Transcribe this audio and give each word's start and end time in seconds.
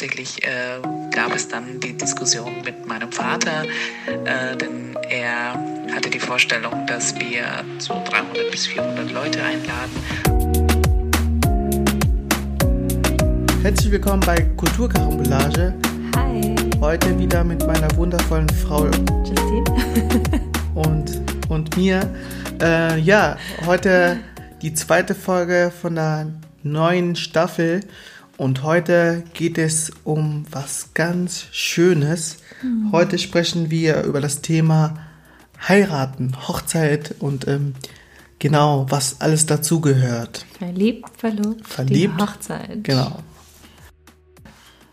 hauptsächlich 0.00 0.42
äh, 0.44 0.80
gab 1.10 1.34
es 1.34 1.46
dann 1.46 1.78
die 1.78 1.92
Diskussion 1.92 2.62
mit 2.64 2.86
meinem 2.86 3.12
Vater, 3.12 3.64
äh, 4.24 4.56
denn 4.56 4.96
er 5.10 5.52
hatte 5.94 6.08
die 6.08 6.18
Vorstellung, 6.18 6.86
dass 6.86 7.14
wir 7.16 7.44
so 7.76 8.02
300 8.08 8.50
bis 8.50 8.66
400 8.68 9.12
Leute 9.12 9.42
einladen. 9.42 9.92
Herzlich 13.60 13.92
willkommen 13.92 14.22
bei 14.24 14.40
Kulturkarambolage. 14.56 15.74
Hi. 16.16 16.54
Heute 16.80 17.18
wieder 17.18 17.44
mit 17.44 17.66
meiner 17.66 17.94
wundervollen 17.94 18.48
Frau 18.48 18.86
Justine. 18.86 19.64
und, 20.76 21.20
und 21.50 21.76
mir. 21.76 22.08
Äh, 22.62 22.98
ja, 23.00 23.36
heute 23.66 24.18
die 24.62 24.72
zweite 24.72 25.14
Folge 25.14 25.70
von 25.78 25.96
der 25.96 26.28
neuen 26.62 27.16
Staffel. 27.16 27.82
Und 28.40 28.62
heute 28.62 29.22
geht 29.34 29.58
es 29.58 29.92
um 30.02 30.46
was 30.50 30.94
ganz 30.94 31.44
Schönes. 31.52 32.38
Mhm. 32.62 32.90
Heute 32.90 33.18
sprechen 33.18 33.70
wir 33.70 34.04
über 34.04 34.22
das 34.22 34.40
Thema 34.40 34.94
Heiraten, 35.68 36.34
Hochzeit 36.48 37.16
und 37.18 37.46
ähm, 37.46 37.74
genau, 38.38 38.86
was 38.88 39.20
alles 39.20 39.44
dazugehört. 39.44 40.46
Verliebt, 40.56 41.10
verlobt, 41.18 41.66
Verliebt. 41.68 42.18
die 42.18 42.22
Hochzeit. 42.22 42.82
Genau. 42.82 43.18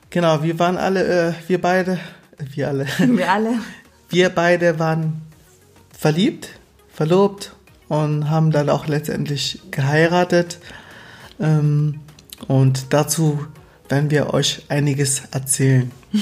Genau, 0.09 0.44
wir 0.44 0.59
waren 0.59 0.76
alle, 0.76 1.30
äh, 1.30 1.34
wir 1.48 1.62
beide, 1.62 1.94
äh, 2.38 2.44
wir 2.54 2.68
alle, 2.68 2.86
Wir 3.00 3.32
alle. 3.32 3.54
wir 4.09 4.28
beide 4.28 4.78
waren 4.78 5.22
verliebt, 5.98 6.50
verlobt 6.92 7.56
und 7.88 8.30
haben 8.30 8.52
dann 8.52 8.70
auch 8.70 8.88
letztendlich 8.88 9.62
geheiratet. 9.72 10.59
Ähm, 11.40 12.02
und 12.48 12.94
dazu 12.94 13.46
werden 13.90 14.12
wir 14.12 14.34
euch 14.34 14.64
einiges 14.70 15.23
erzählen. 15.32 15.91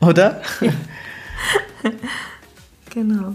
Oder? 0.00 0.40
Genau. 2.94 3.34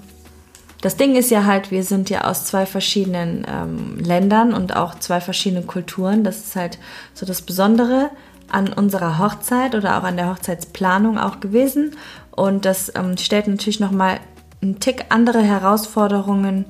Das 0.82 0.96
Ding 0.96 1.18
ist 1.18 1.32
ja 1.32 1.44
halt, 1.44 1.70
wir 1.70 1.84
sind 1.84 2.10
ja 2.10 2.24
aus 2.24 2.46
zwei 2.46 2.66
verschiedenen 2.66 3.46
ähm, 3.46 4.00
Ländern 4.00 4.54
und 4.54 4.74
auch 4.74 4.96
zwei 4.96 5.20
verschiedenen 5.20 5.68
Kulturen. 5.68 6.24
Das 6.24 6.38
ist 6.38 6.56
halt 6.56 6.80
so 7.14 7.26
das 7.26 7.42
Besondere 7.42 8.10
an 8.48 8.72
unserer 8.72 9.20
Hochzeit 9.20 9.76
oder 9.76 10.00
auch 10.00 10.04
an 10.04 10.16
der 10.16 10.30
Hochzeitsplanung 10.30 11.18
auch 11.18 11.42
gewesen. 11.42 11.98
Und 12.32 12.64
das 12.64 12.94
ähm, 12.96 13.18
stellt 13.18 13.48
natürlich 13.48 13.82
nochmal 13.82 14.22
einen 14.62 14.80
Tick 14.80 15.06
andere 15.10 15.42
Herausforderungen 15.42 16.66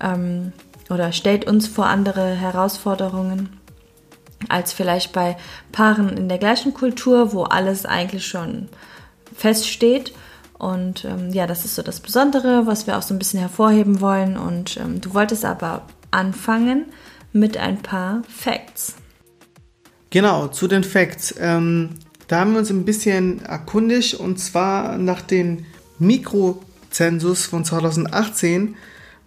ähm, 0.00 0.52
oder 0.88 1.12
stellt 1.12 1.46
uns 1.46 1.66
vor 1.66 1.86
andere 1.86 2.34
Herausforderungen 2.34 3.50
als 4.48 4.72
vielleicht 4.72 5.12
bei 5.12 5.36
Paaren 5.72 6.16
in 6.16 6.28
der 6.28 6.38
gleichen 6.38 6.72
Kultur, 6.74 7.32
wo 7.32 7.42
alles 7.42 7.86
eigentlich 7.86 8.26
schon 8.26 8.68
feststeht. 9.34 10.12
Und 10.58 11.04
ähm, 11.04 11.32
ja, 11.32 11.46
das 11.46 11.64
ist 11.64 11.74
so 11.74 11.82
das 11.82 12.00
Besondere, 12.00 12.66
was 12.66 12.86
wir 12.86 12.96
auch 12.98 13.02
so 13.02 13.14
ein 13.14 13.18
bisschen 13.18 13.40
hervorheben 13.40 14.00
wollen. 14.00 14.36
Und 14.36 14.76
ähm, 14.76 15.00
du 15.00 15.14
wolltest 15.14 15.44
aber 15.44 15.82
anfangen 16.10 16.86
mit 17.32 17.56
ein 17.56 17.78
paar 17.82 18.22
Facts. 18.28 18.94
Genau, 20.10 20.48
zu 20.48 20.68
den 20.68 20.84
Facts. 20.84 21.34
Ähm, 21.38 21.90
da 22.28 22.40
haben 22.40 22.52
wir 22.52 22.60
uns 22.60 22.70
ein 22.70 22.84
bisschen 22.84 23.44
erkundigt 23.44 24.14
und 24.14 24.38
zwar 24.38 24.98
nach 24.98 25.22
dem 25.22 25.64
Mikrozensus 25.98 27.46
von 27.46 27.64
2018 27.64 28.76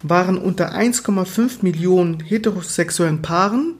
waren 0.02 0.38
unter 0.38 0.74
1,5 0.74 1.58
Millionen 1.62 2.20
heterosexuellen 2.20 3.22
Paaren 3.22 3.76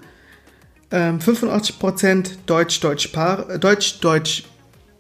ähm, 0.91 1.19
85% 1.21 2.31
Deutsch-Deutsch-Paare 2.47 3.59
Deutsch 3.59 3.99
-Deutsch 4.01 4.45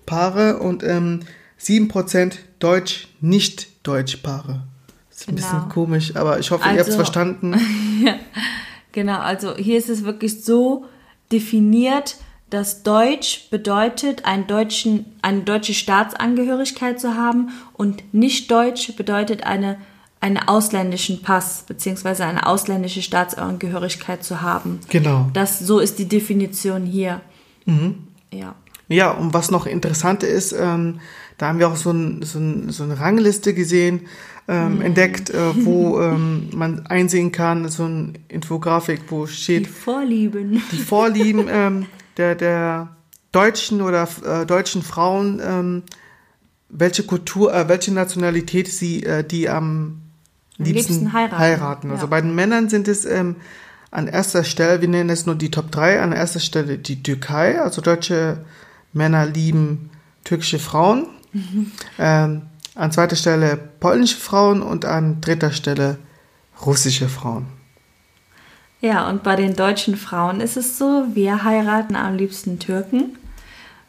Paare 0.06 0.58
und 0.58 0.82
ähm, 0.82 1.20
7% 1.60 2.32
Deutsch-Nicht-Deutsch-Paare. 3.32 4.62
Ist 5.10 5.28
ein 5.28 5.36
Genau. 5.36 5.46
bisschen 5.48 5.68
komisch, 5.68 6.16
aber 6.16 6.38
ich 6.38 6.50
hoffe, 6.50 6.64
ihr 6.64 6.70
habt 6.70 6.80
es 6.80 6.86
Also- 6.86 6.96
verstanden. 6.96 7.54
Genau, 8.94 9.20
also 9.20 9.56
hier 9.56 9.78
ist 9.78 9.88
es 9.88 10.04
wirklich 10.04 10.44
so 10.44 10.84
definiert, 11.32 12.16
dass 12.50 12.82
Deutsch 12.82 13.48
bedeutet, 13.50 14.26
einen 14.26 14.46
deutschen, 14.46 15.06
eine 15.22 15.40
deutsche 15.44 15.72
Staatsangehörigkeit 15.72 17.00
zu 17.00 17.16
haben 17.16 17.48
und 17.72 18.12
nicht 18.12 18.50
Deutsch 18.50 18.94
bedeutet 18.94 19.44
eine, 19.44 19.78
einen 20.22 20.38
ausländischen 20.38 21.20
Pass 21.20 21.64
bzw. 21.66 22.22
eine 22.22 22.46
ausländische 22.46 23.02
Staatsangehörigkeit 23.02 24.22
zu 24.22 24.40
haben. 24.40 24.78
Genau. 24.88 25.28
Das, 25.32 25.58
so 25.58 25.80
ist 25.80 25.98
die 25.98 26.08
Definition 26.08 26.86
hier. 26.86 27.20
Ja. 28.32 28.54
Ja, 28.88 29.10
und 29.10 29.34
was 29.34 29.50
noch 29.50 29.66
interessant 29.66 30.22
ist, 30.22 30.52
ähm, 30.52 31.00
da 31.38 31.48
haben 31.48 31.58
wir 31.58 31.68
auch 31.68 31.76
so, 31.76 31.90
ein, 31.90 32.22
so, 32.22 32.38
ein, 32.38 32.70
so 32.70 32.84
eine 32.84 33.00
Rangliste 33.00 33.52
gesehen, 33.52 34.02
ähm, 34.46 34.80
entdeckt, 34.80 35.30
äh, 35.30 35.64
wo 35.64 36.00
ähm, 36.02 36.50
man 36.54 36.86
einsehen 36.86 37.32
kann, 37.32 37.68
so 37.68 37.84
eine 37.84 38.12
Infografik, 38.28 39.00
wo 39.08 39.26
Die 39.26 39.32
steht 39.32 39.66
Vorlieben. 39.66 40.62
die 40.70 40.76
Vorlieben 40.76 41.46
ähm, 41.50 41.86
der, 42.16 42.34
der 42.34 42.96
deutschen 43.32 43.80
oder 43.80 44.08
äh, 44.24 44.46
deutschen 44.46 44.82
Frauen, 44.82 45.40
ähm, 45.44 45.82
welche 46.68 47.02
Kultur, 47.02 47.52
äh, 47.52 47.68
welche 47.68 47.92
Nationalität 47.92 48.68
sie 48.68 49.00
die, 49.00 49.06
äh, 49.06 49.24
die 49.24 49.48
am 49.48 50.01
liebsten, 50.64 50.92
liebsten 50.92 51.12
heiraten. 51.12 51.38
heiraten. 51.38 51.90
Also 51.90 52.04
Ja. 52.04 52.10
bei 52.10 52.20
den 52.20 52.34
Männern 52.34 52.68
sind 52.68 52.88
es 52.88 53.04
ähm, 53.04 53.36
an 53.90 54.08
erster 54.08 54.44
Stelle, 54.44 54.80
wir 54.80 54.88
nennen 54.88 55.10
es 55.10 55.26
nur 55.26 55.34
die 55.34 55.50
Top 55.50 55.70
3, 55.70 56.00
an 56.00 56.12
erster 56.12 56.40
Stelle 56.40 56.78
die 56.78 57.02
Türkei, 57.02 57.60
also 57.60 57.82
deutsche 57.82 58.38
Männer 58.92 59.26
lieben 59.26 59.90
türkische 60.24 60.58
Frauen. 60.58 61.06
Ähm, 61.98 62.42
an 62.74 62.92
zweiter 62.92 63.16
Stelle 63.16 63.58
polnische 63.80 64.16
Frauen 64.18 64.62
und 64.62 64.84
an 64.84 65.20
dritter 65.20 65.50
Stelle 65.50 65.98
russische 66.64 67.08
Frauen. 67.08 67.46
Ja, 68.80 69.08
und 69.08 69.22
bei 69.22 69.36
den 69.36 69.54
deutschen 69.54 69.96
Frauen 69.96 70.40
ist 70.40 70.56
es 70.56 70.76
so, 70.78 71.04
wir 71.14 71.44
heiraten 71.44 71.96
am 71.96 72.16
liebsten 72.16 72.58
Türken, 72.58 73.16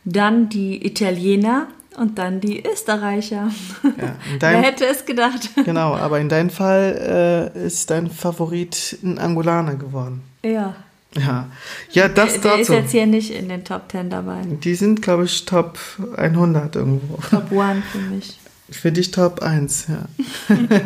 dann 0.05 0.49
die 0.49 0.85
Italiener 0.85 1.67
und 1.97 2.17
dann 2.17 2.39
die 2.39 2.65
Österreicher. 2.65 3.51
Ja, 3.83 4.15
in 4.31 4.39
Wer 4.41 4.61
hätte 4.61 4.85
es 4.85 5.05
gedacht? 5.05 5.49
genau, 5.65 5.95
aber 5.95 6.19
in 6.19 6.29
deinem 6.29 6.49
Fall 6.49 7.51
äh, 7.55 7.65
ist 7.65 7.89
dein 7.89 8.09
Favorit 8.09 8.97
ein 9.03 9.19
Angolaner 9.19 9.75
geworden. 9.75 10.21
Ja. 10.43 10.75
Ja, 11.15 11.47
ja 11.91 12.07
das 12.07 12.41
Der 12.41 12.59
ist 12.59 12.69
dazu. 12.69 12.73
jetzt 12.73 12.91
hier 12.91 13.05
nicht 13.05 13.31
in 13.31 13.49
den 13.49 13.63
Top 13.63 13.91
10 13.91 14.09
dabei. 14.09 14.41
Die 14.45 14.75
sind, 14.75 15.01
glaube 15.01 15.25
ich, 15.25 15.45
Top 15.45 15.77
100 16.15 16.75
irgendwo. 16.75 17.17
Top 17.29 17.51
1 17.51 17.85
für 17.91 17.97
mich. 17.99 18.39
Für 18.69 18.91
dich 18.91 19.11
Top 19.11 19.41
1, 19.41 19.87
ja. 19.89 20.57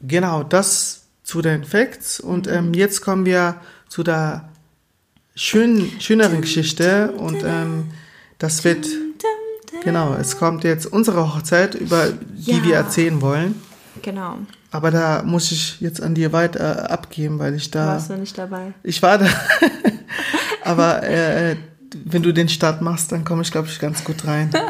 genau, 0.00 0.42
das 0.44 1.06
zu 1.24 1.42
den 1.42 1.64
Facts. 1.64 2.20
Und 2.20 2.46
ähm, 2.46 2.74
jetzt 2.74 3.00
kommen 3.00 3.24
wir 3.24 3.56
zu 3.88 4.02
der 4.02 4.48
schönen, 5.34 6.00
schöneren 6.00 6.40
Geschichte. 6.42 7.12
Und 7.12 7.42
ähm, 7.44 7.90
das 8.40 8.64
wird, 8.64 8.86
genau, 9.84 10.14
es 10.14 10.36
kommt 10.38 10.64
jetzt 10.64 10.86
unsere 10.86 11.32
Hochzeit, 11.32 11.76
über 11.76 12.08
die 12.10 12.50
Ja. 12.50 12.64
wir 12.64 12.74
erzählen 12.74 13.20
wollen. 13.20 13.54
Genau. 14.02 14.38
Aber 14.72 14.90
da 14.90 15.22
muss 15.24 15.52
ich 15.52 15.80
jetzt 15.80 16.02
an 16.02 16.14
dir 16.14 16.32
weiter 16.32 16.84
äh, 16.84 16.92
abgeben, 16.92 17.38
weil 17.38 17.54
ich 17.54 17.70
da. 17.70 17.86
Warst 17.86 18.10
du 18.10 18.16
nicht 18.16 18.36
dabei? 18.36 18.72
Ich 18.82 19.00
war 19.02 19.18
da. 19.18 19.26
Aber 20.64 21.02
äh, 21.02 21.56
wenn 22.04 22.22
du 22.22 22.32
den 22.32 22.48
Start 22.48 22.82
machst, 22.82 23.10
dann 23.12 23.24
komme 23.24 23.42
ich, 23.42 23.50
glaube 23.50 23.68
ich, 23.68 23.78
ganz 23.78 24.02
gut 24.04 24.26
rein. 24.26 24.50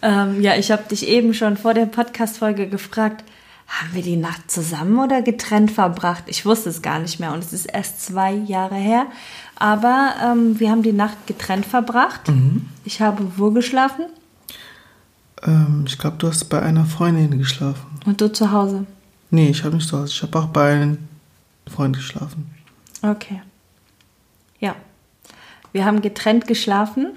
Ähm, 0.00 0.40
ja, 0.42 0.54
ich 0.54 0.70
habe 0.70 0.84
dich 0.88 1.08
eben 1.08 1.34
schon 1.34 1.56
vor 1.56 1.74
der 1.74 1.86
Podcast-Folge 1.86 2.68
gefragt, 2.68 3.24
haben 3.66 3.92
wir 3.94 4.02
die 4.02 4.14
Nacht 4.14 4.48
zusammen 4.48 4.96
oder 5.00 5.22
getrennt 5.22 5.72
verbracht? 5.72 6.22
Ich 6.26 6.46
wusste 6.46 6.70
es 6.70 6.82
gar 6.82 7.00
nicht 7.00 7.18
mehr 7.18 7.32
und 7.32 7.42
es 7.42 7.52
ist 7.52 7.66
erst 7.66 8.02
zwei 8.02 8.32
Jahre 8.32 8.76
her. 8.76 9.06
Aber 9.60 10.14
ähm, 10.22 10.60
wir 10.60 10.70
haben 10.70 10.82
die 10.82 10.92
Nacht 10.92 11.26
getrennt 11.26 11.66
verbracht. 11.66 12.30
Ich 12.84 13.00
habe 13.00 13.32
wo 13.36 13.50
geschlafen 13.50 14.04
Ähm, 15.42 15.84
ich 15.86 15.98
glaube, 15.98 16.16
du 16.18 16.28
hast 16.28 16.44
bei 16.44 16.62
einer 16.62 16.84
Freundin 16.84 17.36
geschlafen. 17.38 17.86
und 18.06 18.20
du 18.20 18.32
zu 18.32 18.52
Hause. 18.52 18.86
Nee, 19.30 19.50
ich 19.50 19.64
habe 19.64 19.74
nicht 19.76 19.88
zu 19.88 19.98
Hause. 19.98 20.12
Ich 20.12 20.22
habe 20.22 20.38
auch 20.38 20.46
bei 20.46 20.72
einem 20.74 20.98
Freund 21.66 21.96
geschlafen. 21.96 22.50
Okay. 23.02 23.42
Ja. 24.60 24.74
Wir 25.72 25.84
haben 25.84 26.02
getrennt 26.02 26.46
geschlafen. 26.46 27.10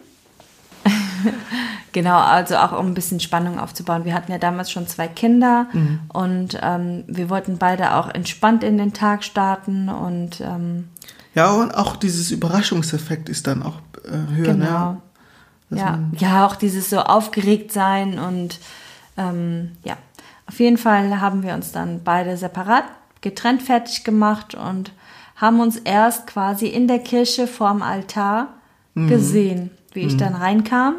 genau, 1.92 2.20
also 2.20 2.58
auch 2.58 2.78
um 2.78 2.88
ein 2.88 2.94
bisschen 2.96 3.20
Spannung 3.20 3.60
aufzubauen. 3.60 4.04
Wir 4.04 4.14
hatten 4.14 4.32
ja 4.32 4.40
damals 4.40 4.72
schon 4.72 4.88
zwei 4.88 5.08
Kinder 5.08 5.68
und 6.10 6.60
ähm, 6.62 7.04
wir 7.08 7.30
wollten 7.30 7.58
beide 7.60 7.96
auch 7.96 8.10
entspannt 8.10 8.64
in 8.64 8.78
den 8.78 8.94
Tag 8.94 9.24
starten 9.24 9.90
und 9.90 10.42
ähm, 10.42 10.90
Ja, 11.34 11.52
und 11.52 11.72
auch 11.72 11.96
dieses 11.96 12.32
Überraschungseffekt 12.32 13.30
ist 13.30 13.48
dann 13.48 13.64
auch 13.64 13.80
äh, 14.06 14.36
höher. 14.36 14.54
genau. 14.54 14.92
Ne? 14.92 15.02
Ja, 15.80 16.00
ja, 16.18 16.46
auch 16.46 16.58
dieses 16.58 16.90
so 16.90 17.00
aufgeregt 17.00 17.72
sein 17.72 18.20
und 18.20 18.60
ähm, 19.16 19.72
ja, 19.86 19.96
auf 20.46 20.60
jeden 20.60 20.78
Fall 20.78 21.22
haben 21.22 21.44
wir 21.44 21.54
uns 21.54 21.72
dann 21.72 22.04
beide 22.04 22.36
separat 22.36 22.84
getrennt 23.22 23.62
fertig 23.62 24.04
gemacht 24.04 24.54
und 24.54 24.92
haben 25.38 25.60
uns 25.60 25.78
erst 25.78 26.28
quasi 26.28 26.68
in 26.68 26.88
der 26.88 27.00
Kirche 27.00 27.48
vorm 27.48 27.82
Altar 27.82 28.50
gesehen, 28.94 29.72
wie 29.94 30.02
ich 30.02 30.18
dann 30.18 30.36
reinkam. 30.36 30.96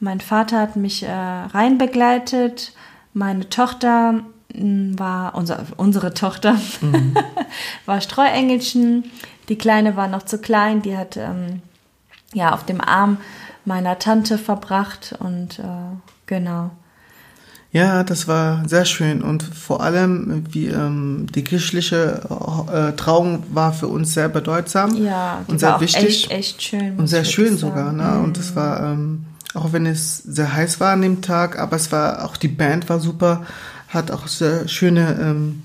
Mein 0.00 0.20
Vater 0.20 0.60
hat 0.60 0.76
mich 0.76 1.04
äh, 1.04 1.10
reinbegleitet. 1.10 2.72
Meine 3.14 3.48
Tochter 3.48 4.24
mh, 4.54 4.98
war, 4.98 5.34
unser, 5.34 5.64
unsere 5.76 6.14
Tochter 6.14 6.56
war 7.86 8.00
Streuengelchen. 8.00 9.04
Die 9.48 9.56
Kleine 9.56 9.96
war 9.96 10.08
noch 10.08 10.22
zu 10.24 10.38
klein, 10.38 10.82
die 10.82 10.96
hat 10.96 11.16
ähm, 11.16 11.62
ja 12.34 12.52
auf 12.52 12.64
dem 12.64 12.80
Arm 12.80 13.18
meiner 13.64 13.98
Tante 13.98 14.38
verbracht 14.38 15.14
und 15.18 15.58
äh, 15.58 15.62
genau. 16.26 16.70
Ja, 17.70 18.02
das 18.02 18.26
war 18.26 18.66
sehr 18.66 18.86
schön 18.86 19.20
und 19.22 19.42
vor 19.42 19.82
allem 19.82 20.44
wie 20.50 20.68
ähm, 20.68 21.26
die 21.34 21.44
kirchliche 21.44 22.22
äh, 22.72 22.96
Trauung 22.96 23.42
war 23.50 23.74
für 23.74 23.88
uns 23.88 24.14
sehr 24.14 24.30
bedeutsam 24.30 24.94
Ja, 24.96 25.44
und 25.48 25.60
sehr 25.60 25.78
wichtig 25.78 26.30
echt, 26.30 26.30
echt 26.30 26.62
schön. 26.62 26.96
und 26.96 27.08
sehr 27.08 27.24
schön 27.24 27.58
sogar. 27.58 27.92
Ne? 27.92 28.20
Und 28.20 28.38
es 28.38 28.56
war 28.56 28.80
ähm, 28.80 29.26
auch 29.54 29.72
wenn 29.72 29.84
es 29.84 30.18
sehr 30.18 30.52
heiß 30.52 30.80
war 30.80 30.92
an 30.92 31.02
dem 31.02 31.20
Tag, 31.20 31.58
aber 31.58 31.76
es 31.76 31.92
war 31.92 32.24
auch 32.24 32.36
die 32.36 32.48
Band 32.48 32.88
war 32.88 33.00
super, 33.00 33.44
hat 33.88 34.10
auch 34.10 34.28
sehr 34.28 34.66
schöne 34.68 35.18
ähm, 35.20 35.62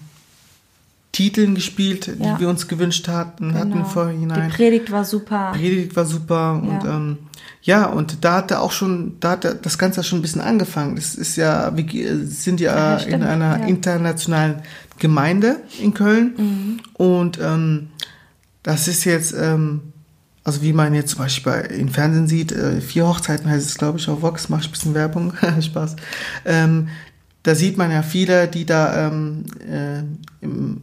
Titeln 1.14 1.56
gespielt, 1.56 2.08
Ja. 2.20 2.34
die 2.36 2.42
wir 2.42 2.50
uns 2.50 2.68
gewünscht 2.68 3.08
hatten, 3.08 3.54
hatten 3.54 3.68
im 3.72 3.78
Genau. 3.78 3.86
Vorhinein. 3.86 4.50
Die 4.50 4.56
Predigt 4.56 4.92
war 4.92 5.06
super. 5.06 5.52
Predigt 5.54 5.96
war 5.96 6.06
super 6.06 6.54
und 6.62 6.84
Ja. 6.84 6.96
ähm, 6.98 7.18
ja, 7.62 7.86
und 7.86 8.26
da 8.26 8.38
hat 8.38 8.52
er 8.52 8.62
auch 8.62 8.74
schon, 8.74 9.16
da 9.22 9.32
hat 9.32 9.46
er 9.46 9.54
das 9.54 9.78
Ganze 9.78 10.04
schon 10.04 10.20
ein 10.20 10.22
bisschen 10.22 10.42
angefangen. 10.42 10.96
Das 10.98 11.16
ist 11.16 11.38
ja, 11.38 11.72
wir 11.78 11.84
ge- 11.86 12.26
sind 12.26 12.60
ja, 12.60 12.98
Ja, 12.98 13.06
in 13.06 13.24
einer 13.24 13.60
ja. 13.60 13.66
internationalen 13.68 14.64
Gemeinde 15.00 15.58
in 15.82 15.94
Köln 15.94 16.34
Mhm. 16.38 16.80
und 16.96 17.40
ähm, 17.42 17.88
das 18.64 18.88
ist 18.88 19.04
jetzt, 19.06 19.34
ähm, 19.38 19.82
also 20.44 20.62
wie 20.62 20.74
man 20.74 20.94
jetzt 20.94 21.12
zum 21.12 21.20
Beispiel 21.20 21.54
bei, 21.54 21.62
im 21.62 21.90
Fernsehen 21.90 22.28
sieht, 22.28 22.52
äh, 22.52 22.82
vier 22.82 23.08
Hochzeiten 23.08 23.50
heißt 23.50 23.66
es, 23.70 23.78
glaube 23.78 23.98
ich, 24.00 24.10
auf 24.10 24.22
Vox, 24.22 24.50
mache 24.50 24.62
ich 24.62 24.68
ein 24.68 24.72
bisschen 24.72 24.94
Werbung, 24.94 25.34
Spaß. 25.62 25.96
Ähm, 26.46 26.90
da 27.44 27.56
sieht 27.56 27.78
man 27.78 27.92
ja 27.92 28.02
viele, 28.04 28.48
die 28.48 28.66
da 28.66 29.08
ähm, 29.08 29.44
äh, 29.70 30.00
im, 30.42 30.82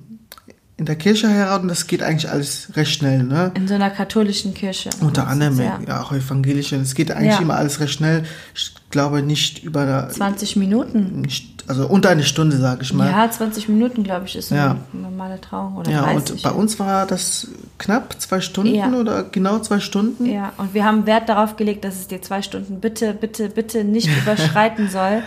in 0.81 0.87
der 0.87 0.97
Kirche 0.97 1.29
heiraten, 1.29 1.69
das 1.69 1.87
geht 1.87 2.03
eigentlich 2.03 2.31
alles 2.31 2.71
recht 2.75 2.91
schnell, 2.93 3.23
ne? 3.23 3.53
In 3.55 3.69
so 3.69 3.75
einer 3.75 3.91
katholischen 3.91 4.55
Kirche. 4.55 4.89
Unter 5.03 5.27
anderem, 5.29 5.61
Ja. 5.61 5.79
ja, 5.87 6.01
auch 6.03 6.11
evangelische. 6.11 6.77
Es 6.77 6.95
geht 6.95 7.11
eigentlich 7.13 7.35
Ja. 7.35 7.41
immer 7.43 7.57
alles 7.57 7.81
recht 7.81 7.93
schnell. 7.93 8.25
Ich 8.55 8.73
glaube 8.89 9.21
nicht 9.23 9.63
über 9.63 9.85
der, 9.85 10.09
20 10.09 10.57
Minuten. 10.57 11.21
nicht, 11.21 11.65
also 11.67 11.87
unter 11.87 12.09
eine 12.09 12.23
Stunde, 12.23 12.57
sage 12.57 12.81
ich 12.81 12.95
mal. 12.95 13.11
Ja, 13.11 13.31
20 13.31 13.69
Minuten, 13.69 14.05
glaube 14.05 14.25
ich, 14.25 14.37
ist 14.37 14.53
eine 14.53 14.61
Ja. 14.63 14.77
normale 14.95 15.39
Trauung. 15.43 15.77
Oder 15.77 15.91
Ja, 15.91 16.03
30. 16.05 16.37
und 16.37 16.43
bei 16.45 16.51
uns 16.53 16.79
war 16.79 17.07
das 17.07 17.49
knapp 17.77 18.15
zwei 18.19 18.41
Stunden 18.41 18.95
oder 18.95 19.25
genau 19.25 19.59
zwei 19.59 19.81
Stunden. 19.81 20.25
Ja, 20.25 20.55
und 20.57 20.73
wir 20.73 20.87
haben 20.87 21.05
Wert 21.05 21.29
darauf 21.29 21.57
gelegt, 21.57 21.85
dass 21.85 21.97
es 21.97 22.09
die 22.09 22.23
zwei 22.23 22.41
Stunden 22.41 22.81
bitte, 22.81 23.13
bitte, 23.13 23.51
bitte 23.51 23.85
nicht 23.85 24.09
überschreiten 24.23 24.89
soll. 24.89 25.23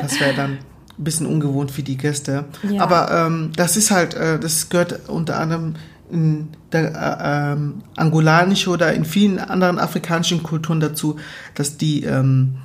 Das 0.00 0.20
wäre 0.20 0.34
dann 0.34 0.58
bisschen 0.98 1.26
ungewohnt 1.26 1.70
für 1.70 1.82
die 1.82 1.96
Gäste. 1.96 2.44
Ja. 2.70 2.82
Aber 2.82 3.10
ähm, 3.10 3.50
das 3.56 3.76
ist 3.76 3.90
halt, 3.90 4.14
äh, 4.14 4.38
das 4.38 4.68
gehört 4.68 5.08
unter 5.08 5.38
anderem 5.38 5.74
in 6.10 6.48
der 6.72 6.92
äh, 6.94 7.52
ähm, 7.52 7.82
angolanische 7.96 8.70
oder 8.70 8.92
in 8.92 9.04
vielen 9.04 9.38
anderen 9.38 9.78
afrikanischen 9.78 10.42
Kulturen 10.42 10.80
dazu, 10.80 11.16
dass 11.54 11.76
die, 11.76 12.04
ähm, 12.04 12.56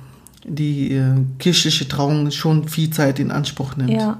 die 0.44 0.94
äh, 0.94 1.14
kirchliche 1.38 1.88
Trauung 1.88 2.30
schon 2.30 2.68
viel 2.68 2.90
Zeit 2.90 3.18
in 3.18 3.30
Anspruch 3.30 3.76
nimmt. 3.76 3.90
Ja. 3.90 4.18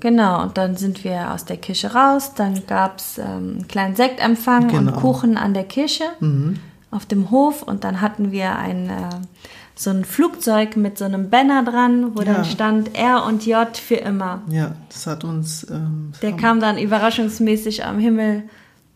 Genau, 0.00 0.42
und 0.42 0.56
dann 0.56 0.76
sind 0.76 1.04
wir 1.04 1.30
aus 1.32 1.44
der 1.44 1.58
Kirche 1.58 1.92
raus. 1.92 2.32
Dann 2.34 2.66
gab 2.66 2.98
es 2.98 3.18
ähm, 3.18 3.26
einen 3.26 3.68
kleinen 3.68 3.96
Sektempfang 3.96 4.70
und 4.70 4.86
Genau. 4.86 4.92
Kuchen 4.98 5.36
an 5.36 5.52
der 5.52 5.64
Kirche 5.64 6.04
auf 6.90 7.04
dem 7.04 7.30
Hof. 7.30 7.62
Und 7.62 7.84
dann 7.84 8.00
hatten 8.00 8.32
wir 8.32 8.56
ein, 8.56 8.88
äh, 8.88 9.10
so 9.82 9.90
ein 9.90 10.04
Flugzeug 10.04 10.76
mit 10.76 10.98
so 10.98 11.06
einem 11.06 11.30
Banner 11.30 11.64
dran, 11.64 12.14
wo 12.14 12.20
Ja. 12.20 12.34
dann 12.34 12.44
stand 12.44 12.94
R 12.96 13.24
und 13.24 13.46
J 13.46 13.74
für 13.76 13.94
immer. 13.94 14.42
Ja, 14.50 14.72
das 14.90 15.06
hat 15.06 15.24
uns. 15.24 15.66
Ähm, 15.70 16.12
Der 16.20 16.32
kam 16.32 16.60
dann 16.60 16.76
überraschungsmäßig 16.76 17.84
am 17.84 17.98
Himmel 17.98 18.42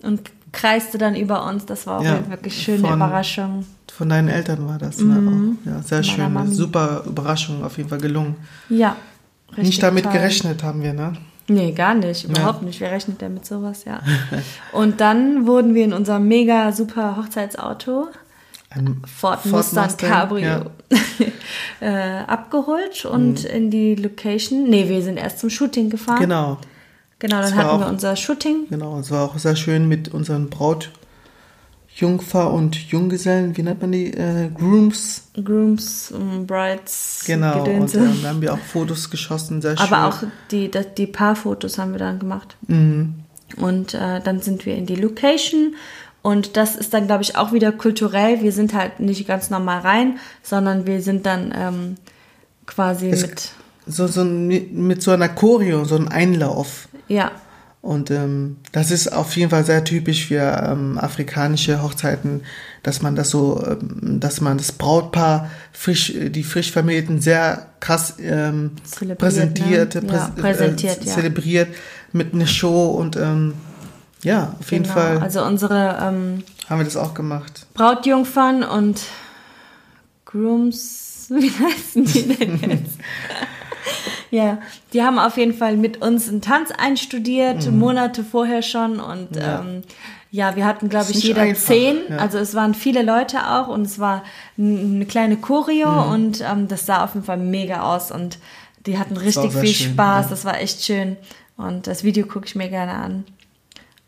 und 0.03 0.31
kreiste 0.53 0.99
dann 0.99 1.17
über 1.17 1.47
uns. 1.49 1.65
Das 1.67 1.87
war 1.87 2.01
auch 2.01 2.05
Ja, 2.05 2.17
eine 2.17 2.29
wirklich 2.31 2.63
schöne 2.63 2.81
von- 2.81 2.95
Überraschung. 2.97 3.65
Von 3.97 4.09
deinen 4.09 4.29
Eltern 4.29 4.67
war 4.69 4.77
das, 4.79 4.99
ne? 4.99 5.57
Auch. 5.65 5.69
Ja, 5.71 5.81
sehr 5.83 6.03
schön. 6.03 6.53
Super 6.53 7.05
Überraschung, 7.07 7.63
auf 7.65 7.77
jeden 7.79 7.89
Fall 7.89 7.99
gelungen. 8.01 8.37
Ja. 8.69 8.97
richtig 9.51 9.67
Nicht 9.67 9.83
damit 9.85 10.05
toll. 10.05 10.13
gerechnet 10.15 10.63
haben 10.65 10.83
wir, 10.83 10.93
ne? 10.93 11.13
Nee, 11.47 11.73
gar 11.73 11.95
nicht, 11.95 12.25
überhaupt 12.25 12.63
nicht. 12.63 12.81
Wer 12.81 12.91
rechnet 12.91 13.21
denn 13.21 13.35
mit 13.35 13.47
sowas, 13.47 13.85
ja. 13.85 14.01
und 14.73 15.01
dann 15.01 15.47
wurden 15.47 15.75
wir 15.75 15.85
in 15.85 15.93
unserem 15.93 16.27
mega 16.27 16.73
super 16.73 17.17
Hochzeitsauto, 17.17 18.09
Ein 18.71 19.03
Ford, 19.07 19.41
Ford 19.41 19.47
Mustang, 19.53 19.85
Mustang, 19.85 20.11
Cabrio, 20.11 20.71
äh, 21.81 22.19
abgeholt 22.27 23.05
und 23.05 23.45
in 23.45 23.71
die 23.71 23.95
Location. 23.95 24.69
Nee, 24.69 24.89
wir 24.89 25.03
sind 25.03 25.17
erst 25.17 25.39
zum 25.39 25.51
Shooting 25.51 25.91
gefahren. 25.91 26.17
Mhm. 26.19 26.23
Genau, 26.23 26.59
Genau, 27.21 27.41
dann 27.41 27.55
hatten 27.55 27.79
wir 27.81 27.87
auch- 27.87 27.91
unser 27.91 28.17
Shooting. 28.17 28.67
genau. 28.69 28.99
Es 28.99 29.11
war 29.11 29.25
auch 29.25 29.39
sehr 29.39 29.57
schön 29.57 29.89
mit 29.89 30.09
unseren 30.13 30.51
Braut, 30.51 30.91
Jungfer 31.97 32.53
und 32.53 32.75
Junggesellen, 32.91 33.57
wie 33.57 33.63
nennt 33.63 33.81
man 33.81 33.93
die? 33.93 34.13
Äh, 34.13 34.51
Grooms. 34.53 35.29
Grooms, 35.43 36.13
ähm, 36.15 36.45
Brides, 36.45 37.23
Genau. 37.25 37.59
Und 37.61 37.65
Gedönse. 37.67 37.99
ähm, 38.01 38.19
da 38.21 38.29
haben 38.31 38.43
wir 38.43 38.53
auch 38.53 38.59
Fotos 38.59 39.11
geschossen, 39.11 39.63
sehr 39.63 39.77
schön. 39.77 39.87
Aber 39.93 40.09
auch 40.09 40.25
die, 40.51 40.69
die, 40.73 40.81
die 40.99 41.07
Paarfotos 41.07 41.79
haben 41.79 41.93
wir 41.93 42.01
dann 42.01 42.19
gemacht. 42.19 42.57
Mhm. 42.67 43.15
Und 43.59 43.95
äh, 43.95 44.21
dann 44.21 44.41
sind 44.41 44.67
wir 44.67 44.75
in 44.75 44.87
die 44.87 44.97
Location. 44.97 45.77
Und 46.25 46.57
das 46.57 46.75
ist 46.75 46.93
dann, 46.95 47.07
glaube 47.07 47.23
ich, 47.23 47.37
auch 47.37 47.53
wieder 47.53 47.71
kulturell. 47.71 48.41
Wir 48.43 48.51
sind 48.51 48.73
halt 48.75 48.99
nicht 48.99 49.29
ganz 49.29 49.51
normal 49.51 49.81
rein, 49.81 50.19
sondern 50.43 50.87
wir 50.87 51.01
sind 51.03 51.27
dann 51.27 51.53
ähm, 51.57 51.95
quasi 52.67 53.11
Es- 53.11 53.23
mit. 53.27 53.51
so, 53.87 54.07
so 54.07 54.23
ein- 54.23 54.49
mit 54.73 55.03
so 55.03 55.11
einer 55.11 55.29
Choreo, 55.29 55.85
so 55.85 55.97
ein 55.97 56.09
Einlauf. 56.09 56.89
Ja, 57.09 57.31
Und 57.83 58.11
ähm, 58.11 58.57
das 58.73 58.91
ist 58.91 59.13
auf 59.13 59.37
jeden 59.37 59.51
Fall 59.51 59.67
sehr 59.67 59.85
typisch 59.85 60.29
für 60.29 60.41
ähm, 60.67 60.97
afrikanische 60.99 61.83
Hochzeiten, 61.83 62.41
dass 62.83 63.03
man 63.03 63.15
das 63.15 63.29
so, 63.29 63.63
ähm, 63.63 64.21
dass 64.21 64.41
man 64.41 64.57
das 64.57 64.73
Brautpaar, 64.73 65.51
frisch, 65.73 66.11
die 66.31 66.43
frisch 66.45 66.73
Vermählten 66.73 67.21
sehr 67.21 67.67
krass 67.81 68.15
ähm, 68.23 68.71
Zelebriert, 68.85 69.19
präsentiert, 69.19 69.95
ne? 70.03 70.13
Ja, 70.15 70.33
präsentiert, 70.35 71.03
äh, 71.03 71.07
ja. 71.09 71.13
zelebriert 71.15 71.69
mit 72.13 72.33
einer 72.33 72.47
Show 72.47 72.87
und 72.93 73.17
ähm, 73.17 73.53
ja, 74.25 74.55
auf 74.59 74.73
jeden 74.73 74.83
genau. 74.85 74.95
Fall 74.95 75.19
Also 75.19 75.43
unsere 75.45 75.99
ähm, 76.03 76.43
haben 76.69 76.79
wir 76.81 76.85
das 76.85 76.97
auch 76.97 77.15
gemacht. 77.15 77.67
Brautjungfern 77.75 78.63
und 78.65 79.01
Grooms, 80.25 81.27
wie 81.31 81.51
heißen 81.51 82.05
die 82.05 82.29
denn 82.35 82.59
jetzt? 82.71 82.99
ja, 84.31 84.59
die 84.93 85.03
haben 85.03 85.19
auf 85.19 85.37
jeden 85.37 85.55
Fall 85.55 85.77
mit 85.77 86.03
uns 86.03 86.29
einen 86.29 86.41
Tanz 86.41 86.71
einstudiert, 86.77 87.71
Monate 87.71 88.25
vorher 88.25 88.63
schon 88.63 88.99
und 89.01 89.33
Mhm. 89.33 89.41
Ja. 89.41 89.61
ähm, 89.61 89.83
ja, 90.31 90.57
wir 90.57 90.65
hatten, 90.67 90.89
glaube 90.89 91.13
ich, 91.13 91.23
jeder 91.23 91.43
einfach, 91.43 91.63
zehn. 91.63 91.97
ja. 92.11 92.17
Also 92.17 92.39
es 92.39 92.55
waren 92.57 92.75
viele 92.75 93.03
Leute 93.03 93.49
auch 93.53 93.69
und 93.69 93.83
es 93.83 94.01
war 94.01 94.25
eine 94.59 95.07
kleine 95.07 95.37
Choreo 95.37 95.89
Mhm. 96.07 96.11
und 96.13 96.41
ähm, 96.41 96.67
das 96.67 96.87
sah 96.87 97.05
auf 97.05 97.15
jeden 97.15 97.25
Fall 97.25 97.37
mega 97.37 97.83
aus 97.95 98.11
und 98.11 98.39
die 98.87 98.99
hatten 98.99 99.17
richtig 99.17 99.53
viel 99.53 99.73
schön, 99.73 99.93
Spaß. 99.93 100.25
ja. 100.25 100.31
Das 100.31 100.45
war 100.45 100.61
echt 100.61 100.83
schön 100.83 101.17
und 101.57 101.87
das 101.87 102.03
Video 102.03 102.27
gucke 102.27 102.47
ich 102.47 102.57
mir 102.57 102.69
gerne 102.69 102.95
an. 102.95 103.25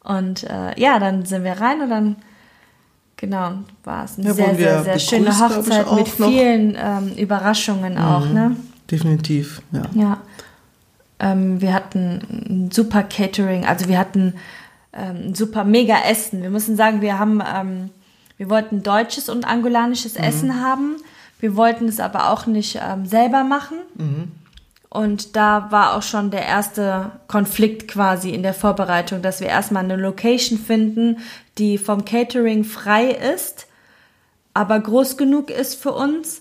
Und 0.06 0.44
äh, 0.44 0.78
ja, 0.80 1.00
dann 1.00 1.26
sind 1.26 1.42
wir 1.42 1.60
rein 1.60 1.80
und 1.82 1.90
dann 1.90 2.16
genau 3.16 3.54
war 3.82 4.04
es 4.04 4.18
eine 4.18 4.28
Ja, 4.28 4.34
sehr, 4.34 4.54
sehr, 4.54 4.82
sehr 4.84 4.98
schöne 5.00 5.24
begrüßt, 5.30 5.42
Hochzeit 5.42 5.92
mit. 5.92 6.18
Mhm. 6.18 6.24
vielen 6.24 6.76
ähm, 6.78 7.12
Überraschungen 7.16 7.98
auch, 7.98 8.26
ne? 8.26 8.54
Definitiv, 8.88 9.62
ja. 9.72 9.82
Ja. 9.94 10.18
Ähm, 11.18 11.60
wir 11.60 11.72
hatten 11.74 12.20
ein 12.48 12.70
super 12.70 13.02
Catering, 13.02 13.66
also 13.66 13.88
wir 13.88 13.98
hatten 13.98 14.34
ähm, 14.92 15.28
ein 15.28 15.34
super 15.34 15.64
mega 15.64 15.96
Essen. 16.08 16.42
Wir 16.42 16.50
müssen 16.50 16.76
sagen, 16.76 17.00
wir 17.00 17.18
haben, 17.18 17.42
ähm, 17.54 17.90
wir 18.36 18.48
wollten 18.48 18.84
deutsches 18.84 19.28
und 19.28 19.44
angolanisches 19.44 20.14
Essen 20.14 20.62
haben. 20.62 20.96
Wir 21.40 21.56
wollten 21.56 21.88
es 21.88 21.98
aber 21.98 22.30
auch 22.30 22.46
nicht 22.46 22.78
ähm, 22.80 23.06
selber 23.06 23.42
machen. 23.42 23.78
Und 24.96 25.36
da 25.36 25.70
war 25.70 25.94
auch 25.94 26.02
schon 26.02 26.30
der 26.30 26.46
erste 26.46 27.10
Konflikt 27.28 27.86
quasi 27.86 28.30
in 28.30 28.42
der 28.42 28.54
Vorbereitung, 28.54 29.20
dass 29.20 29.40
wir 29.40 29.48
erstmal 29.48 29.84
eine 29.84 29.96
Location 29.96 30.58
finden, 30.58 31.18
die 31.58 31.76
vom 31.76 32.06
Catering 32.06 32.64
frei 32.64 33.10
ist, 33.10 33.66
aber 34.54 34.80
groß 34.80 35.18
genug 35.18 35.50
ist 35.50 35.74
für 35.74 35.92
uns, 35.92 36.40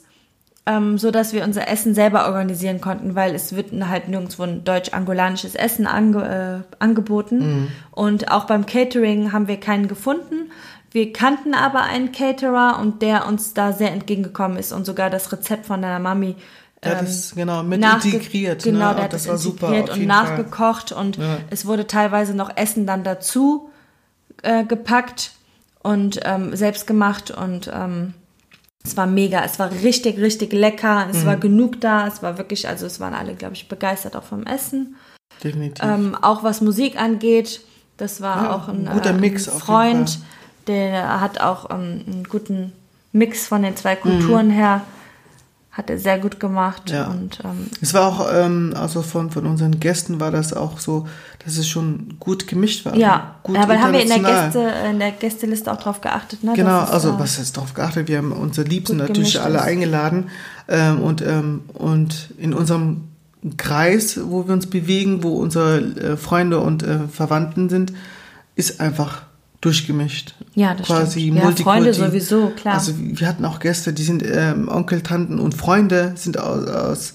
ähm, 0.65 0.97
so 0.97 1.12
dass 1.12 1.33
wir 1.33 1.43
unser 1.43 1.67
Essen 1.67 1.93
selber 1.93 2.27
organisieren 2.27 2.79
konnten, 2.79 3.13
weil 3.13 3.35
es 3.35 3.57
wird 3.57 3.74
halt 3.89 4.07
nirgendwo 4.07 4.43
ein 4.43 4.63
deutsch-angolanisches 4.63 5.55
Essen 5.55 5.85
ange 5.85 6.63
äh, 6.71 6.75
angeboten. 6.81 7.74
Und 7.91 8.31
auch 8.31 8.45
beim 8.45 8.65
Catering 8.65 9.33
haben 9.33 9.50
wir 9.50 9.59
keinen 9.59 9.89
gefunden. 9.89 10.50
Wir 10.91 11.12
kannten 11.12 11.53
aber 11.53 11.81
einen 11.81 12.13
Caterer 12.13 12.79
und 12.79 13.01
der 13.01 13.27
uns 13.27 13.53
da 13.53 13.74
sehr 13.74 13.91
entgegengekommen 13.91 14.57
ist 14.57 14.71
und 14.71 14.85
sogar 14.85 15.09
das 15.09 15.29
Rezept 15.33 15.65
von 15.65 15.81
deiner 15.81 16.00
Mami 16.00 16.38
Der 16.86 16.98
hat 17.00 17.08
es, 17.08 17.36
genau, 17.36 17.63
mit 17.63 17.84
integriert, 17.84 18.65
ne? 18.65 18.72
Genau, 18.72 18.89
Und 18.92 18.96
der 18.98 19.04
hat 19.06 19.13
das 19.13 19.24
das 19.24 19.30
war 19.32 19.38
super, 19.38 19.68
integriert 19.68 19.89
auf 19.89 19.96
und 19.96 20.00
jeden 20.01 20.12
Fall. 20.13 20.24
nachgekocht 20.38 20.92
und 20.92 21.18
Ja. 21.18 21.38
es 21.50 21.65
wurde 21.65 21.88
teilweise 21.88 22.34
noch 22.36 22.56
Essen 22.56 22.86
dann 22.88 23.04
dazu 23.04 23.70
äh, 24.44 24.63
gepackt 24.63 25.32
und 25.82 26.20
ähm, 26.24 26.56
selbst 26.56 26.88
gemacht 26.88 27.32
und 27.32 27.70
ähm, 27.74 28.13
es 28.84 28.96
war 28.98 29.08
mega, 29.08 29.44
es 29.44 29.58
war 29.58 29.72
richtig, 29.72 30.20
richtig 30.20 30.54
lecker, 30.54 31.08
es 31.10 31.24
Mhm. 31.24 31.25
war 31.27 31.38
genug 31.38 31.82
da, 31.82 32.06
es 32.08 32.22
war 32.22 32.38
wirklich, 32.38 32.68
also 32.68 32.86
es 32.86 33.00
waren 33.00 33.13
alle, 33.15 33.34
glaube 33.34 33.56
ich, 33.56 33.68
begeistert 33.68 34.15
auch 34.15 34.24
vom 34.24 34.44
Essen. 34.46 34.96
Definitiv. 35.44 35.84
Ähm, 35.84 36.15
auch 36.22 36.44
was 36.44 36.62
Musik 36.62 37.00
angeht, 37.01 37.62
das 37.98 38.22
war 38.22 38.44
Ja, 38.44 38.56
auch 38.56 38.68
ein, 38.68 38.88
ein 38.88 38.94
guter 38.94 39.10
äh, 39.10 39.13
Mix 39.13 39.48
ein 39.48 39.54
jeden 39.54 39.62
Freund, 39.62 40.20
der 40.68 41.20
hat 41.22 41.42
auch 41.42 41.70
ähm, 41.72 42.04
einen 42.06 42.25
guten 42.30 42.74
Mix 43.12 43.48
von 43.48 43.63
den 43.63 43.75
zwei 43.75 43.96
Mhm. 43.96 44.01
Kulturen 44.01 44.50
her, 44.51 44.82
hat 45.75 45.89
er 45.89 45.98
sehr 45.98 46.20
gut 46.20 46.39
gemacht 46.39 46.89
Ja. 46.89 47.08
und 47.08 47.39
ähm, 47.44 47.67
Es 47.82 47.94
war 47.94 48.08
auch, 48.08 48.29
ähm, 48.34 48.74
also 48.79 49.01
von, 49.01 49.29
von 49.29 49.46
unseren 49.46 49.77
Gästen 49.82 50.22
war 50.22 50.32
das 50.32 50.53
auch 50.53 50.79
so, 50.79 51.05
dass 51.44 51.58
es 51.58 51.67
schon 51.67 52.15
gut 52.17 52.48
gemischt 52.48 52.86
war. 52.86 52.96
ja, 52.96 53.36
gut 53.44 53.58
aber 53.58 53.77
haben 53.82 53.91
wir 53.91 54.01
in 54.01 54.08
der. 54.08 54.20
Gäste, 54.20 54.72
in 54.89 55.00
der 55.00 55.12
Gästeliste 55.12 55.70
auch 55.72 55.77
drauf 55.77 56.00
geachtet, 56.00 56.46
ne? 56.46 56.53
Genau, 56.55 56.84
es, 56.84 56.91
also 56.91 57.10
äh, 57.10 57.20
was 57.20 57.38
ist 57.39 57.58
darauf 57.58 57.74
geachtet? 57.74 58.08
Wir 58.08 58.20
haben 58.20 58.32
unsere 58.32 58.65
Liebsten 58.67 58.96
natürlich 58.96 59.41
alle 59.41 59.58
ist. 59.58 59.63
eingeladen 59.65 60.29
ähm, 60.70 61.01
und, 61.01 61.22
ähm, 61.22 61.63
und 61.74 62.29
in 62.38 62.53
unserem 62.53 63.10
Kreis, 63.58 64.17
wo 64.24 64.48
wir 64.48 64.53
uns 64.53 64.67
bewegen, 64.67 65.24
wo 65.24 65.34
unsere 65.36 65.79
äh, 65.82 66.17
Freunde 66.17 66.60
und 66.62 66.84
äh, 66.84 67.00
Verwandten 67.12 67.67
sind, 67.67 67.91
ist 68.55 68.79
einfach 68.79 69.24
durchgemischt. 69.65 70.36
Ja, 70.53 70.74
das 70.75 70.88
Quasi 70.88 71.22
stimmt. 71.22 71.38
Ja, 71.38 71.43
Multikulti. 71.45 71.63
Freunde 71.63 71.93
sowieso, 71.93 72.50
klar. 72.55 72.75
Also 72.75 72.93
wir 72.98 73.27
hatten 73.27 73.43
auch 73.45 73.60
Gäste, 73.60 73.91
die 73.93 74.03
sind 74.03 74.24
ähm, 74.25 74.69
Onkel, 74.69 75.01
Tanten 75.01 75.39
und 75.39 75.55
Freunde, 75.55 76.13
sind 76.15 76.39
aus, 76.39 76.67
aus 76.67 77.13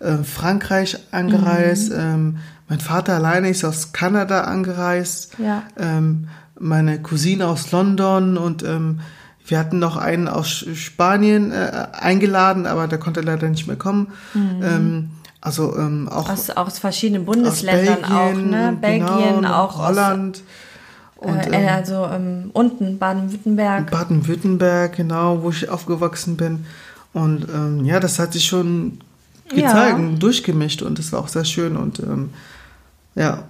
äh, 0.00 0.16
Frankreich 0.24 0.98
angereist. 1.10 1.90
Mhm. 1.90 1.98
Ähm, 1.98 2.36
mein 2.68 2.80
Vater 2.80 3.14
alleine 3.14 3.50
ist 3.50 3.64
aus 3.64 3.92
Kanada 3.92 4.42
angereist. 4.42 5.32
Ja. 5.38 5.62
Ähm, 5.78 6.28
meine 6.58 7.00
Cousine 7.02 7.46
aus 7.46 7.70
London 7.72 8.36
und 8.36 8.62
ähm, 8.62 9.00
wir 9.46 9.58
hatten 9.58 9.78
noch 9.78 9.96
einen 9.96 10.28
aus 10.28 10.64
Spanien 10.74 11.50
äh, 11.52 11.88
eingeladen, 11.92 12.66
aber 12.66 12.86
der 12.86 12.98
konnte 12.98 13.20
leider 13.20 13.48
nicht 13.48 13.66
mehr 13.66 13.76
kommen. 13.76 14.08
Ähm, 14.34 15.10
also 15.40 15.76
ähm, 15.76 16.08
auch 16.08 16.28
Mhm. 16.28 16.32
aus, 16.34 16.50
aus 16.50 16.78
verschiedenen 16.78 17.22
aus 17.22 17.34
Bundesländern 17.34 18.00
Belgien, 18.02 18.14
auch, 18.14 18.50
ne? 18.50 18.78
Belgien, 18.80 19.36
genau, 19.36 19.54
auch 19.54 19.78
Holland 19.78 20.36
aus, 20.36 20.42
und 21.20 21.46
äh, 21.46 21.50
ähm, 21.52 21.68
also 21.68 22.06
ähm, 22.06 22.50
unten 22.52 22.98
Baden-Württemberg. 22.98 23.90
Baden-Württemberg, 23.90 24.96
genau, 24.96 25.42
wo 25.42 25.50
ich 25.50 25.68
aufgewachsen 25.68 26.36
bin. 26.36 26.64
Und 27.12 27.46
ähm, 27.48 27.84
ja, 27.84 28.00
das 28.00 28.18
hat 28.18 28.32
sich 28.32 28.44
schon 28.46 29.00
Ja. 29.52 29.66
gezeigt, 29.66 30.22
durchgemischt 30.22 30.82
und 30.82 30.98
das 30.98 31.12
war 31.12 31.20
auch 31.20 31.28
sehr 31.28 31.44
schön 31.44 31.76
und 31.76 31.98
ähm, 32.00 32.30
ja, 33.16 33.44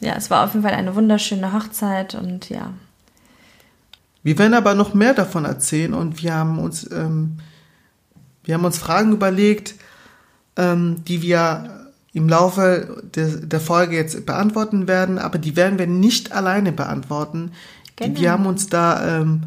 Ja, 0.00 0.14
es 0.16 0.28
war 0.30 0.44
auf 0.44 0.52
jeden 0.52 0.64
Fall 0.64 0.74
eine 0.74 0.94
wunderschöne 0.94 1.52
Hochzeit 1.52 2.14
und 2.14 2.50
ja. 2.50 2.72
Wir 4.22 4.36
werden 4.38 4.54
aber 4.54 4.74
noch 4.74 4.94
mehr 4.94 5.14
davon 5.14 5.44
erzählen 5.44 5.94
und 5.94 6.22
wir 6.22 6.34
haben 6.34 6.58
uns, 6.58 6.90
ähm, 6.90 7.38
wir 8.42 8.54
haben 8.54 8.64
uns 8.64 8.78
Fragen 8.78 9.12
überlegt, 9.12 9.74
die 10.56 11.20
wir 11.20 11.83
im 12.14 12.28
Laufe 12.28 13.02
der, 13.14 13.26
der 13.26 13.60
Folge 13.60 13.96
jetzt 13.96 14.24
beantworten 14.24 14.88
werden, 14.88 15.18
aber 15.18 15.38
die 15.38 15.56
werden 15.56 15.78
wir 15.78 15.88
nicht 15.88 16.32
alleine 16.32 16.72
beantworten. 16.72 17.50
Genau. 17.96 18.20
wir 18.20 18.32
haben 18.32 18.46
uns 18.46 18.68
da 18.68 19.20
ähm, 19.20 19.42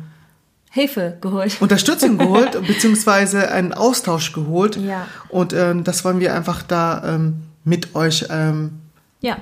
Hilfe 0.70 1.18
geholt. 1.22 1.58
Unterstützung 1.62 2.18
geholt, 2.18 2.62
beziehungsweise 2.68 3.50
einen 3.52 3.74
Austausch 3.74 4.34
geholt. 4.34 4.76
Ja. 4.76 5.08
Und 5.30 5.54
ähm, 5.54 5.84
das 5.84 6.06
wollen 6.06 6.20
wir 6.20 6.36
einfach 6.36 6.62
da 6.62 7.16
ähm, 7.16 7.44
mit 7.64 7.96
euch 7.96 8.26
ähm, 8.30 8.80
Ja, 9.22 9.38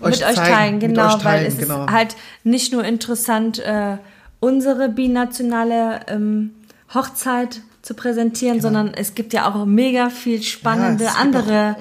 Euch 0.00 0.20
mit 0.20 0.28
euch 0.28 0.34
zeigen, 0.34 0.54
teilen, 0.54 0.74
mit 0.74 0.82
genau, 0.82 1.06
euch 1.06 1.22
teilen, 1.22 1.44
weil 1.44 1.46
es 1.46 1.58
genau. 1.58 1.84
ist 1.86 1.92
halt 1.92 2.16
nicht 2.42 2.72
nur 2.72 2.84
interessant, 2.84 3.60
äh, 3.60 3.96
unsere 4.40 4.88
binationale 4.88 6.00
ähm, 6.08 6.50
Hochzeit 6.92 7.62
zu 7.84 7.92
präsentieren, 7.92 8.62
sondern 8.62 8.94
es 8.94 9.14
gibt 9.14 9.34
ja 9.34 9.46
auch 9.46 9.66
mega 9.66 10.08
viel 10.08 10.42
spannende 10.42 11.04
Genau. 11.04 11.16
Ja, 11.16 11.20
andere 11.20 11.76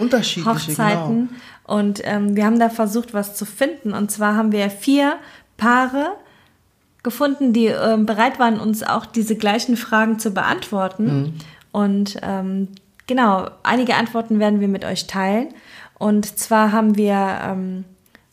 Hochzeiten. 0.45 1.29
Und 1.63 2.01
ähm, 2.03 2.35
wir 2.35 2.45
haben 2.45 2.59
da 2.59 2.69
versucht, 2.69 3.13
was 3.13 3.35
zu 3.35 3.45
finden. 3.45 3.93
Und 3.93 4.11
zwar 4.11 4.35
haben 4.35 4.51
wir 4.51 4.69
vier 4.69 5.15
Paare 5.55 6.11
gefunden, 7.03 7.53
die 7.53 7.67
ähm, 7.67 8.05
bereit 8.05 8.37
waren, 8.37 8.59
uns 8.59 8.83
auch 8.83 9.05
diese 9.05 9.37
gleichen 9.37 9.77
Fragen 9.77 10.19
zu 10.19 10.31
beantworten. 10.31 11.05
Mhm. 11.05 11.33
Und 11.71 12.17
ähm, 12.21 12.67
genau, 13.07 13.49
einige 13.63 13.95
Antworten 13.95 14.39
werden 14.39 14.59
wir 14.59 14.67
mit 14.67 14.83
euch 14.83 15.07
teilen. 15.07 15.53
Und 15.97 16.37
zwar 16.37 16.73
haben 16.73 16.97
wir 16.97 17.39
ähm, 17.43 17.85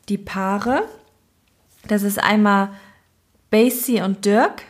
die 0.09 0.19
Paare. 0.19 0.83
Das 1.87 2.03
ist 2.03 2.21
einmal 2.21 2.71
Basie 3.51 4.03
und 4.03 4.25
Dirk. 4.25 4.63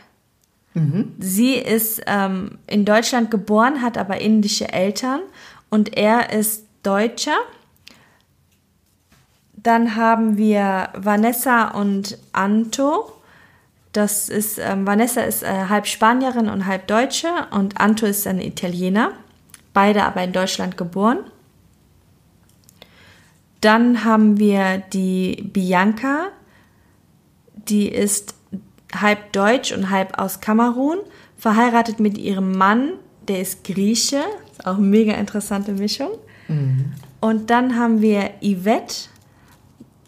Sie 1.19 1.55
ist 1.55 2.01
ähm, 2.07 2.57
in 2.67 2.85
Deutschland 2.85 3.29
geboren, 3.29 3.81
hat 3.81 3.97
aber 3.97 4.21
indische 4.21 4.71
Eltern 4.71 5.21
und 5.69 5.97
er 5.97 6.31
ist 6.31 6.65
Deutscher. 6.83 7.37
Dann 9.53 9.95
haben 9.95 10.37
wir 10.37 10.89
Vanessa 10.95 11.69
und 11.69 12.17
Anto. 12.31 13.11
Das 13.91 14.29
ist, 14.29 14.57
ähm, 14.57 14.87
Vanessa 14.87 15.21
ist 15.21 15.43
äh, 15.43 15.65
halb 15.67 15.85
Spanierin 15.85 16.47
und 16.49 16.65
halb 16.65 16.87
Deutsche 16.87 17.27
und 17.51 17.79
Anto 17.79 18.05
ist 18.05 18.25
ein 18.25 18.39
Italiener. 18.39 19.11
Beide 19.73 20.03
aber 20.03 20.23
in 20.23 20.31
Deutschland 20.31 20.77
geboren. 20.77 21.19
Dann 23.59 24.03
haben 24.03 24.39
wir 24.39 24.79
die 24.91 25.49
Bianca. 25.53 26.29
Die 27.53 27.89
ist 27.89 28.33
halb 28.99 29.31
deutsch 29.33 29.71
und 29.71 29.89
halb 29.89 30.19
aus 30.19 30.39
Kamerun. 30.39 30.97
Verheiratet 31.37 31.99
mit 31.99 32.17
ihrem 32.17 32.57
Mann, 32.57 32.93
der 33.27 33.41
ist 33.41 33.63
Grieche. 33.63 34.21
Ist 34.51 34.65
auch 34.65 34.77
eine 34.77 34.85
mega 34.85 35.13
interessante 35.13 35.73
Mischung. 35.73 36.11
Und 37.21 37.49
dann 37.49 37.77
haben 37.77 38.01
wir 38.01 38.31
Yvette, 38.41 38.95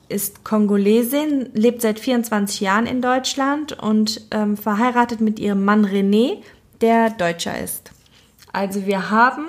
ist 0.09 0.43
Kongolesin, 0.43 1.49
lebt 1.53 1.81
seit 1.81 1.99
24 1.99 2.59
Jahren 2.59 2.85
in 2.85 3.01
Deutschland 3.01 3.73
und 3.73 4.21
ähm, 4.31 4.57
verheiratet 4.57 5.21
mit 5.21 5.39
ihrem 5.39 5.63
Mann 5.63 5.85
René, 5.85 6.39
der 6.81 7.11
Deutscher 7.11 7.57
ist. 7.59 7.91
Also 8.51 8.85
wir 8.85 9.09
haben 9.09 9.45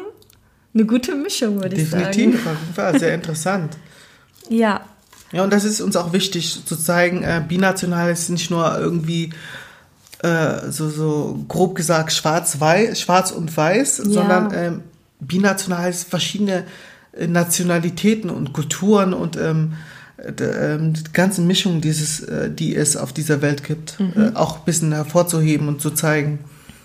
eine 0.73 0.87
gute 0.87 1.15
Mischung, 1.15 1.61
würde 1.61 1.77
ich 1.77 1.91
sagen. 1.91 2.05
definitiv, 2.05 2.49
sehr 2.97 3.15
interessant. 3.15 3.77
Ja, 4.49 4.83
Ja, 5.35 5.43
und 5.45 5.53
das 5.53 5.65
ist 5.65 5.81
uns 5.81 5.97
auch 5.97 6.13
wichtig 6.13 6.65
zu 6.65 6.77
zeigen, 6.77 7.23
äh, 7.23 7.43
binational 7.47 8.11
ist 8.11 8.29
nicht 8.31 8.51
nur 8.51 8.79
irgendwie 8.79 9.31
äh, 10.23 10.71
so, 10.71 10.89
so 10.89 11.45
grob 11.49 11.75
gesagt 11.75 12.13
schwarz-weiß, 12.13 13.01
schwarz 13.01 13.31
und 13.31 13.55
weiß, 13.55 13.97
sondern 13.97 14.53
ähm, 14.55 14.81
binational 15.21 15.91
ist 15.91 16.09
verschiedene 16.09 16.65
äh, 17.13 17.27
Nationalitäten 17.27 18.31
und 18.31 18.53
Kulturen 18.53 19.13
und 19.13 19.37
ähm, 19.37 19.75
ähm, 20.19 20.95
die 20.95 21.13
ganzen 21.13 21.47
Mischungen, 21.47 21.81
dieses, 21.81 22.21
äh, 22.21 22.51
die 22.51 22.75
es 22.75 22.97
auf 22.97 23.13
dieser 23.13 23.43
Welt 23.43 23.65
gibt, 23.65 23.99
äh, 24.17 24.35
auch 24.35 24.59
ein 24.59 24.65
bisschen 24.65 24.93
hervorzuheben 24.93 25.69
und 25.69 25.81
zu 25.83 25.91
zeigen. 25.91 26.39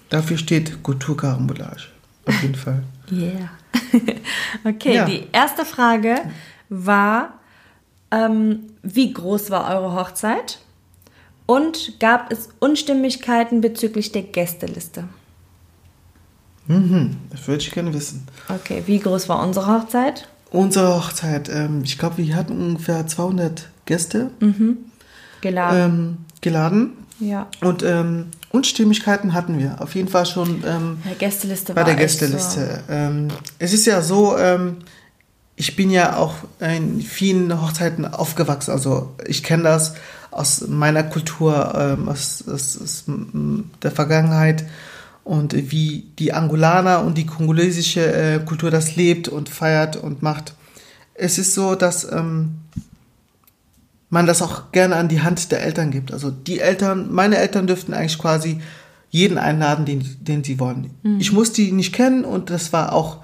Dafür 0.09 0.37
steht 0.37 0.81
Kulturkarambolage. 0.83 1.83
Auf 2.25 2.41
jeden 2.41 2.55
Fall. 2.55 2.83
Yeah. 3.11 3.49
okay, 4.65 4.95
Ja. 4.95 5.05
die 5.05 5.27
erste 5.31 5.65
Frage 5.65 6.15
war, 6.69 7.38
ähm, 8.11 8.67
wie 8.83 9.13
groß 9.13 9.49
war 9.49 9.73
eure 9.75 9.93
Hochzeit? 9.95 10.59
Und 11.45 11.99
gab 11.99 12.31
es 12.31 12.49
Unstimmigkeiten 12.59 13.61
bezüglich 13.61 14.11
der 14.11 14.21
Gästeliste? 14.21 15.05
Mhm, 16.67 17.17
das 17.31 17.47
würde 17.47 17.63
ich 17.63 17.71
gerne 17.71 17.91
wissen. 17.93 18.27
Okay, 18.47 18.83
wie 18.85 18.99
groß 18.99 19.27
war 19.27 19.43
unsere 19.43 19.65
Hochzeit? 19.65 20.27
Unsere 20.51 20.95
Hochzeit, 20.95 21.49
ähm, 21.49 21.81
ich 21.83 21.97
glaube, 21.97 22.17
wir 22.17 22.35
hatten 22.35 22.53
ungefähr 22.53 23.07
200 23.07 23.67
Gäste 23.85 24.29
Geladen. 25.41 25.79
ähm, 25.79 26.17
geladen 26.41 26.93
ja. 27.19 27.47
und 27.61 27.81
ähm, 27.83 28.27
Unstimmigkeiten 28.51 29.33
hatten 29.33 29.57
wir 29.57 29.81
auf 29.81 29.95
jeden 29.95 30.07
Fall 30.07 30.25
schon 30.25 30.63
ähm, 30.65 30.97
Gästeliste 31.17 31.73
bei 31.73 31.81
war 31.81 31.85
der 31.85 31.95
Gästeliste. 31.95 32.83
Ähm, 32.89 33.27
es 33.59 33.73
ist 33.73 33.85
ja 33.85 34.01
so, 34.01 34.37
ähm, 34.37 34.77
ich 35.59 35.75
bin 35.75 35.89
ja 35.89 36.15
auch 36.15 36.35
in 36.61 37.01
vielen 37.01 37.61
Hochzeiten 37.61 38.05
aufgewachsen, 38.05 38.71
also 38.71 39.13
ich 39.27 39.43
kenne 39.43 39.63
das 39.63 39.93
aus 40.31 40.65
meiner 40.69 41.03
Kultur, 41.03 41.73
ähm, 41.75 42.07
aus, 42.07 42.45
aus, 42.47 42.81
aus 42.81 43.03
der 43.83 43.91
Vergangenheit 43.91 44.63
und 45.25 45.53
wie 45.53 46.05
die 46.17 46.31
Angolaner 46.31 47.03
und 47.03 47.17
die 47.17 47.25
kongolesische 47.25 48.09
äh, 48.09 48.39
Kultur 48.39 48.71
das 48.71 48.95
lebt 48.95 49.27
und 49.27 49.49
feiert 49.49 49.97
und 49.97 50.23
macht. 50.23 50.53
Es 51.13 51.37
ist 51.37 51.53
so, 51.55 51.75
dass 51.75 52.09
ähm, 52.09 52.61
man 54.09 54.27
das 54.27 54.41
auch 54.41 54.71
gerne 54.71 54.95
an 54.95 55.09
die 55.09 55.21
Hand 55.21 55.51
der 55.51 55.61
Eltern 55.61 55.91
gibt. 55.91 56.13
Also 56.13 56.31
die 56.31 56.61
Eltern, 56.61 57.11
meine 57.11 57.35
Eltern 57.35 57.67
dürften 57.67 57.93
eigentlich 57.93 58.17
quasi 58.17 58.61
jeden 59.09 59.37
einladen, 59.37 59.83
den, 59.83 60.05
den 60.21 60.41
sie 60.41 60.57
wollen. 60.57 60.91
Ich 61.19 61.33
muss 61.33 61.51
die 61.51 61.73
nicht 61.73 61.93
kennen 61.93 62.23
und 62.23 62.49
das 62.49 62.71
war 62.71 62.93
auch 62.93 63.17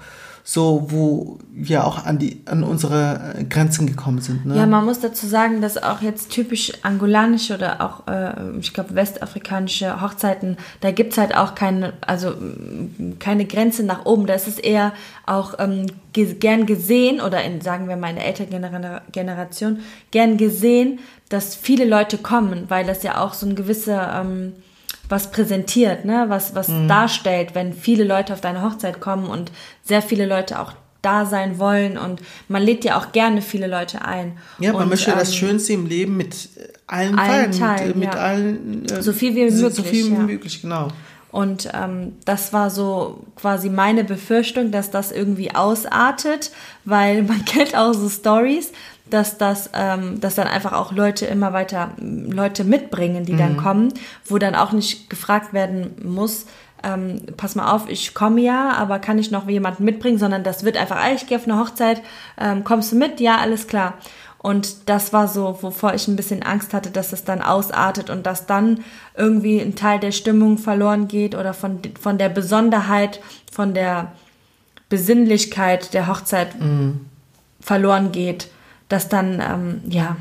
so, 0.48 0.86
wo 0.90 1.38
wir 1.50 1.84
auch 1.84 2.06
an 2.06 2.20
die, 2.20 2.40
an 2.44 2.62
unsere 2.62 3.34
äh, 3.36 3.44
Grenzen 3.44 3.88
gekommen 3.88 4.20
sind. 4.20 4.46
Ne? 4.46 4.56
Ja, 4.56 4.64
man 4.66 4.84
muss 4.84 5.00
dazu 5.00 5.26
sagen, 5.26 5.60
dass 5.60 5.76
auch 5.76 6.02
jetzt 6.02 6.30
typisch 6.30 6.72
angolanische 6.82 7.56
oder 7.56 7.80
auch, 7.80 8.06
äh, 8.06 8.56
ich 8.60 8.72
glaube, 8.72 8.94
westafrikanische 8.94 10.00
Hochzeiten, 10.00 10.56
da 10.82 10.92
gibt's 10.92 11.18
halt 11.18 11.36
auch 11.36 11.56
keine, 11.56 11.94
also 12.00 12.32
keine 13.18 13.46
Grenze 13.46 13.82
nach 13.82 14.04
oben. 14.04 14.28
Da 14.28 14.34
ist 14.34 14.46
es 14.46 14.60
eher 14.60 14.92
auch 15.26 15.54
ähm, 15.58 15.86
gern 16.12 16.64
gesehen 16.64 17.20
oder 17.20 17.42
in, 17.42 17.60
sagen 17.60 17.88
wir 17.88 17.96
mal, 17.96 18.10
in 18.10 18.16
der 18.16 18.26
älteren 18.26 19.00
Generation, 19.10 19.80
gern 20.12 20.36
gesehen, 20.36 21.00
dass 21.28 21.56
viele 21.56 21.86
Leute 21.86 22.18
kommen, 22.18 22.66
weil 22.68 22.86
das 22.86 23.02
ja 23.02 23.20
auch 23.20 23.34
so 23.34 23.46
ein 23.46 23.56
gewisser, 23.56 24.20
ähm, 24.20 24.52
was 25.08 25.30
präsentiert, 25.30 26.04
ne? 26.04 26.26
was, 26.28 26.54
was 26.54 26.68
mhm. 26.68 26.88
darstellt, 26.88 27.54
wenn 27.54 27.72
viele 27.72 28.04
Leute 28.04 28.32
auf 28.32 28.40
deine 28.40 28.62
Hochzeit 28.62 29.00
kommen 29.00 29.26
und 29.26 29.52
sehr 29.82 30.02
viele 30.02 30.26
Leute 30.26 30.60
auch 30.60 30.72
da 31.02 31.24
sein 31.24 31.58
wollen 31.60 31.98
und 31.98 32.20
man 32.48 32.62
lädt 32.62 32.84
ja 32.84 32.98
auch 32.98 33.12
gerne 33.12 33.40
viele 33.40 33.68
Leute 33.68 34.04
ein. 34.04 34.38
Ja, 34.58 34.72
man 34.72 34.84
und, 34.84 34.88
möchte 34.88 35.12
ähm, 35.12 35.18
das 35.18 35.34
Schönste 35.34 35.72
im 35.72 35.86
Leben 35.86 36.16
mit 36.16 36.48
allen, 36.88 37.16
allen 37.16 37.52
teilen, 37.52 37.88
mit, 37.88 37.96
mit 37.96 38.14
ja. 38.14 38.20
allen 38.20 38.86
äh, 38.86 39.02
so 39.02 39.12
viel 39.12 39.34
wie 39.36 39.44
möglich. 39.44 39.60
So 39.60 39.82
viel 39.82 40.06
wie 40.06 40.14
ja. 40.14 40.18
möglich, 40.18 40.62
genau. 40.62 40.88
Und 41.30 41.68
ähm, 41.74 42.14
das 42.24 42.52
war 42.52 42.70
so 42.70 43.24
quasi 43.36 43.68
meine 43.68 44.04
Befürchtung, 44.04 44.70
dass 44.70 44.90
das 44.90 45.12
irgendwie 45.12 45.54
ausartet, 45.54 46.50
weil 46.84 47.22
man 47.30 47.44
kennt 47.44 47.76
auch 47.76 47.92
so 47.92 48.08
Stories, 48.08 48.72
dass 49.10 49.38
das, 49.38 49.70
ähm, 49.74 50.20
dass 50.20 50.34
dann 50.34 50.48
einfach 50.48 50.72
auch 50.72 50.92
Leute 50.92 51.26
immer 51.26 51.52
weiter 51.52 51.92
Leute 51.98 52.64
mitbringen, 52.64 53.24
die 53.24 53.34
mhm. 53.34 53.38
dann 53.38 53.56
kommen, 53.56 53.94
wo 54.24 54.38
dann 54.38 54.54
auch 54.54 54.72
nicht 54.72 55.08
gefragt 55.08 55.52
werden 55.52 55.94
muss, 56.02 56.46
ähm, 56.82 57.22
pass 57.36 57.54
mal 57.54 57.72
auf, 57.72 57.88
ich 57.88 58.14
komme 58.14 58.40
ja, 58.40 58.72
aber 58.72 58.98
kann 58.98 59.18
ich 59.18 59.30
noch 59.30 59.48
jemanden 59.48 59.84
mitbringen, 59.84 60.18
sondern 60.18 60.44
das 60.44 60.64
wird 60.64 60.76
einfach, 60.76 60.96
ah, 60.96 61.12
ich 61.14 61.26
gehe 61.26 61.38
auf 61.38 61.48
eine 61.48 61.58
Hochzeit, 61.58 62.02
ähm, 62.38 62.64
kommst 62.64 62.92
du 62.92 62.96
mit? 62.96 63.20
Ja, 63.20 63.38
alles 63.38 63.66
klar. 63.66 63.94
Und 64.38 64.88
das 64.88 65.12
war 65.12 65.26
so, 65.26 65.58
wovor 65.62 65.94
ich 65.94 66.06
ein 66.06 66.14
bisschen 66.14 66.42
Angst 66.42 66.72
hatte, 66.74 66.90
dass 66.90 67.12
es 67.12 67.24
dann 67.24 67.42
ausartet 67.42 68.10
und 68.10 68.26
dass 68.26 68.46
dann 68.46 68.84
irgendwie 69.16 69.60
ein 69.60 69.74
Teil 69.74 69.98
der 69.98 70.12
Stimmung 70.12 70.58
verloren 70.58 71.08
geht 71.08 71.34
oder 71.34 71.54
von, 71.54 71.80
von 72.00 72.18
der 72.18 72.28
Besonderheit, 72.28 73.20
von 73.50 73.74
der 73.74 74.12
Besinnlichkeit 74.88 75.94
der 75.94 76.06
Hochzeit 76.06 76.60
mhm. 76.60 77.06
verloren 77.60 78.12
geht 78.12 78.48
dass 78.88 79.08
dann, 79.08 79.40
ähm, 79.40 79.80
ja. 79.88 80.16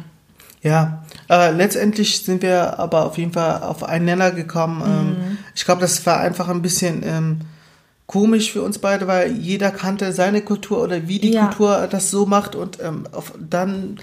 Ja, 0.62 1.03
äh, 1.29 1.51
letztendlich 1.51 2.24
sind 2.24 2.41
wir 2.41 2.79
aber 2.79 3.05
auf 3.05 3.19
jeden 3.19 3.34
Fall 3.34 3.62
auf 3.62 3.84
einen 3.84 4.05
Nenner 4.05 4.31
gekommen. 4.31 4.81
Ähm, 4.84 5.07
mhm. 5.10 5.38
ich 5.53 5.63
glaube, 5.63 5.81
das 5.81 6.03
war 6.07 6.19
einfach 6.19 6.50
ein 6.50 6.63
bisschen 6.63 7.03
ähm, 7.03 7.41
komisch 8.07 8.51
für 8.51 8.63
uns 8.63 8.79
beide, 8.79 9.07
weil 9.07 9.31
jeder 9.31 9.72
kannte 9.72 10.12
seine 10.12 10.41
Kultur 10.41 10.81
oder 10.81 11.07
wie 11.07 11.19
die 11.19 11.31
ja. 11.31 11.48
Kultur 11.48 11.88
das 11.89 12.12
so 12.12 12.25
macht 12.25 12.55
und 12.55 12.79
ähm, 12.81 13.07
auf, 13.12 13.34
dann 13.38 14.00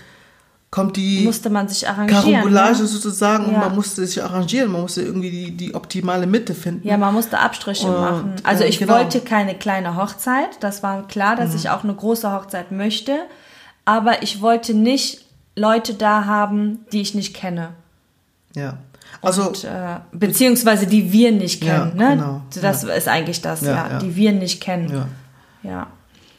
kommt 0.70 0.96
die 0.96 1.24
musste 1.24 1.50
man 1.50 1.68
sich 1.68 1.88
arrangieren, 1.88 2.22
Karambolage 2.22 2.80
ne? 2.80 2.86
sozusagen 2.86 3.44
ja. 3.44 3.50
und 3.50 3.58
man 3.58 3.74
musste 3.74 4.06
sich 4.06 4.22
arrangieren, 4.22 4.72
man 4.72 4.80
musste 4.80 5.02
irgendwie 5.02 5.30
die, 5.30 5.56
die 5.56 5.74
optimale 5.74 6.26
Mitte 6.26 6.54
finden. 6.54 6.88
Ja, 6.88 6.96
man 6.96 7.12
musste 7.12 7.38
Abstriche 7.38 7.88
und, 7.88 8.00
machen. 8.00 8.34
Also 8.42 8.64
ich 8.64 8.78
genau. 8.78 8.94
wollte 8.94 9.20
keine 9.20 9.54
kleine 9.54 9.96
Hochzeit, 9.96 10.48
das 10.60 10.82
war 10.82 11.06
klar, 11.06 11.36
dass 11.36 11.50
mhm. 11.50 11.56
ich 11.56 11.70
auch 11.70 11.84
eine 11.84 11.94
große 11.94 12.32
Hochzeit 12.32 12.72
möchte 12.72 13.18
aber 13.84 14.22
ich 14.22 14.40
wollte 14.40 14.74
nicht 14.74 15.24
Leute 15.56 15.94
da 15.94 16.24
haben, 16.24 16.80
die 16.92 17.00
ich 17.00 17.14
nicht 17.14 17.34
kenne. 17.34 17.70
Ja. 18.54 18.78
Also, 19.20 19.48
und, 19.48 19.64
äh, 19.64 19.98
beziehungsweise 20.12 20.86
die 20.86 21.12
wir 21.12 21.32
nicht 21.32 21.62
kennen. 21.62 21.92
Ja, 21.98 22.08
ne? 22.10 22.16
Genau, 22.16 22.42
das 22.60 22.82
ja. 22.82 22.88
ist 22.90 23.08
eigentlich 23.08 23.42
das, 23.42 23.60
ja, 23.60 23.88
ja, 23.90 23.98
die 23.98 24.16
wir 24.16 24.32
nicht 24.32 24.60
kennen. 24.60 25.04
Ja. 25.62 25.86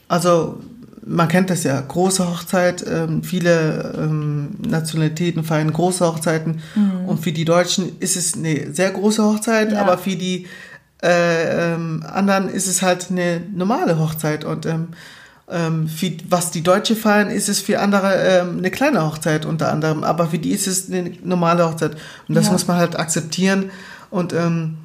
Also 0.07 0.59
man 1.05 1.27
kennt 1.27 1.49
das 1.49 1.63
ja, 1.63 1.79
große 1.79 2.27
Hochzeit, 2.27 2.85
ähm, 2.87 3.23
viele 3.23 3.93
ähm, 3.97 4.55
Nationalitäten 4.65 5.43
feiern 5.43 5.71
große 5.71 6.05
Hochzeiten 6.05 6.61
mhm. 6.75 7.05
und 7.07 7.19
für 7.19 7.31
die 7.31 7.45
Deutschen 7.45 7.99
ist 7.99 8.15
es 8.15 8.35
eine 8.35 8.73
sehr 8.73 8.91
große 8.91 9.23
Hochzeit, 9.23 9.73
aber 9.73 9.97
für 9.97 10.15
die 10.15 10.47
äh, 11.01 11.73
ähm, 11.73 12.03
anderen 12.09 12.47
ist 12.49 12.67
es 12.67 12.81
halt 12.81 13.11
eine 13.11 13.41
normale 13.53 13.99
Hochzeit 13.99 14.45
und 14.45 14.65
ähm, 15.53 15.87
für, 15.87 16.11
was 16.29 16.51
die 16.51 16.63
Deutsche 16.63 16.95
feiern, 16.95 17.29
ist 17.29 17.47
es 17.47 17.59
für 17.59 17.79
andere 17.79 18.15
ähm, 18.15 18.57
eine 18.57 18.71
kleine 18.71 19.05
Hochzeit 19.05 19.45
unter 19.45 19.71
anderem, 19.71 20.03
aber 20.03 20.27
für 20.27 20.39
die 20.39 20.51
ist 20.51 20.67
es 20.67 20.89
eine 20.91 21.11
normale 21.23 21.65
Hochzeit. 21.65 21.95
Und 22.27 22.35
das 22.35 22.47
ja. 22.47 22.51
muss 22.51 22.67
man 22.67 22.77
halt 22.77 22.97
akzeptieren. 22.97 23.69
Und 24.09 24.33
ähm, 24.33 24.77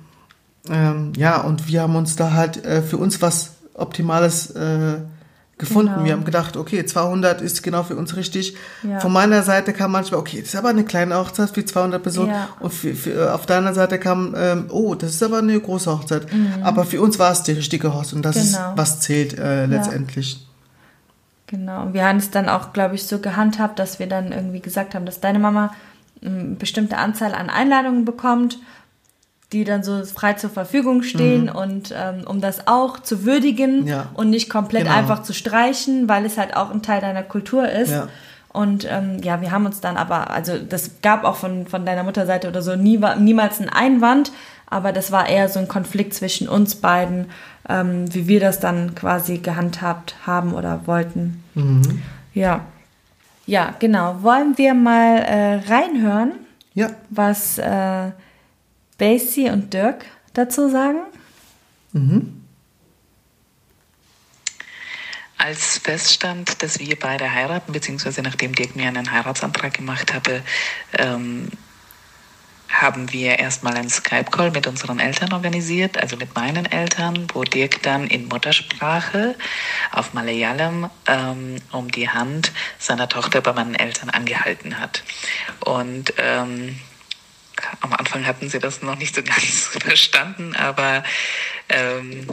ähm, 0.71 1.13
ja, 1.17 1.41
und 1.41 1.69
wir 1.69 1.83
haben 1.83 1.97
uns 1.97 2.17
da 2.17 2.33
halt 2.33 2.65
äh, 2.65 2.83
für 2.83 2.99
uns 2.99 3.23
was 3.23 3.53
Optimales 3.75 4.51
äh, 4.51 4.99
gefunden. 5.57 5.93
Genau. 5.95 6.05
Wir 6.05 6.13
haben 6.13 6.25
gedacht, 6.25 6.57
okay, 6.57 6.85
200 6.85 7.41
ist 7.41 7.63
genau 7.63 7.83
für 7.83 7.97
uns 7.97 8.15
richtig. 8.17 8.55
Ja. 8.83 9.01
Von 9.01 9.13
meiner 9.13 9.43
Seite 9.43 9.73
kam 9.73 9.93
manchmal, 9.93 10.21
okay, 10.21 10.41
das 10.41 10.51
ist 10.51 10.57
aber 10.57 10.69
eine 10.69 10.85
kleine 10.85 11.17
Hochzeit 11.17 11.51
für 11.51 11.65
200 11.65 12.03
Personen. 12.03 12.31
Ja. 12.31 12.49
Und 12.61 12.75
für, 12.75 12.95
für, 12.95 13.35
auf 13.35 13.47
deiner 13.47 13.73
Seite 13.73 13.99
kam, 13.99 14.35
ähm, 14.37 14.67
oh, 14.69 14.95
das 14.95 15.15
ist 15.15 15.23
aber 15.23 15.39
eine 15.39 15.59
große 15.59 15.91
Hochzeit. 15.91 16.33
Mhm. 16.33 16.63
Aber 16.63 16.85
für 16.85 17.01
uns 17.01 17.19
war 17.19 17.33
es 17.33 17.43
die 17.43 17.53
richtige 17.53 17.95
Hochzeit 17.95 18.15
und 18.15 18.23
das 18.23 18.37
genau. 18.37 18.47
ist, 18.47 18.59
was 18.77 19.01
zählt 19.01 19.39
äh, 19.39 19.67
letztendlich. 19.67 20.48
Genau. 21.49 21.89
Wir 21.93 22.07
haben 22.07 22.19
es 22.19 22.31
dann 22.31 22.49
auch, 22.49 22.73
glaube 22.73 22.95
ich, 22.95 23.07
so 23.07 23.19
gehandhabt, 23.19 23.79
dass 23.79 23.99
wir 23.99 24.07
dann 24.07 24.33
irgendwie 24.33 24.61
gesagt 24.61 24.95
haben, 24.95 25.07
dass 25.07 25.21
deine 25.21 25.39
Mama 25.39 25.75
eine 26.23 26.57
bestimmte 26.57 26.99
Anzahl 26.99 27.35
an 27.35 27.49
Einladungen 27.49 28.05
bekommt, 28.05 28.59
die 29.53 29.65
dann 29.65 29.83
so 29.83 30.05
frei 30.05 30.35
zur 30.35 30.51
Verfügung 30.51 31.03
stehen 31.03 31.45
mhm. 31.45 31.57
und 31.57 31.95
ähm, 31.97 32.25
um 32.27 32.43
das 32.43 32.67
auch 32.67 32.99
zu 33.01 33.25
würdigen 33.25 33.87
ja. 33.87 34.09
und 34.13 34.29
nicht 34.29 34.51
komplett 34.51 34.85
genau. 34.85 34.97
einfach 34.97 35.23
zu 35.23 35.33
streichen, 35.33 36.07
weil 36.07 36.27
es 36.27 36.37
halt 36.37 36.55
auch 36.55 36.71
ein 36.71 36.83
Teil 36.83 37.01
deiner 37.01 37.23
Kultur 37.23 37.67
ist. 37.67 37.91
Ja. 37.91 38.09
Und 38.53 38.87
ähm, 38.91 39.19
ja, 39.23 39.41
wir 39.41 39.51
haben 39.51 39.65
uns 39.65 39.81
dann 39.81 39.97
aber, 39.97 40.31
also 40.31 40.59
das 40.59 41.01
gab 41.03 41.25
auch 41.25 41.37
von, 41.37 41.67
von 41.67 41.87
deiner 41.87 42.03
Mutterseite 42.03 42.49
oder 42.49 42.61
so 42.61 42.77
nie, 42.77 43.01
niemals 43.19 43.59
einen 43.61 43.71
Einwand, 43.71 44.33
aber 44.71 44.93
das 44.93 45.13
war 45.13 45.29
eher 45.29 45.49
so 45.49 45.59
ein 45.59 45.69
Konflikt 45.69 46.15
zwischen 46.15 46.49
uns 46.49 46.77
beiden 46.77 47.27
ähm, 47.69 48.13
wie 48.15 48.27
wir 48.27 48.41
das 48.41 48.61
dann 48.61 48.95
quasi 48.95 49.39
gehandhabt 49.39 50.15
haben 50.27 50.55
oder 50.55 50.87
wollten. 50.87 51.45
Mhm. 51.55 52.03
Ja. 52.35 52.65
Ja, 53.47 53.75
genau. 53.79 54.23
Wollen 54.23 54.59
wir 54.59 54.75
mal 54.75 55.19
äh, 55.19 55.55
reinhören, 55.73 56.33
ja. 56.75 56.91
was 57.11 57.59
äh, 57.59 58.11
Basie 58.99 59.51
und 59.51 59.73
Dirk 59.73 60.05
dazu 60.35 60.69
sagen? 60.69 60.99
Mhm. 61.93 62.43
Als 65.39 65.79
feststand, 65.79 66.63
dass 66.63 66.81
wir 66.81 66.99
beide 66.99 67.33
heiraten, 67.33 67.73
beziehungsweise 67.73 68.23
nachdem 68.23 68.55
Dirk 68.55 68.77
mir 68.77 68.89
einen 68.89 69.13
Heiratsantrag 69.13 69.73
gemacht 69.73 70.13
hatte, 70.13 70.43
ähm, 70.93 71.49
haben 72.69 73.13
wir 73.13 73.39
erstmal 73.39 73.75
einen 73.75 73.89
Skype-Call 73.89 74.51
mit 74.51 74.67
unseren 74.67 75.01
Eltern 75.01 75.33
organisiert, 75.33 75.97
also 75.97 76.17
mit 76.17 76.35
meinen 76.35 76.67
Eltern, 76.67 77.27
wo 77.33 77.45
Dirk 77.45 77.83
dann 77.83 78.07
in 78.07 78.29
Muttersprache 78.29 79.35
auf 79.91 80.13
Malayalam 80.13 80.91
ähm, 81.07 81.57
um 81.73 81.91
die 81.91 82.09
Hand 82.09 82.53
seiner 82.79 83.09
Tochter 83.09 83.41
bei 83.41 83.53
meinen 83.53 83.75
Eltern 83.75 84.11
angehalten 84.11 84.79
hat. 84.79 85.03
Und 85.61 86.13
ähm, 86.19 86.79
am 87.81 87.93
Anfang 87.93 88.27
hatten 88.27 88.49
sie 88.49 88.59
das 88.59 88.83
noch 88.83 88.97
nicht 88.97 89.15
so 89.15 89.23
ganz 89.25 89.69
verstanden, 89.81 90.55
aber 90.55 91.03
ähm, 91.69 92.27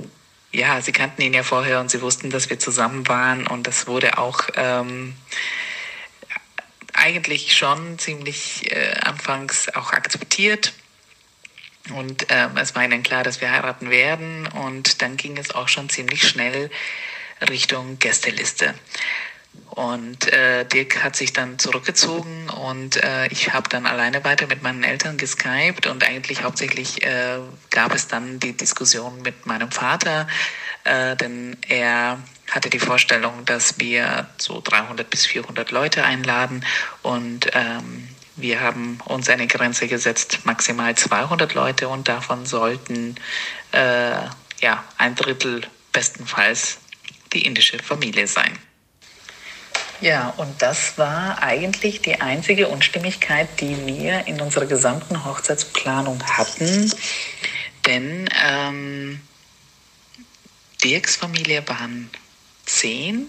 ja, 0.52 0.82
sie 0.82 0.92
kannten 0.92 1.22
ihn 1.22 1.34
ja 1.34 1.44
vorher 1.44 1.80
und 1.80 1.92
sie 1.92 2.02
wussten, 2.02 2.30
dass 2.30 2.50
wir 2.50 2.60
zusammen 2.60 3.08
waren 3.08 3.48
und 3.48 3.68
das 3.68 3.88
wurde 3.88 4.18
auch 4.18 4.42
ähm, 4.56 5.16
eigentlich 6.96 7.56
schon 7.56 8.00
ziemlich 8.00 8.72
äh, 8.72 8.96
anfangs 9.02 9.70
auch 9.76 9.94
akzeptiert. 9.94 10.74
Und 11.94 12.28
ähm, 12.30 12.58
es 12.58 12.74
war 12.74 12.84
ihnen 12.84 13.04
klar, 13.04 13.24
dass 13.24 13.42
wir 13.42 13.52
heiraten 13.52 13.90
werden. 13.90 14.48
Und 14.48 15.02
dann 15.02 15.18
ging 15.18 15.38
es 15.38 15.54
auch 15.54 15.68
schon 15.68 15.90
ziemlich 15.90 16.28
schnell 16.28 16.72
Richtung 17.50 18.00
Gästeliste. 18.00 18.74
Und 19.70 20.32
äh, 20.32 20.66
Dirk 20.66 21.04
hat 21.04 21.16
sich 21.16 21.34
dann 21.34 21.60
zurückgezogen 21.60 22.50
und 22.50 23.02
äh, 23.04 23.28
ich 23.28 23.54
habe 23.54 23.70
dann 23.70 23.86
alleine 23.86 24.24
weiter 24.24 24.48
mit 24.48 24.62
meinen 24.64 24.84
Eltern 24.84 25.18
geskypt 25.18 25.88
und 25.88 26.04
eigentlich 26.04 26.44
hauptsächlich 26.44 27.04
äh, 27.04 27.40
gab 27.72 27.94
es 27.94 28.08
dann 28.08 28.40
die 28.40 28.56
Diskussion 28.56 29.22
mit 29.22 29.46
meinem 29.46 29.72
Vater, 29.72 30.28
äh, 30.86 31.16
denn 31.18 31.58
er 31.68 32.20
hatte 32.52 32.70
die 32.70 32.80
Vorstellung, 32.80 33.46
dass 33.46 33.80
wir 33.80 34.28
so 34.38 34.62
300 34.62 35.10
bis 35.10 35.26
400 35.26 35.72
Leute 35.72 36.04
einladen 36.04 36.66
und 37.02 37.48
ähm, 37.54 38.08
wir 38.38 38.60
haben 38.60 39.00
uns 39.06 39.30
eine 39.30 39.48
Grenze 39.48 39.88
gesetzt, 39.88 40.40
maximal 40.44 40.96
200 40.96 41.54
Leute 41.54 41.88
und 41.88 42.08
davon 42.08 42.46
sollten 42.46 43.16
äh, 43.72 44.12
ja 44.62 44.84
ein 44.98 45.16
Drittel 45.16 45.62
bestenfalls 45.94 46.78
die 47.34 47.46
indische 47.46 47.80
Familie 47.80 48.28
sein. 48.28 48.58
Ja, 50.02 50.34
und 50.36 50.62
das 50.62 50.98
war 50.98 51.42
eigentlich 51.42 52.02
die 52.02 52.20
einzige 52.20 52.68
Unstimmigkeit, 52.68 53.48
die 53.62 53.86
wir 53.88 54.28
in 54.28 54.42
unserer 54.42 54.66
gesamten 54.66 55.24
Hochzeitsplanung 55.24 56.22
hatten. 56.24 56.92
Denn 57.86 58.30
ähm, 58.46 59.22
Dirks 60.84 61.16
Familie 61.16 61.64
waren 61.68 62.10
zehn. 62.66 63.28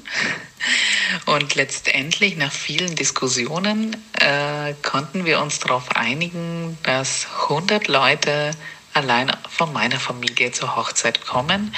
Und 1.26 1.54
letztendlich, 1.54 2.36
nach 2.36 2.52
vielen 2.52 2.94
Diskussionen, 2.96 3.96
äh, 4.14 4.74
konnten 4.82 5.24
wir 5.24 5.40
uns 5.40 5.58
darauf 5.60 5.94
einigen, 5.94 6.78
dass 6.82 7.26
100 7.48 7.88
Leute 7.88 8.50
allein 8.94 9.30
von 9.48 9.72
meiner 9.72 10.00
Familie 10.00 10.52
zur 10.52 10.74
Hochzeit 10.76 11.24
kommen 11.26 11.74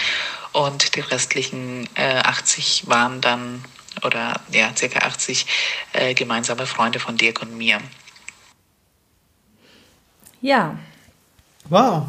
und 0.52 0.94
die 0.96 1.00
restlichen 1.00 1.88
äh, 1.94 2.18
80 2.18 2.84
waren 2.86 3.20
dann, 3.20 3.64
oder 4.04 4.40
ja, 4.52 4.70
circa 4.76 5.00
80 5.00 5.46
äh, 5.92 6.14
gemeinsame 6.14 6.66
Freunde 6.66 7.00
von 7.00 7.16
Dirk 7.16 7.42
und 7.42 7.56
mir. 7.56 7.80
Ja. 10.40 10.78
Wow, 11.68 12.06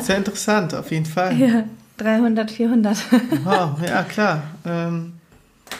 sehr 0.00 0.16
interessant, 0.16 0.74
auf 0.74 0.90
jeden 0.90 1.06
Fall. 1.06 1.36
Ja, 1.38 1.64
300, 1.98 2.50
400. 2.50 2.98
wow, 3.44 3.78
ja 3.84 4.02
klar. 4.04 4.42
Ähm. 4.64 5.14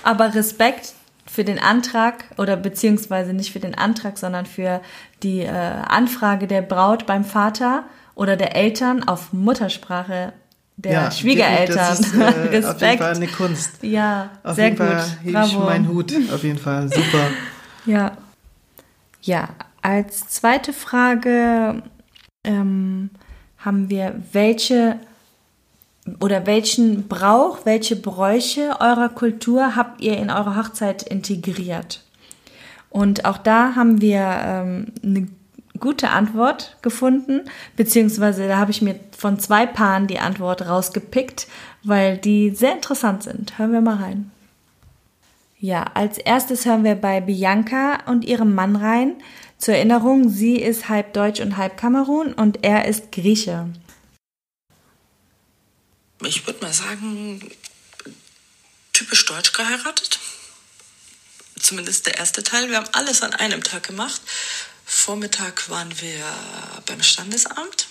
Aber 0.02 0.34
Respekt 0.34 0.94
für 1.26 1.44
den 1.44 1.58
Antrag 1.58 2.24
oder 2.36 2.56
beziehungsweise 2.56 3.32
nicht 3.32 3.52
für 3.52 3.60
den 3.60 3.74
Antrag, 3.74 4.18
sondern 4.18 4.46
für 4.46 4.80
die 5.22 5.40
äh, 5.40 5.48
Anfrage 5.48 6.46
der 6.46 6.62
Braut 6.62 7.06
beim 7.06 7.24
Vater 7.24 7.84
oder 8.14 8.36
der 8.36 8.56
Eltern 8.56 9.04
auf 9.04 9.32
Muttersprache 9.32 10.32
der 10.76 10.92
ja, 10.92 11.10
Schwiegereltern. 11.10 11.76
Das 11.76 12.00
ist, 12.00 12.14
äh, 12.14 12.22
Respekt. 12.22 12.62
Auf 12.68 12.80
jeden 12.80 12.98
Fall 12.98 13.16
eine 13.16 13.26
Kunst. 13.26 13.82
Ja, 13.82 14.30
auf 14.44 14.54
sehr 14.54 14.68
jeden 14.68 14.78
gut. 14.78 14.86
Fall 14.86 15.06
hebe 15.22 15.44
ich 15.44 15.58
meinen 15.58 15.88
Hut. 15.88 16.12
Auf 16.32 16.44
jeden 16.44 16.58
Fall 16.58 16.88
super. 16.88 17.30
ja. 17.86 18.16
Ja, 19.22 19.48
als 19.82 20.28
zweite 20.28 20.72
Frage 20.72 21.82
ähm, 22.44 23.10
haben 23.58 23.90
wir, 23.90 24.22
welche 24.32 25.00
oder 26.20 26.46
welchen 26.46 27.08
Brauch, 27.08 27.64
welche 27.64 27.96
Bräuche 27.96 28.76
eurer 28.80 29.08
Kultur 29.08 29.76
habt 29.76 30.00
ihr 30.00 30.16
in 30.16 30.30
eure 30.30 30.56
Hochzeit 30.56 31.02
integriert? 31.02 32.02
Und 32.90 33.24
auch 33.24 33.38
da 33.38 33.74
haben 33.74 34.00
wir 34.00 34.20
ähm, 34.20 34.86
eine 35.02 35.28
gute 35.78 36.10
Antwort 36.10 36.76
gefunden, 36.82 37.42
beziehungsweise 37.76 38.48
da 38.48 38.58
habe 38.58 38.70
ich 38.70 38.82
mir 38.82 38.98
von 39.16 39.38
zwei 39.38 39.66
Paaren 39.66 40.06
die 40.06 40.18
Antwort 40.18 40.66
rausgepickt, 40.66 41.46
weil 41.82 42.18
die 42.18 42.50
sehr 42.50 42.72
interessant 42.72 43.22
sind. 43.22 43.58
Hören 43.58 43.72
wir 43.72 43.80
mal 43.80 43.96
rein. 43.96 44.30
Ja, 45.60 45.86
als 45.94 46.18
erstes 46.18 46.66
hören 46.66 46.84
wir 46.84 46.94
bei 46.94 47.20
Bianca 47.20 47.98
und 48.06 48.24
ihrem 48.24 48.54
Mann 48.54 48.76
rein. 48.76 49.14
Zur 49.58 49.74
Erinnerung, 49.74 50.28
sie 50.28 50.56
ist 50.56 50.88
halb 50.88 51.12
Deutsch 51.14 51.40
und 51.40 51.56
halb 51.56 51.76
Kamerun 51.76 52.32
und 52.32 52.64
er 52.64 52.86
ist 52.86 53.10
Grieche. 53.10 53.66
Ich 56.22 56.46
würde 56.46 56.64
mal 56.64 56.72
sagen, 56.72 57.50
typisch 58.92 59.24
deutsch 59.26 59.52
geheiratet. 59.52 60.18
Zumindest 61.60 62.06
der 62.06 62.18
erste 62.18 62.42
Teil. 62.42 62.68
Wir 62.70 62.76
haben 62.76 62.92
alles 62.92 63.22
an 63.22 63.34
einem 63.34 63.62
Tag 63.62 63.84
gemacht. 63.84 64.20
Vormittag 64.84 65.68
waren 65.68 66.00
wir 66.00 66.24
beim 66.86 67.02
Standesamt. 67.02 67.86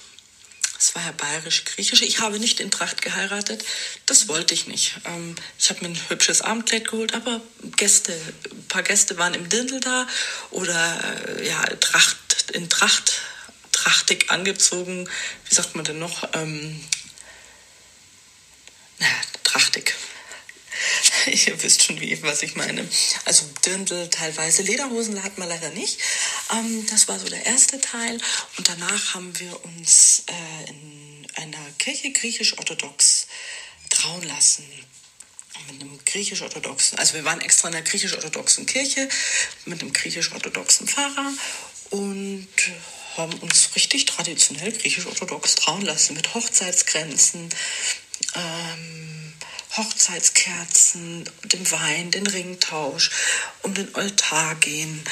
Es 0.80 0.94
war 0.94 1.04
ja 1.04 1.12
bayerisch-griechisch. 1.12 2.02
Ich 2.02 2.20
habe 2.20 2.40
nicht 2.40 2.60
in 2.60 2.70
Tracht 2.70 3.02
geheiratet. 3.02 3.64
Das 4.06 4.28
wollte 4.28 4.54
ich 4.54 4.68
nicht. 4.68 5.00
Ähm, 5.06 5.36
ich 5.58 5.70
habe 5.70 5.82
mir 5.82 5.90
ein 5.94 6.10
hübsches 6.10 6.42
Abendkleid 6.42 6.90
geholt, 6.90 7.16
aber 7.16 7.42
Gäste, 7.78 8.14
ein 8.52 8.68
paar 8.68 8.84
Gäste 8.84 9.18
waren 9.18 9.34
im 9.34 9.50
Dirndl 9.50 9.80
da 9.80 10.08
oder 10.52 11.38
äh, 11.40 11.48
ja, 11.48 11.62
Tracht, 11.78 12.52
in 12.54 12.70
Tracht, 12.70 13.22
trachtig 13.72 14.30
angezogen. 14.30 15.10
Wie 15.48 15.56
sagt 15.56 15.76
man 15.76 15.86
denn 15.86 16.00
noch? 16.00 16.28
Na, 19.00 19.08
trachtig. 19.44 19.96
Ihr 21.28 21.62
wisst 21.62 21.84
schon, 21.84 22.00
wie, 22.00 22.22
was 22.24 22.44
ich 22.44 22.56
meine. 22.56 22.88
Also 23.26 23.46
Dirndl 23.66 24.10
teilweise. 24.10 24.62
Lederhosen 24.62 25.22
hatten 25.24 25.42
wir 25.42 25.48
leider 25.48 25.70
nicht. 25.72 26.00
Ähm, 26.54 26.86
das 26.90 27.08
war 27.08 27.20
so 27.20 27.28
der 27.28 27.46
erste 27.46 27.80
Teil. 27.82 28.20
Und 28.58 28.68
danach 28.68 29.14
haben 29.14 29.38
wir 29.40 29.64
uns 29.66 30.24
äh, 30.28 30.70
in 30.70 31.28
einer 31.36 31.72
Kirche 31.80 32.12
griechisch-orthodox 32.12 33.28
trauen 33.90 34.24
lassen. 34.24 34.66
Mit 35.72 35.82
einem 35.82 36.00
griechisch-orthodoxen, 36.06 37.00
also 37.00 37.16
wir 37.16 37.26
waren 37.26 37.42
extra 37.42 37.68
in 37.68 37.76
einer 37.76 37.84
griechisch-orthodoxen 37.84 38.68
Kirche 38.68 39.10
mit 39.66 39.82
einem 39.82 39.92
griechisch-orthodoxen 39.92 40.88
Pfarrer 40.88 41.34
und 41.90 42.48
haben 43.18 43.34
uns 43.40 43.76
richtig 43.76 44.06
traditionell 44.06 44.72
griechisch-orthodox 44.72 45.56
trauen 45.56 45.82
lassen 45.82 46.16
mit 46.16 46.34
Hochzeitsgrenzen. 46.36 47.50
Ähm, 48.36 49.34
Hochzeitskerzen, 49.78 51.30
dem 51.44 51.72
Wein, 51.72 52.12
den 52.12 52.26
Ringtausch, 52.26 53.12
um 53.62 53.74
den 53.74 53.94
Altar 53.96 54.56
gehen. 54.56 55.04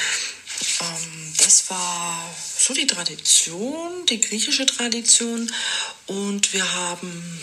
Ähm, 0.80 1.34
das 1.38 1.70
war 1.70 2.36
so 2.58 2.74
die 2.74 2.88
Tradition, 2.88 4.06
die 4.08 4.22
griechische 4.22 4.66
Tradition. 4.66 5.52
Und 6.08 6.54
wir 6.54 6.74
haben 6.74 7.40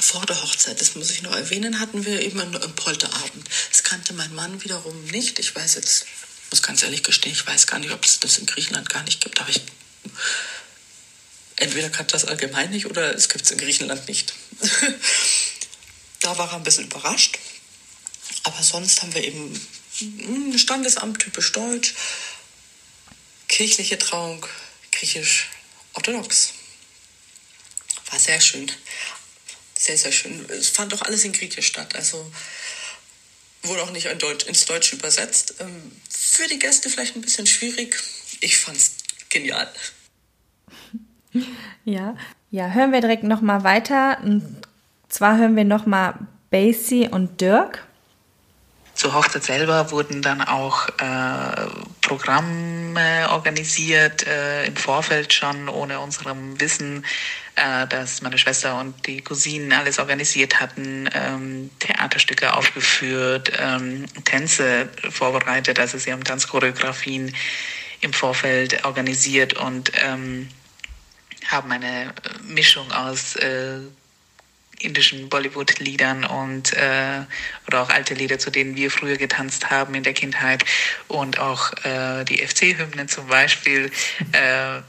vor 0.00 0.26
der 0.26 0.42
Hochzeit, 0.42 0.80
das 0.80 0.96
muss 0.96 1.10
ich 1.10 1.22
noch 1.22 1.34
erwähnen, 1.34 1.80
hatten 1.80 2.04
wir 2.04 2.20
eben 2.20 2.40
einen 2.40 2.74
Polterabend. 2.74 3.48
Das 3.70 3.84
kannte 3.84 4.12
mein 4.12 4.34
Mann 4.34 4.62
wiederum 4.64 5.04
nicht. 5.06 5.38
Ich 5.38 5.54
weiß 5.54 5.76
jetzt, 5.76 6.06
muss 6.50 6.62
ganz 6.62 6.82
ehrlich 6.82 7.02
gestehen, 7.02 7.32
ich 7.32 7.46
weiß 7.46 7.66
gar 7.66 7.78
nicht, 7.78 7.92
ob 7.92 8.04
es 8.04 8.20
das 8.20 8.38
in 8.38 8.46
Griechenland 8.46 8.90
gar 8.90 9.02
nicht 9.04 9.22
gibt, 9.22 9.40
aber 9.40 9.50
ich 9.50 9.62
entweder 11.56 11.90
kannte 11.90 12.12
das 12.12 12.24
allgemein 12.24 12.70
nicht 12.70 12.86
oder 12.86 13.14
es 13.14 13.28
gibt 13.28 13.44
es 13.44 13.50
in 13.50 13.58
Griechenland 13.58 14.08
nicht. 14.08 14.34
Da 16.20 16.38
war 16.38 16.48
er 16.48 16.56
ein 16.56 16.62
bisschen 16.62 16.86
überrascht. 16.86 17.38
Aber 18.44 18.62
sonst 18.62 19.02
haben 19.02 19.12
wir 19.12 19.22
eben 19.22 19.60
Standesamt, 20.56 21.18
typisch 21.18 21.52
deutsch, 21.52 21.94
kirchliche 23.46 23.98
Trauung, 23.98 24.46
griechisch, 24.90 25.50
orthodox. 25.92 26.54
War 28.10 28.18
sehr 28.18 28.40
schön. 28.40 28.72
Sehr, 29.78 29.98
sehr 29.98 30.12
schön. 30.12 30.48
Es 30.48 30.68
fand 30.70 30.94
auch 30.94 31.02
alles 31.02 31.24
in 31.24 31.34
Griechisch 31.34 31.66
statt. 31.66 31.94
Also 31.94 32.32
wurde 33.62 33.82
auch 33.82 33.90
nicht 33.90 34.06
in 34.06 34.18
Deutsch, 34.18 34.46
ins 34.46 34.64
Deutsche 34.64 34.96
übersetzt. 34.96 35.56
Ähm, 35.60 35.92
für 36.08 36.48
die 36.48 36.58
Gäste 36.58 36.88
vielleicht 36.88 37.16
ein 37.16 37.22
bisschen 37.22 37.46
schwierig. 37.46 38.02
Ich 38.40 38.56
fand 38.56 38.78
es 38.78 38.92
genial. 39.28 39.70
Ja, 41.84 42.16
ja, 42.50 42.68
hören 42.68 42.92
wir 42.92 43.00
direkt 43.00 43.24
nochmal 43.24 43.64
weiter. 43.64 44.18
Zwar 45.08 45.38
hören 45.38 45.56
wir 45.56 45.64
nochmal 45.64 46.14
Basie 46.50 47.08
und 47.08 47.40
Dirk. 47.40 47.84
Zur 48.94 49.12
Hochzeit 49.12 49.42
selber 49.42 49.90
wurden 49.90 50.22
dann 50.22 50.40
auch 50.40 50.88
äh, 50.88 51.66
Programme 52.00 53.28
organisiert, 53.30 54.24
äh, 54.24 54.66
im 54.66 54.76
Vorfeld 54.76 55.32
schon, 55.32 55.68
ohne 55.68 55.98
unserem 55.98 56.60
Wissen, 56.60 57.04
äh, 57.56 57.88
dass 57.88 58.22
meine 58.22 58.38
Schwester 58.38 58.78
und 58.78 59.06
die 59.08 59.20
Cousinen 59.20 59.72
alles 59.72 59.98
organisiert 59.98 60.60
hatten, 60.60 61.10
ähm, 61.12 61.70
Theaterstücke 61.80 62.54
aufgeführt, 62.54 63.50
ähm, 63.58 64.04
Tänze 64.24 64.88
vorbereitet, 65.10 65.80
also 65.80 65.98
sie 65.98 66.12
haben 66.12 66.22
Tanzchoreografien 66.22 67.34
im 68.00 68.12
Vorfeld 68.12 68.84
organisiert 68.84 69.54
und 69.54 69.90
ähm, 70.04 70.48
haben 71.48 71.70
eine 71.72 72.12
Mischung 72.42 72.90
aus 72.92 73.36
äh, 73.36 73.80
indischen 74.78 75.28
Bollywood-Liedern 75.28 76.24
und 76.24 76.72
äh, 76.74 77.22
oder 77.66 77.82
auch 77.82 77.90
alte 77.90 78.14
Lieder, 78.14 78.38
zu 78.38 78.50
denen 78.50 78.76
wir 78.76 78.90
früher 78.90 79.16
getanzt 79.16 79.70
haben 79.70 79.94
in 79.94 80.02
der 80.02 80.12
Kindheit. 80.12 80.64
Und 81.08 81.38
auch 81.38 81.72
äh, 81.84 82.24
die 82.24 82.38
FC-Hymnen 82.46 83.08
zum 83.08 83.26
Beispiel 83.28 83.90
äh, 84.32 84.80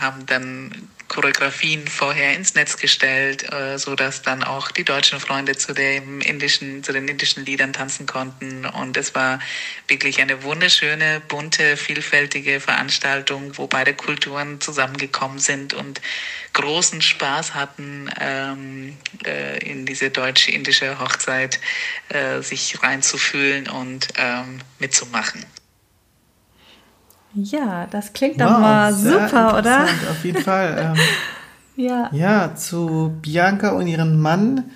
haben 0.00 0.26
dann 0.26 0.88
Choreografien 1.14 1.86
vorher 1.86 2.34
ins 2.34 2.56
Netz 2.56 2.76
gestellt, 2.76 3.50
äh, 3.52 3.78
so 3.78 3.94
dass 3.94 4.22
dann 4.22 4.42
auch 4.42 4.72
die 4.72 4.82
deutschen 4.82 5.20
Freunde 5.20 5.56
zu 5.56 5.72
dem 5.72 6.20
indischen, 6.20 6.82
zu 6.82 6.92
den 6.92 7.06
indischen 7.06 7.44
Liedern 7.44 7.72
tanzen 7.72 8.06
konnten. 8.06 8.66
Und 8.66 8.96
es 8.96 9.14
war 9.14 9.38
wirklich 9.86 10.20
eine 10.20 10.42
wunderschöne, 10.42 11.22
bunte, 11.28 11.76
vielfältige 11.76 12.58
Veranstaltung, 12.58 13.56
wo 13.56 13.68
beide 13.68 13.94
Kulturen 13.94 14.60
zusammengekommen 14.60 15.38
sind 15.38 15.72
und 15.72 16.00
großen 16.52 17.00
Spaß 17.00 17.54
hatten, 17.54 18.10
ähm, 18.20 18.96
äh, 19.24 19.58
in 19.58 19.86
diese 19.86 20.10
deutsch-indische 20.10 20.98
Hochzeit 20.98 21.60
äh, 22.08 22.42
sich 22.42 22.82
reinzufühlen 22.82 23.68
und 23.68 24.08
ähm, 24.16 24.60
mitzumachen. 24.80 25.46
Ja, 27.34 27.86
das 27.90 28.12
klingt 28.12 28.38
wow, 28.38 28.48
doch 28.48 28.58
mal 28.60 28.94
super, 28.94 29.58
oder? 29.58 29.84
Auf 30.10 30.24
jeden 30.24 30.42
Fall. 30.42 30.94
Ähm, 30.96 31.02
ja. 31.84 32.10
Ja, 32.12 32.54
zu 32.54 33.18
Bianca 33.20 33.70
und 33.70 33.86
ihrem 33.86 34.20
Mann. 34.20 34.70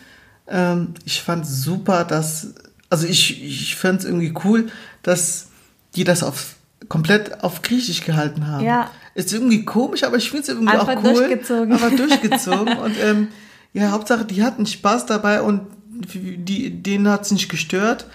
Ähm, 0.49 0.95
ich 1.05 1.23
fand 1.23 1.47
super, 1.47 2.05
dass, 2.05 2.55
also 2.91 3.07
ich, 3.07 3.43
ich 3.43 3.77
fand 3.77 4.01
es 4.01 4.05
irgendwie 4.07 4.35
cool, 4.45 4.71
dass 5.03 5.49
die 5.95 6.05
das 6.05 6.23
auf 6.23 6.57
komplett 6.89 7.43
auf 7.45 7.63
Griechisch 7.63 8.05
gehalten 8.05 8.47
haben. 8.47 8.65
Ja. 8.65 8.91
Ist 9.15 9.33
irgendwie 9.33 9.65
komisch, 9.65 10.05
aber 10.05 10.17
ich 10.17 10.31
finde 10.31 10.43
es 10.43 10.49
irgendwie 10.49 10.73
Einfach 10.73 10.89
auch 10.89 11.05
cool. 11.05 11.15
Durchgezogen. 11.15 11.73
Aber 11.73 11.91
durchgezogen. 11.91 12.79
und 12.85 12.95
ähm, 13.03 13.29
ja, 13.73 13.91
Hauptsache, 13.91 14.25
die 14.25 14.43
hatten 14.43 14.67
Spaß 14.67 15.07
dabei 15.07 15.43
und 15.43 15.63
die, 15.89 16.71
denen 16.71 17.09
hat 17.09 17.23
es 17.23 17.33
nicht 17.33 17.49
gestört. 17.49 18.07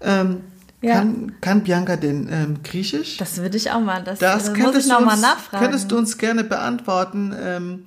Ähm, 0.00 0.42
Ja. 0.82 0.94
kann, 0.94 1.32
kann 1.42 1.62
Bianca 1.62 1.96
denn 1.96 2.28
ähm, 2.32 2.62
Griechisch? 2.62 3.18
Das 3.18 3.36
würde 3.38 3.56
ich 3.58 3.70
auch 3.70 3.80
mal. 3.80 4.02
Das, 4.02 4.18
Das 4.18 4.44
das 4.46 4.58
muss 4.58 4.76
ich 4.76 4.86
nochmal 4.86 5.18
nachfragen. 5.18 5.62
könntest 5.64 5.90
du 5.92 5.98
uns 5.98 6.16
gerne 6.16 6.42
beantworten. 6.42 7.34
Ähm, 7.38 7.84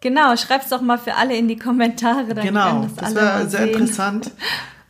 genau, 0.00 0.34
schreib's 0.36 0.68
doch 0.70 0.80
mal 0.80 0.98
für 0.98 1.14
alle 1.14 1.36
in 1.36 1.48
die 1.48 1.56
Kommentare. 1.56 2.34
Dann 2.34 2.44
genau, 2.46 2.82
das, 2.82 2.94
das 2.96 3.14
wäre 3.14 3.24
mal 3.26 3.48
sehr 3.50 3.60
sehen. 3.60 3.68
interessant 3.74 4.30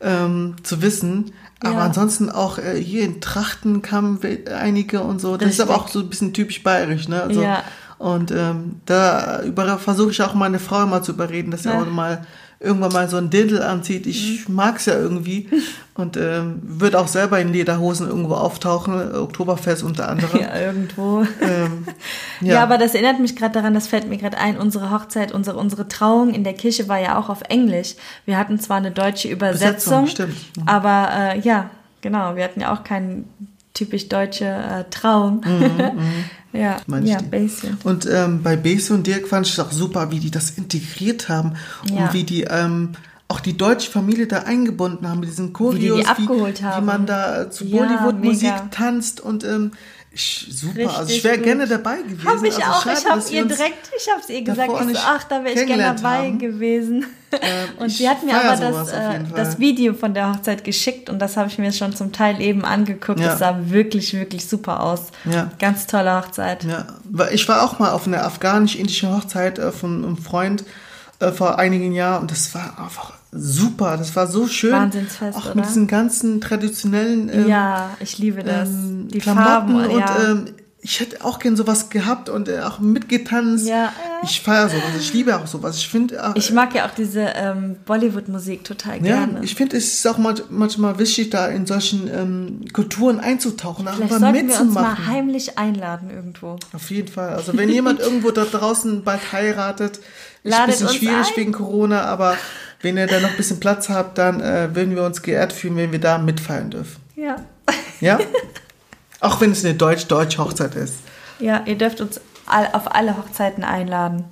ähm, 0.00 0.57
zu 0.62 0.83
wissen. 0.83 1.33
Aber 1.61 1.74
Ja. 1.78 1.80
ansonsten 1.80 2.30
auch 2.30 2.59
äh, 2.59 2.80
hier 2.80 3.04
in 3.04 3.20
Trachten 3.20 3.80
kamen 3.83 4.20
einige 4.54 5.02
und 5.02 5.20
so. 5.20 5.37
Das 5.37 5.48
ist 5.50 5.61
aber 5.61 5.74
Richtig. 5.74 5.87
auch 5.87 5.92
so 5.92 6.00
ein 6.00 6.09
bisschen 6.11 6.33
typisch 6.33 6.62
bayerisch, 6.62 7.09
ne? 7.09 7.22
Also, 7.22 7.42
Ja. 7.42 7.64
Und 7.98 8.33
ähm, 8.33 8.80
da 8.87 9.40
versuche 9.78 10.11
ich 10.11 10.20
auch 10.22 10.35
meine 10.35 10.59
Frau 10.59 10.83
immer 10.83 11.02
zu 11.02 11.12
überreden, 11.12 11.50
dass 11.52 11.62
sie 11.62 11.70
Ja. 11.70 11.80
auch 11.80 11.87
mal 11.87 12.26
irgendwann 12.64 12.92
mal 12.92 13.09
so 13.09 13.16
ein 13.16 13.31
Dirndl 13.31 13.62
anzieht. 13.62 14.07
Mhm. 14.07 14.11
Ich 14.11 14.48
mag's 14.48 14.87
ja 14.87 14.94
irgendwie 14.94 15.48
und 15.94 16.16
ähm, 16.16 16.61
wird 16.62 16.96
auch 16.96 17.07
selber 17.07 17.38
in 17.40 17.53
Lederhosen 17.53 18.09
irgendwo 18.09 18.35
auftauchen, 18.35 19.14
Oktoberfest 19.14 19.83
unter 19.83 20.09
anderem. 20.09 20.40
Ja, 20.40 20.61
irgendwo. 20.61 21.24
Ähm, 21.40 21.87
Ja. 22.40 22.62
aber 22.62 22.79
das 22.79 22.94
erinnert 22.94 23.20
mich 23.20 23.37
gerade 23.37 23.55
daran, 23.55 23.74
das 23.74 23.87
fällt 23.87 24.09
mir 24.09 24.18
gerade 24.18 24.38
ein, 24.38 24.59
unsere 24.59 24.90
Hochzeit, 24.90 25.33
unsere, 25.33 25.57
unsere 25.57 25.88
Trauung 25.88 26.35
in 26.35 26.44
der 26.44 26.55
Kirche 26.55 26.88
war 26.88 26.98
ja 26.98 27.18
auch 27.18 27.29
auf 27.29 27.42
Englisch. 27.48 27.94
Wir 28.24 28.37
hatten 28.38 28.59
zwar 28.59 28.79
eine 28.79 28.90
deutsche 28.90 29.29
Übersetzung, 29.29 30.05
Besetzung, 30.05 30.07
stimmt. 30.09 30.57
Mhm. 30.57 30.68
aber 30.68 31.09
äh, 31.12 31.40
ja, 31.40 31.70
genau, 32.00 32.37
wir 32.37 32.44
hatten 32.44 32.61
ja 32.61 32.72
auch 32.72 32.83
keine 32.85 33.24
typisch 33.74 34.08
deutsche 34.08 34.44
äh, 34.46 34.84
Trauung. 34.90 35.42
ja, 36.52 36.76
Mhm, 36.76 36.82
Meine 36.87 37.06
ja, 37.08 37.16
ich 37.16 37.22
die. 37.22 37.28
Basin. 37.28 37.76
Und 37.84 38.06
ähm, 38.06 38.42
bei 38.42 38.56
Bese 38.56 38.94
und 38.94 39.06
Dirk 39.06 39.26
fand 39.28 39.46
ich 39.46 39.52
es 39.54 39.58
auch 39.60 39.72
super, 39.72 40.10
wie 40.10 40.20
die 40.20 40.30
das 40.30 40.50
integriert 40.50 41.28
haben 41.28 41.54
Ja. 41.92 42.06
und 42.06 42.12
wie 42.14 42.24
die 42.24 42.42
ähm, 42.44 42.90
auch 43.26 43.40
die 43.40 43.56
deutsche 43.56 43.90
Familie 43.90 44.26
da 44.26 44.40
eingebunden 44.40 45.08
haben 45.08 45.20
mit 45.20 45.28
diesen 45.30 45.52
Choreos, 45.52 45.96
die 45.96 46.02
die 46.02 46.06
abgeholt 46.06 46.60
wie, 46.60 46.64
haben. 46.64 46.82
wie 46.82 46.87
man 46.87 47.06
da 47.06 47.50
zu 47.50 47.64
Ja, 47.64 47.78
Bollywood-Musik 47.78 48.42
mega. 48.52 48.68
tanzt 48.70 49.20
und 49.20 49.44
ähm, 49.44 49.72
ich, 50.14 50.46
super. 50.48 50.77
Richtig 50.77 50.96
also 50.96 51.12
ich 51.12 51.24
wäre 51.24 51.38
gerne 51.38 51.66
dabei 51.66 51.96
gewesen. 52.03 52.24
Habe 52.24 52.46
ich 52.46 52.55
also 52.55 52.70
auch. 52.70 52.83
schade, 52.85 52.98
ich 53.00 53.11
habe 53.11 53.24
wir 53.24 53.33
ihr 53.33 53.44
direkt, 53.46 53.90
ich 53.96 54.09
habe 54.09 54.20
es 54.20 54.31
ihr 54.31 54.42
gesagt, 54.42 54.70
ich 54.70 54.96
so, 54.96 55.03
ach, 55.05 55.24
da 55.24 55.42
wäre 55.42 55.61
ich 55.61 55.66
gerne 55.66 55.83
dabei 55.83 56.29
haben. 56.29 56.38
gewesen. 56.38 57.07
und 57.79 57.87
ich 57.88 57.96
sie 57.96 58.09
hat 58.09 58.22
mir 58.22 58.40
aber 58.40 58.57
das, 58.57 58.92
äh, 58.92 59.20
das 59.35 59.59
Video 59.59 59.92
von 59.92 60.14
der 60.14 60.33
Hochzeit 60.33 60.62
geschickt 60.62 61.11
und 61.11 61.18
das 61.18 61.37
habe 61.37 61.48
ich 61.48 61.59
mir 61.59 61.72
schon 61.72 61.96
zum 61.96 62.12
Teil 62.12 62.40
eben 62.40 62.64
angeguckt. 62.64 63.18
Ja. 63.18 63.31
Das 63.31 63.40
sah 63.40 63.59
wirklich, 63.64 64.14
wirklich 64.14 64.48
super 64.48 64.81
aus. 64.81 65.07
Ja. 65.24 65.50
Ganz 65.59 65.88
tolle 65.88 66.16
Hochzeit. 66.16 66.62
Ja, 66.62 66.87
ich 67.33 67.48
war 67.48 67.64
auch 67.64 67.81
mal 67.81 67.90
auf 67.90 68.07
einer 68.07 68.24
afghanisch-indischen 68.24 69.11
Hochzeit 69.11 69.59
äh, 69.59 69.72
von 69.72 70.05
einem 70.05 70.16
Freund 70.16 70.64
äh, 71.18 71.33
vor 71.33 71.59
einigen 71.59 71.92
Jahren 71.92 72.22
und 72.22 72.31
das 72.31 72.55
war 72.55 72.79
einfach 72.79 73.14
super. 73.34 73.96
Das 73.96 74.14
war 74.16 74.26
so 74.26 74.46
schön. 74.46 74.72
Wahnsinnsfest, 74.72 75.36
Auch 75.36 75.46
oder? 75.46 75.56
mit 75.56 75.66
diesen 75.66 75.86
ganzen 75.86 76.40
traditionellen 76.40 77.28
ähm, 77.32 77.48
ja, 77.48 77.90
ich 78.00 78.18
liebe 78.18 78.42
das. 78.42 78.68
ähm, 78.68 79.08
die 79.08 79.18
Klamotten 79.18 79.44
Farben 79.48 79.74
und 79.90 79.98
ja. 79.98 80.16
ähm, 80.30 80.44
ich 80.86 81.00
hätte 81.00 81.24
auch 81.24 81.38
gern 81.38 81.56
sowas 81.56 81.88
gehabt 81.88 82.28
und 82.28 82.46
äh, 82.46 82.60
auch 82.60 82.78
mitgetanzt. 82.78 83.66
Ja, 83.66 83.74
ja. 83.84 83.90
Ich 84.22 84.42
feiere 84.42 84.68
sowas. 84.68 84.82
Ich 85.00 85.14
liebe 85.14 85.34
auch 85.34 85.46
sowas. 85.46 85.78
Ich 85.78 85.88
finde 85.88 86.16
äh, 86.16 86.32
ich 86.38 86.52
mag 86.52 86.74
ja 86.74 86.84
auch 86.84 86.90
diese 86.90 87.20
ähm, 87.22 87.76
Bollywood-Musik 87.86 88.64
total 88.64 88.96
ja, 88.96 89.24
gerne. 89.24 89.38
ich 89.42 89.54
finde, 89.54 89.78
es 89.78 89.94
ist 89.94 90.06
auch 90.06 90.18
manch- 90.18 90.42
manchmal 90.50 90.98
wichtig, 90.98 91.30
da 91.30 91.46
in 91.46 91.64
solchen 91.64 92.06
ähm, 92.14 92.64
Kulturen 92.74 93.18
einzutauchen, 93.18 93.86
Vielleicht 93.86 94.02
einfach 94.02 94.18
sollten 94.20 94.34
wir 94.34 94.42
uns 94.42 94.58
mal 94.58 94.64
mitzumachen. 94.82 95.06
heimlich 95.06 95.56
einladen 95.58 96.10
irgendwo. 96.10 96.58
Auf 96.74 96.90
jeden 96.90 97.08
Fall. 97.08 97.30
Also 97.30 97.56
wenn 97.56 97.70
jemand 97.70 98.00
irgendwo 98.00 98.30
da 98.30 98.44
draußen 98.44 99.04
bald 99.04 99.32
heiratet, 99.32 99.96
ist 99.96 100.02
ein 100.44 100.50
Ladet 100.50 100.66
bisschen 100.80 100.88
schwierig 100.90 101.28
ein. 101.30 101.36
wegen 101.36 101.52
Corona, 101.52 102.02
aber 102.02 102.36
wenn 102.84 102.98
ihr 102.98 103.06
da 103.06 103.18
noch 103.18 103.30
ein 103.30 103.36
bisschen 103.36 103.58
Platz 103.58 103.88
habt, 103.88 104.18
dann 104.18 104.40
äh, 104.40 104.74
würden 104.74 104.94
wir 104.94 105.04
uns 105.04 105.22
geehrt 105.22 105.52
fühlen, 105.52 105.76
wenn 105.76 105.92
wir 105.92 106.00
da 106.00 106.18
mitfeiern 106.18 106.70
dürfen. 106.70 107.02
Ja. 107.16 107.36
Ja? 108.00 108.18
Auch 109.20 109.40
wenn 109.40 109.52
es 109.52 109.64
eine 109.64 109.74
deutsch-deutsche 109.74 110.38
Hochzeit 110.38 110.74
ist. 110.74 110.98
Ja, 111.38 111.62
ihr 111.64 111.76
dürft 111.76 112.00
uns 112.00 112.20
all, 112.46 112.68
auf 112.72 112.94
alle 112.94 113.16
Hochzeiten 113.16 113.64
einladen. 113.64 114.24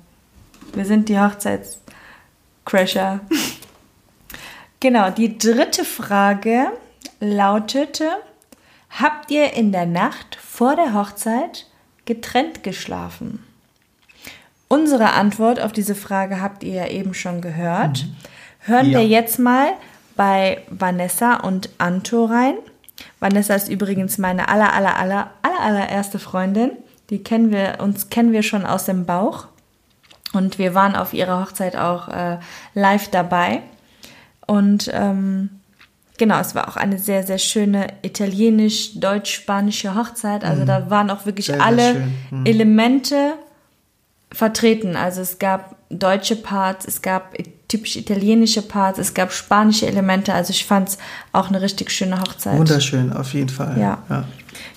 Wir 0.73 0.85
sind 0.85 1.09
die 1.09 1.19
Hochzeitscrasher. 1.19 3.21
genau, 4.79 5.09
die 5.09 5.37
dritte 5.37 5.83
Frage 5.83 6.67
lautete, 7.19 8.09
habt 8.91 9.31
ihr 9.31 9.53
in 9.53 9.71
der 9.71 9.87
Nacht 9.87 10.35
vor 10.35 10.75
der 10.75 10.93
Hochzeit 10.93 11.65
getrennt 12.05 12.63
geschlafen? 12.63 13.43
Unsere 14.67 15.11
Antwort 15.11 15.59
auf 15.59 15.71
diese 15.71 15.95
Frage 15.95 16.41
habt 16.41 16.63
ihr 16.63 16.73
ja 16.73 16.87
eben 16.87 17.13
schon 17.13 17.41
gehört. 17.41 18.05
Hören 18.65 18.89
Ja. 18.89 18.99
wir 18.99 19.07
jetzt 19.07 19.39
mal 19.39 19.73
bei 20.15 20.61
Vanessa 20.69 21.35
und 21.37 21.69
Anto 21.77 22.25
rein. 22.25 22.55
Vanessa 23.19 23.55
ist 23.55 23.69
übrigens 23.69 24.17
meine 24.17 24.47
aller, 24.49 24.73
aller, 24.73 24.97
aller, 24.97 25.31
aller, 25.41 25.59
allererste 25.61 26.19
Freundin. 26.19 26.71
Die 27.09 27.23
kennen 27.23 27.51
wir, 27.51 27.77
uns 27.79 28.09
kennen 28.09 28.31
wir 28.31 28.43
schon 28.43 28.65
aus 28.65 28.85
dem 28.85 29.05
Bauch. 29.05 29.47
Und 30.33 30.57
wir 30.57 30.73
waren 30.73 30.95
auf 30.95 31.13
ihrer 31.13 31.41
Hochzeit 31.41 31.75
auch 31.75 32.07
äh, 32.07 32.37
live 32.73 33.09
dabei. 33.09 33.61
Und 34.47 34.89
ähm, 34.93 35.49
genau, 36.17 36.39
es 36.39 36.55
war 36.55 36.67
auch 36.69 36.75
eine 36.75 36.97
sehr, 36.97 37.23
sehr 37.23 37.37
schöne 37.37 37.87
italienisch-deutsch-spanische 38.01 39.95
Hochzeit. 39.95 40.43
Also 40.43 40.65
da 40.65 40.89
waren 40.89 41.09
auch 41.09 41.25
wirklich 41.25 41.47
Sehr, 41.47 41.55
sehr 41.57 41.65
alle 41.65 41.93
schön. 41.93 42.13
Mhm. 42.31 42.45
Elemente 42.45 43.33
vertreten. 44.31 44.95
Also 44.95 45.21
es 45.21 45.37
gab 45.39 45.75
deutsche 45.89 46.35
Parts, 46.35 46.85
es 46.87 47.01
gab 47.01 47.33
typisch 47.73 47.95
italienische 47.95 48.61
Parts, 48.61 48.99
es 48.99 49.15
gab 49.15 49.33
spanische 49.33 49.87
Elemente. 49.87 50.31
Also 50.31 50.51
ich 50.51 50.63
fand 50.63 50.89
es 50.89 50.97
auch 51.31 51.47
eine 51.47 51.59
richtig 51.59 51.89
schöne 51.89 52.21
Hochzeit. 52.21 52.59
Wunderschön, 52.59 53.11
auf 53.11 53.33
jeden 53.33 53.49
Fall. 53.49 53.79
Ja. 53.79 54.03
ja. 54.09 54.25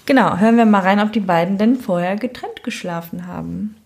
Genau, 0.07 0.39
hören 0.39 0.57
wir 0.57 0.65
mal 0.65 0.81
rein, 0.81 0.99
ob 1.01 1.13
die 1.13 1.21
beiden 1.21 1.59
denn 1.59 1.77
vorher 1.77 2.17
getrennt 2.17 2.63
geschlafen 2.63 3.27
haben. 3.27 3.77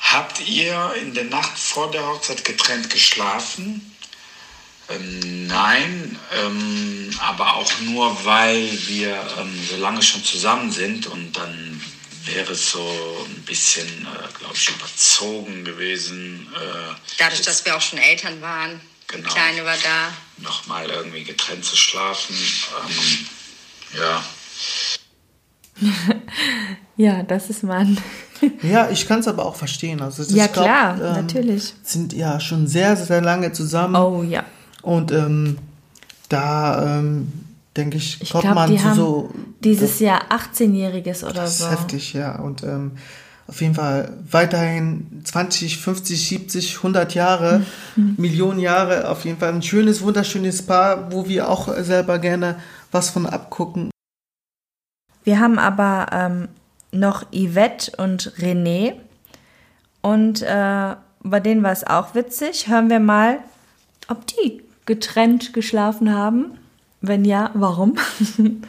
Habt 0.00 0.48
ihr 0.48 0.90
in 1.02 1.12
der 1.12 1.24
Nacht 1.24 1.58
vor 1.58 1.90
der 1.90 2.06
Hochzeit 2.06 2.42
getrennt 2.42 2.88
geschlafen? 2.88 3.92
Ähm, 4.88 5.46
nein, 5.48 6.16
ähm, 6.44 7.10
aber 7.20 7.56
auch 7.56 7.70
nur, 7.82 8.24
weil 8.24 8.70
wir 8.86 9.16
ähm, 9.38 9.60
so 9.68 9.76
lange 9.76 10.00
schon 10.00 10.24
zusammen 10.24 10.70
sind 10.70 11.06
und 11.08 11.36
dann 11.36 11.80
wäre 12.24 12.52
es 12.52 12.70
so 12.72 12.80
ein 13.26 13.42
bisschen, 13.42 13.86
äh, 13.86 14.38
glaube 14.38 14.54
ich, 14.54 14.68
überzogen 14.70 15.64
gewesen, 15.64 16.46
äh, 16.54 16.94
Dadurch, 17.18 17.42
dass 17.42 17.64
wir 17.64 17.76
auch 17.76 17.80
schon 17.80 17.98
Eltern 17.98 18.40
waren. 18.40 18.80
Genau. 19.08 19.28
Die 19.28 19.34
Kleine 19.34 19.64
war 19.64 19.74
da. 19.82 20.12
nochmal 20.42 20.88
irgendwie 20.88 21.24
getrennt 21.24 21.64
zu 21.64 21.76
schlafen. 21.76 22.34
Ähm, 22.88 23.98
ja. 23.98 24.24
Ja, 26.96 27.22
das 27.22 27.50
ist 27.50 27.62
mein. 27.62 27.98
Ja, 28.62 28.90
ich 28.90 29.06
kann 29.06 29.20
es 29.20 29.28
aber 29.28 29.46
auch 29.46 29.54
verstehen. 29.54 30.00
Also 30.02 30.24
das- 30.24 30.32
Ja, 30.32 30.46
ich 30.46 30.52
glaub, 30.52 30.64
klar, 30.64 30.94
ähm, 30.96 31.24
natürlich. 31.26 31.74
Sind 31.84 32.12
ja 32.12 32.40
schon 32.40 32.66
sehr, 32.66 32.96
sehr 32.96 33.20
lange 33.20 33.52
zusammen. 33.52 33.94
Oh 33.94 34.24
ja. 34.24 34.44
Und 34.82 35.12
ähm, 35.12 35.58
da 36.28 36.98
ähm, 36.98 37.41
denke 37.76 37.96
ich, 37.96 38.20
Ich 38.20 38.30
kommt 38.30 38.42
glaube, 38.42 38.54
man 38.56 38.78
zu 38.78 38.94
so. 38.94 39.30
dieses 39.60 39.98
Jahr 40.00 40.22
18-Jähriges 40.30 41.24
oder 41.24 41.34
Das 41.34 41.58
so. 41.58 41.64
ist 41.66 41.70
heftig, 41.70 42.12
ja. 42.12 42.38
Und 42.38 42.62
ähm, 42.62 42.92
auf 43.48 43.60
jeden 43.60 43.74
Fall 43.74 44.12
weiterhin 44.30 45.22
20, 45.24 45.78
50, 45.78 46.28
70, 46.28 46.76
100 46.78 47.14
Jahre. 47.14 47.64
Millionen 47.96 48.60
Jahre. 48.60 49.08
Auf 49.08 49.24
jeden 49.24 49.38
Fall 49.38 49.52
ein 49.52 49.62
schönes, 49.62 50.02
wunderschönes 50.02 50.62
Paar, 50.66 51.12
wo 51.12 51.26
wir 51.28 51.48
auch 51.48 51.68
selber 51.78 52.18
gerne 52.18 52.56
was 52.90 53.10
von 53.10 53.26
abgucken. 53.26 53.90
Wir 55.24 55.38
haben 55.40 55.58
aber 55.58 56.06
ähm, 56.12 56.48
noch 56.92 57.24
Yvette 57.32 57.92
und 57.96 58.32
René. 58.38 58.94
Und 60.02 60.42
äh, 60.42 60.94
bei 61.22 61.40
denen 61.40 61.62
war 61.62 61.72
es 61.72 61.84
auch 61.86 62.14
witzig. 62.14 62.68
Hören 62.68 62.90
wir 62.90 63.00
mal, 63.00 63.38
ob 64.08 64.26
die 64.26 64.62
getrennt 64.84 65.52
geschlafen 65.52 66.12
haben. 66.12 66.58
Wenn 67.02 67.24
ja, 67.24 67.50
warum? 67.54 67.98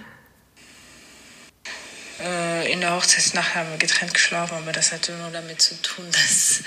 Äh, 2.19 2.71
in 2.71 2.79
der 2.79 2.95
Hochzeitsnacht 2.95 3.53
haben 3.53 3.69
wir 3.71 3.77
getrennt 3.77 4.13
geschlafen, 4.13 4.55
aber 4.55 4.71
das 4.71 4.93
hatte 4.93 5.11
nur 5.13 5.31
damit 5.31 5.61
zu 5.61 5.81
tun, 5.81 6.05
dass 6.11 6.61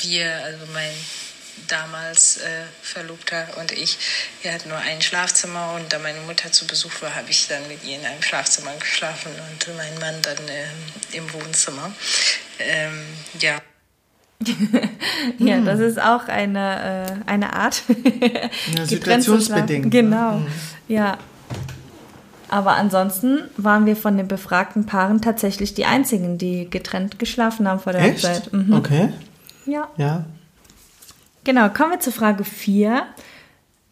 wir, 0.00 0.34
also 0.44 0.64
mein 0.72 0.94
damals 1.68 2.38
äh, 2.38 2.64
Verlobter 2.80 3.48
und 3.58 3.72
ich, 3.72 3.98
wir 4.40 4.52
hatten 4.52 4.70
nur 4.70 4.78
ein 4.78 5.02
Schlafzimmer 5.02 5.74
und 5.74 5.92
da 5.92 5.98
meine 5.98 6.20
Mutter 6.20 6.50
zu 6.50 6.66
Besuch 6.66 7.02
war, 7.02 7.14
habe 7.14 7.30
ich 7.30 7.48
dann 7.48 7.66
mit 7.68 7.84
ihr 7.84 7.96
in 7.98 8.06
einem 8.06 8.22
Schlafzimmer 8.22 8.74
geschlafen 8.76 9.32
und 9.50 9.76
mein 9.76 9.98
Mann 9.98 10.22
dann 10.22 10.48
ähm, 10.48 10.70
im 11.12 11.32
Wohnzimmer. 11.34 11.94
Ähm, 12.58 13.04
ja. 13.40 13.60
Ja, 15.38 15.60
das 15.60 15.80
ist 15.80 16.00
auch 16.00 16.28
eine, 16.28 17.06
äh, 17.26 17.30
eine 17.30 17.52
Art. 17.54 17.82
Ja, 18.76 18.86
situationsbedingt, 18.86 19.84
ne? 19.86 19.90
Genau. 19.90 20.32
Mhm. 20.38 20.46
Ja. 20.88 21.18
Aber 22.48 22.72
ansonsten 22.72 23.44
waren 23.56 23.86
wir 23.86 23.96
von 23.96 24.16
den 24.16 24.28
befragten 24.28 24.84
Paaren 24.84 25.20
tatsächlich 25.20 25.74
die 25.74 25.86
einzigen, 25.86 26.38
die 26.38 26.68
getrennt 26.68 27.18
geschlafen 27.18 27.66
haben 27.66 27.80
vor 27.80 27.92
der 27.92 28.02
Echt? 28.02 28.24
Hochzeit. 28.24 28.52
Mhm. 28.52 28.74
Okay. 28.74 29.08
Ja. 29.66 29.88
Ja. 29.96 30.24
Genau, 31.44 31.68
kommen 31.70 31.92
wir 31.92 32.00
zu 32.00 32.12
Frage 32.12 32.44
4. 32.44 33.04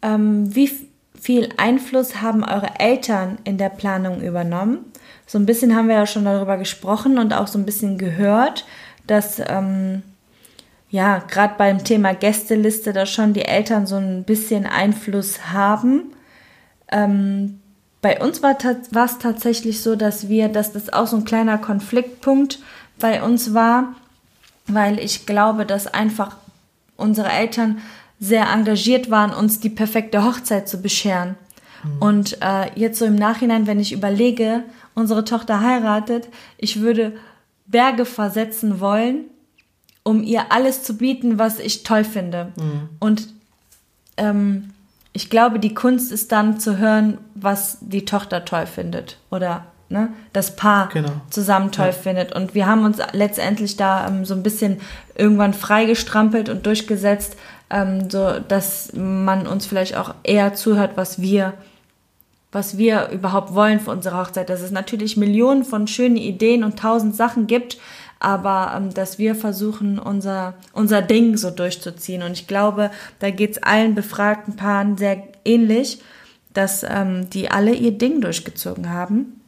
Ähm, 0.01 0.55
wie 0.55 0.71
viel 1.19 1.49
Einfluss 1.57 2.21
haben 2.21 2.43
eure 2.43 2.79
Eltern 2.79 3.39
in 3.43 3.57
der 3.57 3.69
Planung 3.69 4.21
übernommen? 4.21 4.79
So 5.25 5.37
ein 5.37 5.45
bisschen 5.45 5.75
haben 5.75 5.87
wir 5.87 5.95
ja 5.95 6.05
schon 6.05 6.25
darüber 6.25 6.57
gesprochen 6.57 7.17
und 7.17 7.33
auch 7.33 7.47
so 7.47 7.57
ein 7.57 7.65
bisschen 7.65 7.97
gehört, 7.97 8.65
dass 9.07 9.41
ähm, 9.45 10.03
ja 10.91 11.19
gerade 11.19 11.55
beim 11.57 11.83
Thema 11.83 12.13
Gästeliste 12.13 12.93
da 12.93 13.05
schon 13.05 13.33
die 13.33 13.45
Eltern 13.45 13.87
so 13.87 13.95
ein 13.95 14.23
bisschen 14.23 14.65
Einfluss 14.65 15.51
haben. 15.51 16.13
Ähm, 16.91 17.59
bei 18.01 18.19
uns 18.19 18.43
war 18.43 18.55
es 19.05 19.17
tatsächlich 19.19 19.81
so, 19.81 19.95
dass 19.95 20.27
wir, 20.27 20.49
dass 20.49 20.73
das 20.73 20.91
auch 20.91 21.07
so 21.07 21.17
ein 21.17 21.25
kleiner 21.25 21.57
Konfliktpunkt 21.57 22.59
bei 22.99 23.23
uns 23.23 23.53
war, 23.53 23.95
weil 24.67 24.99
ich 24.99 25.25
glaube, 25.25 25.65
dass 25.65 25.87
einfach 25.87 26.35
unsere 26.97 27.29
Eltern 27.29 27.79
sehr 28.19 28.49
engagiert 28.51 29.09
waren, 29.09 29.33
uns 29.33 29.59
die 29.59 29.69
perfekte 29.69 30.23
Hochzeit 30.23 30.67
zu 30.67 30.81
bescheren. 30.81 31.35
Mhm. 31.83 32.01
Und 32.01 32.37
äh, 32.41 32.69
jetzt 32.75 32.99
so 32.99 33.05
im 33.05 33.15
Nachhinein, 33.15 33.65
wenn 33.65 33.79
ich 33.79 33.93
überlege, 33.93 34.63
unsere 34.93 35.23
Tochter 35.23 35.61
heiratet, 35.61 36.27
ich 36.57 36.81
würde 36.81 37.13
Berge 37.65 38.05
versetzen 38.05 38.79
wollen, 38.79 39.25
um 40.03 40.23
ihr 40.23 40.51
alles 40.51 40.83
zu 40.83 40.97
bieten, 40.97 41.37
was 41.39 41.59
ich 41.59 41.83
toll 41.83 42.03
finde. 42.03 42.51
Mhm. 42.57 42.89
Und 42.99 43.27
ähm, 44.17 44.71
ich 45.13 45.29
glaube, 45.29 45.59
die 45.59 45.73
Kunst 45.73 46.11
ist 46.11 46.31
dann 46.31 46.59
zu 46.59 46.77
hören, 46.77 47.17
was 47.35 47.77
die 47.81 48.05
Tochter 48.05 48.45
toll 48.45 48.65
findet 48.65 49.17
oder 49.29 49.65
ne, 49.89 50.09
das 50.33 50.55
Paar 50.55 50.89
genau. 50.89 51.11
zusammen 51.29 51.71
toll 51.71 51.87
ja. 51.87 51.91
findet. 51.91 52.33
Und 52.33 52.55
wir 52.55 52.65
haben 52.65 52.85
uns 52.85 52.97
letztendlich 53.11 53.77
da 53.77 54.07
ähm, 54.07 54.25
so 54.25 54.33
ein 54.33 54.43
bisschen 54.43 54.79
irgendwann 55.15 55.53
freigestrampelt 55.53 56.49
und 56.49 56.65
durchgesetzt, 56.65 57.35
ähm, 57.69 58.09
so 58.09 58.39
dass 58.39 58.93
man 58.93 59.47
uns 59.47 59.65
vielleicht 59.65 59.97
auch 59.97 60.15
eher 60.23 60.53
zuhört, 60.53 60.91
was 60.95 61.21
wir 61.21 61.53
was 62.53 62.77
wir 62.77 63.09
überhaupt 63.11 63.53
wollen 63.53 63.79
für 63.79 63.91
unsere 63.91 64.17
Hochzeit. 64.17 64.49
Dass 64.49 64.61
es 64.61 64.71
natürlich 64.71 65.15
Millionen 65.15 65.63
von 65.63 65.87
schönen 65.87 66.17
Ideen 66.17 66.65
und 66.65 66.77
tausend 66.77 67.15
Sachen 67.15 67.47
gibt, 67.47 67.77
aber 68.21 68.73
ähm, 68.75 68.93
dass 68.93 69.17
wir 69.17 69.35
versuchen, 69.35 69.99
unser, 69.99 70.53
unser 70.73 71.01
Ding 71.01 71.37
so 71.37 71.51
durchzuziehen. 71.51 72.23
Und 72.23 72.33
ich 72.33 72.47
glaube, 72.47 72.91
da 73.19 73.31
geht 73.31 73.51
es 73.51 73.63
allen 73.63 73.95
befragten 73.95 74.55
Paaren 74.55 74.97
sehr 74.97 75.23
ähnlich, 75.43 76.01
dass 76.53 76.83
ähm, 76.83 77.29
die 77.29 77.49
alle 77.49 77.73
ihr 77.73 77.91
Ding 77.91 78.21
durchgezogen 78.21 78.89
haben. 78.89 79.41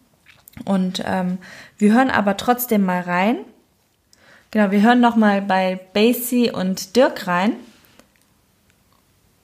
Und 0.66 1.04
ähm, 1.06 1.38
wir 1.78 1.94
hören 1.94 2.10
aber 2.10 2.38
trotzdem 2.38 2.84
mal 2.84 3.02
rein. 3.02 3.38
Genau, 4.52 4.72
wir 4.72 4.82
hören 4.82 5.00
noch 5.00 5.16
mal 5.16 5.42
bei 5.42 5.80
Basie 5.94 6.52
und 6.52 6.96
Dirk 6.96 7.28
rein, 7.28 7.54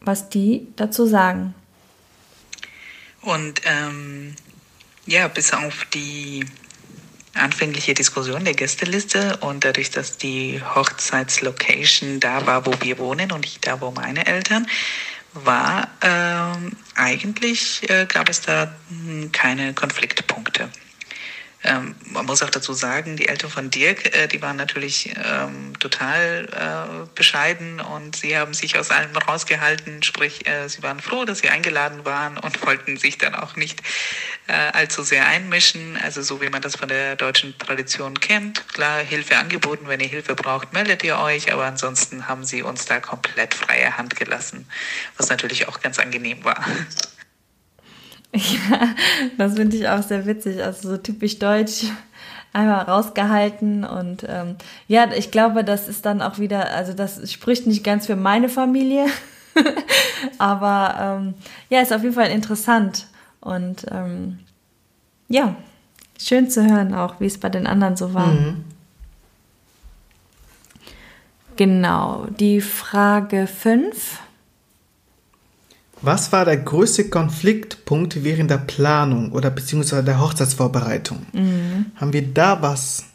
was 0.02 0.30
die 0.30 0.68
dazu 0.76 1.06
sagen. 1.06 1.56
Und 3.22 3.62
ähm, 3.66 4.36
ja, 5.06 5.28
bis 5.28 5.52
auf 5.52 5.86
die 5.94 6.46
anfängliche 7.34 7.94
Diskussion 7.94 8.44
der 8.46 8.54
Gästeliste 8.54 9.38
und 9.38 9.64
dadurch, 9.64 9.92
dass 9.92 10.18
die 10.18 10.62
Hochzeitslocation 10.76 12.20
da 12.20 12.46
war, 12.46 12.66
wo 12.66 12.74
wir 12.82 12.98
wohnen 12.98 13.32
und 13.32 13.42
nicht 13.42 13.66
da, 13.66 13.80
wo 13.82 13.92
meine 13.92 14.26
Eltern, 14.26 14.68
war 15.34 15.88
ähm, 16.02 16.72
eigentlich 16.96 17.88
äh, 17.90 18.06
gab 18.08 18.30
es 18.30 18.42
da 18.42 18.74
hm, 18.90 19.32
keine 19.32 19.74
Konfliktpunkte. 19.74 20.70
Ähm, 21.62 21.96
man 22.06 22.26
muss 22.26 22.42
auch 22.42 22.50
dazu 22.50 22.72
sagen, 22.72 23.18
die 23.18 23.28
Eltern 23.28 23.50
von 23.50 23.70
Dirk, 23.70 24.16
äh, 24.16 24.28
die 24.28 24.42
waren 24.42 24.56
natürlich 24.56 25.14
ähm, 25.22 25.78
total 25.80 26.48
äh, 26.54 27.08
bescheiden 27.16 27.82
und 27.82 28.16
sie 28.16 28.38
haben 28.38 28.54
sich 28.54 28.78
aus 28.78 28.92
allem 28.92 29.16
rausgehalten. 29.16 30.02
Sprich, 30.02 30.48
äh, 30.48 30.70
sie 30.70 30.82
waren 30.84 31.02
froh, 31.02 31.26
dass 31.26 31.40
sie 31.40 31.50
eingeladen 31.50 32.06
waren 32.06 32.38
und 32.38 32.66
wollten 32.66 32.96
sich 32.96 33.18
dann 33.18 33.36
auch 33.36 33.58
nicht 33.58 33.82
äh, 34.48 34.54
allzu 34.54 35.04
sehr 35.04 35.28
einmischen. 35.28 35.98
Also 35.98 36.22
so 36.22 36.40
wie 36.42 36.50
man 36.50 36.62
das 36.62 36.78
von 36.78 36.88
der 36.88 37.18
deutschen 37.18 37.58
Tradition 37.58 38.18
kennt. 38.22 38.66
Klar, 38.70 39.00
Hilfe 39.00 39.38
angeboten, 39.38 39.88
wenn 39.90 40.00
ihr 40.00 40.08
Hilfe 40.08 40.36
braucht, 40.36 40.72
meldet 40.72 41.04
ihr 41.04 41.20
euch. 41.20 41.52
Aber 41.52 41.66
ansonsten 41.66 42.30
haben 42.30 42.46
sie 42.46 42.64
uns 42.64 42.86
da 42.86 43.02
komplett 43.02 43.54
freie 43.54 43.98
Hand 43.98 44.16
gelassen, 44.16 44.66
was 45.18 45.30
natürlich 45.30 45.68
auch 45.68 45.82
ganz 45.82 46.00
angenehm 46.00 46.42
war. 46.46 46.66
Ja, 48.36 48.96
das 49.38 49.56
finde 49.56 49.76
ich 49.76 49.88
auch 49.88 50.04
sehr 50.04 50.26
witzig. 50.26 50.64
Also 50.64 50.90
so 50.90 50.98
typisch 50.98 51.40
deutsch 51.40 51.86
einmal 52.54 52.82
rausgehalten 52.82 53.84
und 53.84 54.26
ähm, 54.28 54.56
ja, 54.88 55.12
ich 55.14 55.32
glaube, 55.32 55.64
das 55.64 55.88
ist 55.88 56.06
dann 56.06 56.22
auch 56.22 56.40
wieder, 56.40 56.72
also 56.72 56.94
das 56.94 57.32
spricht 57.32 57.68
nicht 57.68 57.84
ganz 57.84 58.08
für 58.08 58.16
meine 58.16 58.50
Familie, 58.50 59.06
aber 60.40 60.96
ähm, 61.00 61.34
ja, 61.70 61.82
ist 61.82 61.94
auf 61.94 62.02
jeden 62.02 62.16
Fall 62.16 62.30
interessant 62.30 63.08
und 63.40 63.86
ähm, 63.92 64.40
ja, 65.28 65.56
schön 66.20 66.50
zu 66.50 66.66
hören 66.66 66.96
auch, 66.96 67.20
wie 67.20 67.28
es 67.28 67.38
bei 67.38 67.50
den 67.50 67.68
anderen 67.68 67.96
so 67.96 68.16
war. 68.16 68.28
Mhm. 68.28 68.64
Genau, 71.56 72.26
die 72.40 72.62
Frage 72.62 73.46
5 73.46 74.20
was 76.02 76.32
war 76.32 76.46
der 76.46 76.58
größte 76.58 77.10
Konfliktpunkt 77.10 78.24
während 78.24 78.50
der 78.50 78.58
Planung 78.58 79.32
oder 79.32 79.50
beziehungsweise 79.50 80.04
der 80.04 80.20
Hochzeitsvorbereitung? 80.20 81.26
Mhm. 81.34 81.88
Haben 81.96 82.14
wir 82.14 82.22
da 82.22 82.62
was? 82.62 83.06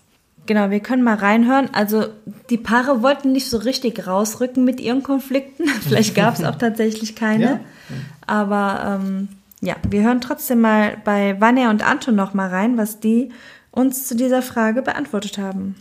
Genau, 0.46 0.70
wir 0.70 0.80
können 0.80 1.02
mal 1.02 1.16
reinhören. 1.16 1.72
Also 1.72 2.06
die 2.50 2.58
Paare 2.58 3.02
wollten 3.02 3.32
nicht 3.32 3.48
so 3.48 3.56
richtig 3.56 4.06
rausrücken 4.06 4.64
mit 4.64 4.80
ihren 4.80 5.02
Konflikten. 5.02 5.66
Vielleicht 5.88 6.14
gab 6.14 6.34
es 6.34 6.44
auch 6.44 6.56
tatsächlich 6.56 7.16
keine. 7.16 7.44
Ja. 7.44 7.60
Aber 8.26 9.00
ähm, 9.00 9.28
ja, 9.60 9.76
wir 9.88 10.02
hören 10.02 10.20
trotzdem 10.20 10.60
mal 10.60 10.98
bei 11.04 11.40
Vanja 11.40 11.70
und 11.70 11.82
Anton 11.82 12.14
noch 12.14 12.34
mal 12.34 12.48
rein, 12.48 12.76
was 12.76 13.00
die 13.00 13.30
uns 13.70 14.06
zu 14.06 14.14
dieser 14.14 14.42
Frage 14.42 14.82
beantwortet 14.82 15.38
haben. 15.38 15.74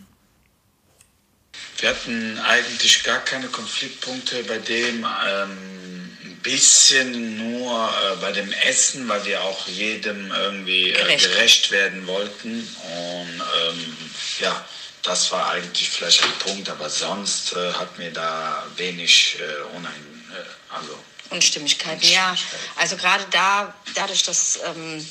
Wir 1.79 1.89
hatten 1.89 2.39
eigentlich 2.49 3.03
gar 3.03 3.19
keine 3.19 3.47
Konfliktpunkte, 3.47 4.43
bei 4.47 4.57
dem 4.57 5.03
ähm, 5.03 6.02
bisschen 6.43 7.38
nur 7.38 7.89
äh, 7.89 8.15
bei 8.17 8.32
dem 8.32 8.51
Essen, 8.51 9.08
weil 9.08 9.25
wir 9.25 9.41
auch 9.43 9.67
jedem 9.67 10.32
irgendwie 10.32 10.91
äh, 10.91 10.93
gerecht. 10.93 11.32
gerecht. 11.32 11.71
werden 11.71 12.06
wollten. 12.06 12.60
Und 12.60 13.43
ähm, 13.67 13.97
ja, 14.39 14.65
das 15.01 15.32
war 15.32 15.49
eigentlich 15.49 15.89
vielleicht 15.89 16.23
ein 16.23 16.34
Punkt, 16.39 16.69
aber 16.69 16.89
sonst 16.89 17.53
äh, 17.53 17.73
hat 17.73 17.97
mir 17.97 18.12
da 18.12 18.65
wenig 18.75 19.38
äh, 19.39 19.75
unein, 19.75 20.25
äh, 20.32 20.75
also 20.75 20.97
Unstimmigkeiten. 21.29 22.08
Ja, 22.08 22.36
also 22.75 22.95
gerade 22.95 23.25
da, 23.32 23.73
dadurch, 23.95 24.23
dass 24.23 24.60
ähm, 24.65 25.06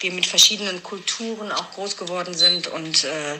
wir 0.00 0.12
mit 0.12 0.26
verschiedenen 0.26 0.82
Kulturen 0.82 1.52
auch 1.52 1.70
groß 1.72 1.96
geworden 1.96 2.34
sind 2.34 2.66
und 2.66 3.04
äh, 3.04 3.38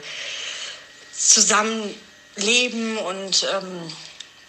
zusammen 1.11 1.93
leben 2.35 2.97
und 2.97 3.45
ähm, 3.53 3.91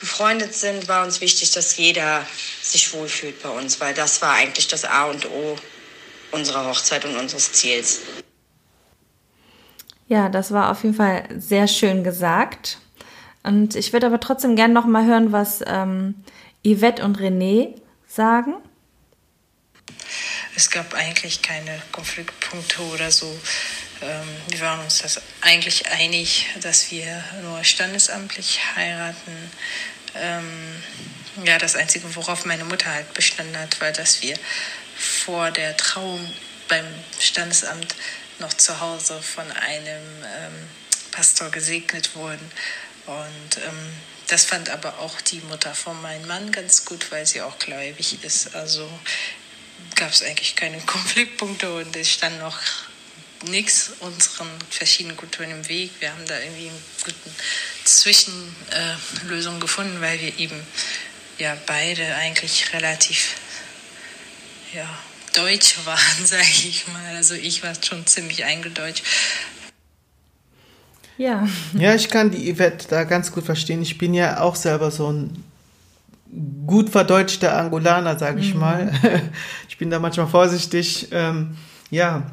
befreundet 0.03 0.53
sind, 0.53 0.89
war 0.89 1.05
uns 1.05 1.21
wichtig, 1.21 1.53
dass 1.53 1.77
jeder 1.77 2.27
sich 2.61 2.93
wohlfühlt 2.93 3.41
bei 3.41 3.51
uns, 3.51 3.81
weil 3.81 3.95
das 3.95 4.21
war 4.21 4.33
eigentlich 4.33 4.67
das 4.67 4.85
A 4.85 5.05
und 5.05 5.27
O 5.27 5.57
unserer 6.33 6.67
Hochzeit 6.67 7.05
und 7.05 7.15
unseres 7.15 7.53
Ziels. 7.53 8.01
Ja, 10.09 10.29
das 10.29 10.51
war 10.51 10.73
auf 10.73 10.83
jeden 10.83 10.97
Fall 10.97 11.29
sehr 11.39 11.69
schön 11.69 12.03
gesagt. 12.03 12.79
Und 13.45 13.77
ich 13.77 13.93
würde 13.93 14.07
aber 14.07 14.19
trotzdem 14.19 14.57
gerne 14.57 14.75
noch 14.75 14.87
mal 14.87 15.07
hören, 15.07 15.31
was 15.31 15.61
ähm, 15.67 16.17
Yvette 16.67 17.05
und 17.05 17.19
René 17.19 17.77
sagen. 18.09 18.55
Es 20.57 20.69
gab 20.69 20.95
eigentlich 20.95 21.43
keine 21.43 21.81
Konfliktpunkte 21.93 22.83
oder 22.93 23.13
so. 23.13 23.33
Ähm, 24.03 24.29
wir 24.49 24.61
waren 24.61 24.81
uns 24.81 24.99
das 24.99 25.21
eigentlich 25.41 25.87
einig, 25.89 26.47
dass 26.61 26.91
wir 26.91 27.23
nur 27.43 27.63
standesamtlich 27.65 28.61
heiraten. 28.77 29.51
Ähm, 30.15 30.83
ja, 31.45 31.59
das 31.59 31.77
Einzige, 31.77 32.15
worauf 32.15 32.45
meine 32.45 32.65
Mutter 32.65 32.93
halt 32.93 33.15
bestanden 33.15 33.57
hat, 33.59 33.81
war, 33.81 33.93
dass 33.93 34.23
wir 34.23 34.37
vor 34.97 35.51
der 35.51 35.77
Trauung 35.77 36.33
beim 36.69 36.87
Standesamt 37.19 37.95
noch 38.39 38.53
zu 38.53 38.81
Hause 38.81 39.23
von 39.23 39.51
einem 39.53 40.03
ähm, 40.25 40.69
Pastor 41.13 41.51
gesegnet 41.51 42.15
wurden. 42.15 42.51
Und 43.07 43.61
das 44.29 44.45
fand 44.45 44.71
aber 44.71 44.99
auch 44.99 45.21
die 45.21 45.41
Mutter 45.41 45.75
von 45.75 46.01
meinem 46.01 46.27
Mann 46.27 46.53
ganz 46.53 46.85
gut, 46.87 47.11
weil 47.11 47.27
sie 47.27 47.43
auch 47.43 47.59
gläubig 47.59 48.23
ist. 48.25 48.55
Also 48.55 48.89
gab 49.95 50.11
es 50.11 50.23
eigentlich 50.23 50.57
keine 50.57 50.79
Konfliktpunkte 50.87 51.75
und 51.75 51.95
es 51.97 52.11
stand 52.11 52.39
noch 52.39 52.59
nichts 53.45 53.93
unseren 54.01 54.49
verschiedenen 54.71 55.17
Kulturen 55.17 55.51
im 55.51 55.69
Weg. 55.69 55.91
Wir 56.01 56.11
haben 56.11 56.25
da 56.27 56.39
irgendwie 56.39 56.69
eine 56.69 56.79
gute 57.05 57.17
Zwischenlösung 57.85 59.61
gefunden, 59.61 60.01
weil 60.01 60.21
wir 60.21 60.39
eben 60.39 60.61
ja 61.39 61.57
beide 61.67 62.15
eigentlich 62.17 62.73
relativ 62.73 63.37
ja, 64.75 64.89
deutsch 65.35 65.79
waren, 65.85 65.99
sage 66.25 66.43
ich 66.43 66.87
mal. 66.89 67.17
Also 67.17 67.35
ich 67.35 67.63
war 67.63 67.73
schon 67.81 68.07
ziemlich 68.07 68.45
eingedeutscht. 68.45 69.05
Ja. 71.19 71.47
Ja, 71.75 71.95
ich 71.95 72.09
kann 72.09 72.31
die 72.31 72.53
Yvette 72.53 72.89
da 72.89 73.05
ganz 73.05 73.33
gut 73.33 73.45
verstehen. 73.45 73.83
Ich 73.83 73.99
bin 73.99 74.15
ja 74.15 74.41
auch 74.41 74.57
selber 74.57 74.91
so 74.91 75.13
ein 75.13 75.45
gut 76.67 76.91
verdeutschter 76.91 77.57
Angolaner, 77.57 78.19
sage 78.19 78.41
ich 78.41 78.55
mhm. 78.55 78.61
mal. 78.61 78.93
Ich 79.69 79.79
bin 79.79 79.91
da 79.91 79.99
manchmal 79.99 80.29
vorsichtig. 80.29 81.09
Ähm, 81.11 81.57
ja. 81.91 82.31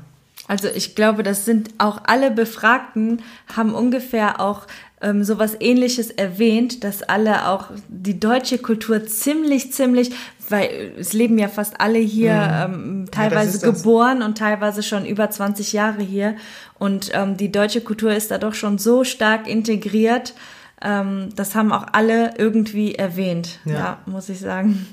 Also 0.50 0.68
ich 0.68 0.96
glaube, 0.96 1.22
das 1.22 1.46
sind 1.46 1.70
auch 1.78 2.02
alle 2.06 2.32
Befragten 2.32 3.22
haben 3.56 3.76
ungefähr 3.76 4.42
auch 4.42 4.66
ähm, 5.00 5.24
sowas 5.24 5.56
ähnliches 5.60 6.10
erwähnt, 6.10 6.84
dass 6.84 7.04
alle 7.04 7.48
auch 7.48 7.68
die 7.88 8.20
deutsche 8.20 8.58
Kultur 8.58 9.06
ziemlich, 9.06 9.72
ziemlich, 9.74 10.12
weil 10.50 10.94
es 10.98 11.14
leben 11.14 11.38
ja 11.38 11.50
fast 11.50 11.80
alle 11.80 12.00
hier, 12.00 12.68
mhm. 12.68 12.74
ähm, 12.74 13.06
teilweise 13.12 13.64
ja, 13.64 13.72
geboren 13.72 14.24
und 14.24 14.40
teilweise 14.40 14.82
schon 14.82 15.06
über 15.06 15.30
20 15.30 15.72
Jahre 15.72 16.02
hier. 16.02 16.36
Und 16.80 17.12
ähm, 17.14 17.38
die 17.38 17.52
deutsche 17.52 17.82
Kultur 17.82 18.12
ist 18.12 18.32
da 18.32 18.40
doch 18.40 18.56
schon 18.56 18.80
so 18.80 19.04
stark 19.04 19.48
integriert. 19.48 20.34
Ähm, 20.82 21.30
das 21.36 21.54
haben 21.54 21.72
auch 21.72 21.86
alle 21.92 22.34
irgendwie 22.40 22.96
erwähnt, 22.96 23.60
ja, 23.66 23.74
ja 23.74 23.98
muss 24.08 24.30
ich 24.30 24.40
sagen. 24.40 24.88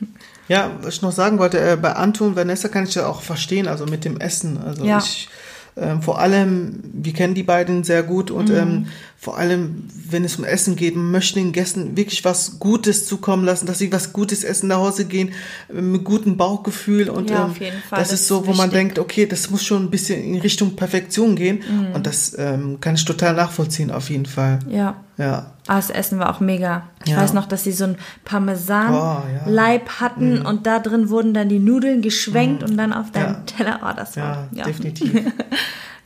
Ja, 0.48 0.70
was 0.82 0.96
ich 0.96 1.02
noch 1.02 1.12
sagen 1.12 1.38
wollte, 1.38 1.58
äh, 1.58 1.76
bei 1.76 1.94
Anton 1.94 2.28
und 2.28 2.36
Vanessa 2.36 2.68
kann 2.68 2.84
ich 2.84 2.94
ja 2.94 3.06
auch 3.06 3.22
verstehen, 3.22 3.66
also 3.66 3.86
mit 3.86 4.04
dem 4.04 4.20
Essen. 4.20 4.58
Also 4.58 4.84
ja. 4.84 4.98
ich 4.98 5.28
ähm, 5.76 6.02
vor 6.02 6.18
allem, 6.18 6.80
wir 6.92 7.12
kennen 7.12 7.34
die 7.34 7.42
beiden 7.42 7.84
sehr 7.84 8.02
gut 8.02 8.30
und 8.30 8.48
mhm. 8.48 8.56
ähm, 8.56 8.86
vor 9.18 9.38
allem, 9.38 9.88
wenn 10.10 10.24
es 10.24 10.36
um 10.36 10.44
Essen 10.44 10.76
geht, 10.76 10.94
man 10.94 11.10
möchte 11.10 11.34
den 11.34 11.52
Gästen 11.52 11.96
wirklich 11.96 12.24
was 12.24 12.58
Gutes 12.58 13.06
zukommen 13.06 13.44
lassen, 13.44 13.66
dass 13.66 13.78
sie 13.78 13.90
was 13.90 14.12
Gutes 14.12 14.44
essen 14.44 14.68
nach 14.68 14.76
Hause 14.76 15.06
gehen, 15.06 15.30
äh, 15.68 15.80
mit 15.80 16.04
gutem 16.04 16.36
Bauchgefühl 16.36 17.08
und 17.08 17.30
ja, 17.30 17.46
ähm, 17.46 17.72
das, 17.90 17.98
das, 18.00 18.12
ist 18.12 18.28
so, 18.28 18.42
wo 18.42 18.48
wichtig. 18.48 18.58
man 18.58 18.70
denkt, 18.70 18.98
okay, 18.98 19.26
das 19.26 19.50
muss 19.50 19.64
schon 19.64 19.84
ein 19.84 19.90
bisschen 19.90 20.22
in 20.22 20.40
Richtung 20.40 20.76
Perfektion 20.76 21.34
gehen 21.34 21.62
mhm. 21.68 21.94
und 21.94 22.06
das 22.06 22.36
ähm, 22.38 22.78
kann 22.80 22.94
ich 22.94 23.04
total 23.04 23.34
nachvollziehen 23.34 23.90
auf 23.90 24.10
jeden 24.10 24.26
Fall. 24.26 24.58
Ja. 24.68 24.96
Ja. 25.18 25.52
Ah, 25.66 25.76
das 25.76 25.88
Essen 25.88 26.18
war 26.18 26.28
auch 26.28 26.40
mega. 26.40 26.88
Ich 27.04 27.12
ja. 27.12 27.16
weiß 27.16 27.32
noch, 27.32 27.46
dass 27.46 27.64
sie 27.64 27.72
so 27.72 27.84
ein 27.84 27.96
Parmesan-Leib 28.24 29.82
oh, 29.82 29.88
ja. 29.88 30.00
hatten 30.00 30.40
mhm. 30.40 30.46
und 30.46 30.66
da 30.66 30.78
drin 30.78 31.08
wurden 31.08 31.32
dann 31.32 31.48
die 31.48 31.58
Nudeln 31.58 32.02
geschwenkt 32.02 32.62
mhm. 32.62 32.68
und 32.68 32.76
dann 32.76 32.92
auf 32.92 33.12
deinem 33.12 33.32
ja. 33.32 33.42
Teller. 33.46 33.80
Oh, 33.82 33.94
das 33.96 34.16
war. 34.18 34.48
Ja, 34.52 34.64
definitiv. 34.64 35.14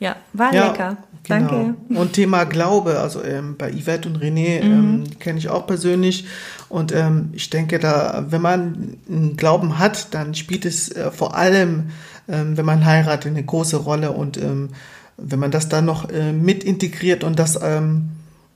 ja, 0.00 0.16
war 0.32 0.52
lecker. 0.52 0.96
Genau. 1.22 1.48
Danke. 1.48 1.74
Und 1.90 2.14
Thema 2.14 2.44
Glaube, 2.44 2.98
also 2.98 3.22
ähm, 3.22 3.56
bei 3.56 3.70
Yvette 3.70 4.08
und 4.08 4.18
René 4.18 4.64
mhm. 4.64 4.72
ähm, 4.72 5.04
kenne 5.18 5.38
ich 5.38 5.48
auch 5.48 5.66
persönlich. 5.66 6.26
Und 6.68 6.92
ähm, 6.92 7.28
ich 7.32 7.50
denke, 7.50 7.78
da, 7.78 8.24
wenn 8.30 8.40
man 8.40 8.96
einen 9.08 9.36
Glauben 9.36 9.78
hat, 9.78 10.14
dann 10.14 10.34
spielt 10.34 10.64
es 10.64 10.90
äh, 10.90 11.10
vor 11.10 11.36
allem, 11.36 11.90
ähm, 12.26 12.56
wenn 12.56 12.64
man 12.64 12.84
heiratet, 12.84 13.30
eine 13.30 13.44
große 13.44 13.76
Rolle. 13.76 14.12
Und 14.12 14.38
ähm, 14.38 14.70
wenn 15.18 15.38
man 15.38 15.50
das 15.50 15.68
dann 15.68 15.84
noch 15.84 16.08
äh, 16.08 16.32
mit 16.32 16.64
integriert 16.64 17.22
und 17.22 17.38
das 17.38 17.58
ähm, 17.62 18.10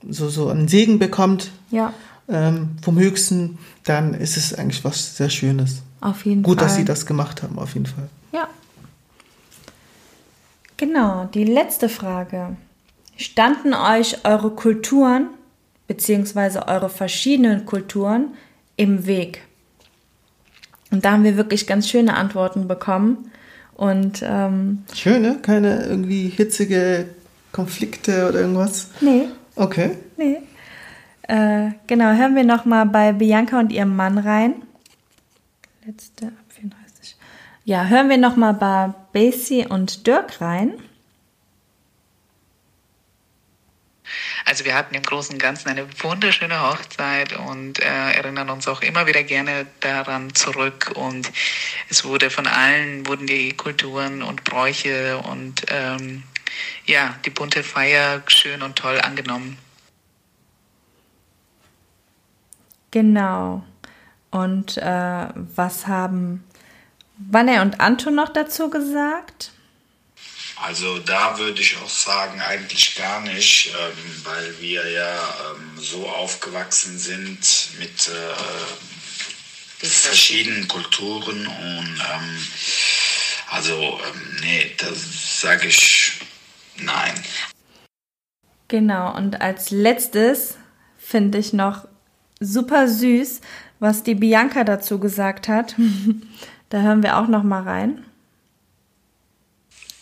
so, 0.08 0.30
so 0.30 0.48
einen 0.48 0.68
Segen 0.68 0.98
bekommt 0.98 1.50
ja. 1.70 1.92
vom 2.26 2.98
Höchsten, 2.98 3.58
dann 3.84 4.12
ist 4.12 4.36
es 4.36 4.52
eigentlich 4.54 4.84
was 4.84 5.16
sehr 5.16 5.30
Schönes. 5.30 5.82
Auf 6.00 6.26
jeden 6.26 6.42
Gut, 6.42 6.58
Fall. 6.58 6.68
dass 6.68 6.76
Sie 6.76 6.84
das 6.84 7.06
gemacht 7.06 7.42
haben, 7.42 7.58
auf 7.58 7.72
jeden 7.72 7.86
Fall. 7.86 8.08
Genau, 10.76 11.26
die 11.32 11.44
letzte 11.44 11.88
Frage. 11.88 12.56
Standen 13.16 13.74
euch 13.74 14.24
eure 14.24 14.50
Kulturen 14.50 15.28
beziehungsweise 15.86 16.66
eure 16.66 16.88
verschiedenen 16.88 17.66
Kulturen 17.66 18.34
im 18.76 19.06
Weg? 19.06 19.42
Und 20.90 21.04
da 21.04 21.12
haben 21.12 21.24
wir 21.24 21.36
wirklich 21.36 21.66
ganz 21.66 21.88
schöne 21.88 22.14
Antworten 22.14 22.68
bekommen. 22.68 23.30
Und 23.74 24.22
ähm, 24.24 24.84
schöne, 24.94 25.38
keine 25.42 25.86
irgendwie 25.86 26.28
hitzige 26.28 27.06
Konflikte 27.50 28.28
oder 28.28 28.40
irgendwas? 28.40 28.90
Nee. 29.00 29.28
Okay. 29.56 29.92
Nee. 30.16 30.38
Äh, 31.22 31.70
genau, 31.86 32.12
hören 32.12 32.36
wir 32.36 32.44
nochmal 32.44 32.86
bei 32.86 33.12
Bianca 33.12 33.58
und 33.58 33.72
ihrem 33.72 33.96
Mann 33.96 34.18
rein. 34.18 34.62
Letzte 35.86 36.26
ab 36.26 36.32
34. 36.43 36.43
Ja, 37.66 37.86
hören 37.86 38.10
wir 38.10 38.18
nochmal 38.18 38.52
bei 38.52 38.92
Basie 39.14 39.66
und 39.66 40.06
Dirk 40.06 40.42
rein. 40.42 40.74
Also 44.44 44.66
wir 44.66 44.74
hatten 44.74 44.94
im 44.94 45.02
Großen 45.02 45.34
und 45.34 45.38
Ganzen 45.40 45.70
eine 45.70 45.86
wunderschöne 46.02 46.60
Hochzeit 46.60 47.32
und 47.32 47.80
äh, 47.80 48.12
erinnern 48.12 48.50
uns 48.50 48.68
auch 48.68 48.82
immer 48.82 49.06
wieder 49.06 49.22
gerne 49.22 49.66
daran 49.80 50.34
zurück. 50.34 50.92
Und 50.94 51.32
es 51.88 52.04
wurde 52.04 52.28
von 52.28 52.46
allen, 52.46 53.06
wurden 53.06 53.26
die 53.26 53.52
Kulturen 53.52 54.22
und 54.22 54.44
Bräuche 54.44 55.16
und 55.16 55.62
ähm, 55.68 56.22
ja, 56.84 57.14
die 57.24 57.30
bunte 57.30 57.62
Feier 57.62 58.22
schön 58.26 58.60
und 58.60 58.76
toll 58.76 59.00
angenommen. 59.00 59.56
Genau. 62.90 63.64
Und 64.30 64.76
äh, 64.76 65.28
was 65.34 65.86
haben 65.86 66.44
Wanne 67.30 67.62
und 67.62 67.80
Anton 67.80 68.14
noch 68.14 68.32
dazu 68.32 68.70
gesagt? 68.70 69.50
Also 70.56 70.98
da 70.98 71.38
würde 71.38 71.60
ich 71.60 71.76
auch 71.78 71.88
sagen, 71.88 72.40
eigentlich 72.40 72.94
gar 72.94 73.20
nicht, 73.20 73.74
ähm, 73.74 74.24
weil 74.24 74.60
wir 74.60 74.88
ja 74.88 75.18
ähm, 75.50 75.78
so 75.78 76.08
aufgewachsen 76.08 76.98
sind 76.98 77.40
mit 77.78 78.08
äh, 78.08 79.86
verschiedenen 79.86 80.68
Kulturen 80.68 81.46
und 81.46 82.02
ähm, 82.12 82.46
also 83.50 84.00
ähm, 84.06 84.36
nee, 84.40 84.74
das 84.78 85.40
sage 85.40 85.66
ich 85.68 86.20
Nein. 86.82 87.14
Genau, 88.68 89.14
und 89.14 89.40
als 89.40 89.70
letztes 89.70 90.56
finde 90.98 91.38
ich 91.38 91.52
noch 91.52 91.86
super 92.40 92.88
süß, 92.88 93.40
was 93.78 94.02
die 94.02 94.14
Bianca 94.14 94.64
dazu 94.64 94.98
gesagt 94.98 95.48
hat. 95.48 95.74
da 96.74 96.82
hören 96.82 97.04
wir 97.04 97.18
auch 97.18 97.28
noch 97.28 97.44
mal 97.44 97.62
rein. 97.62 98.04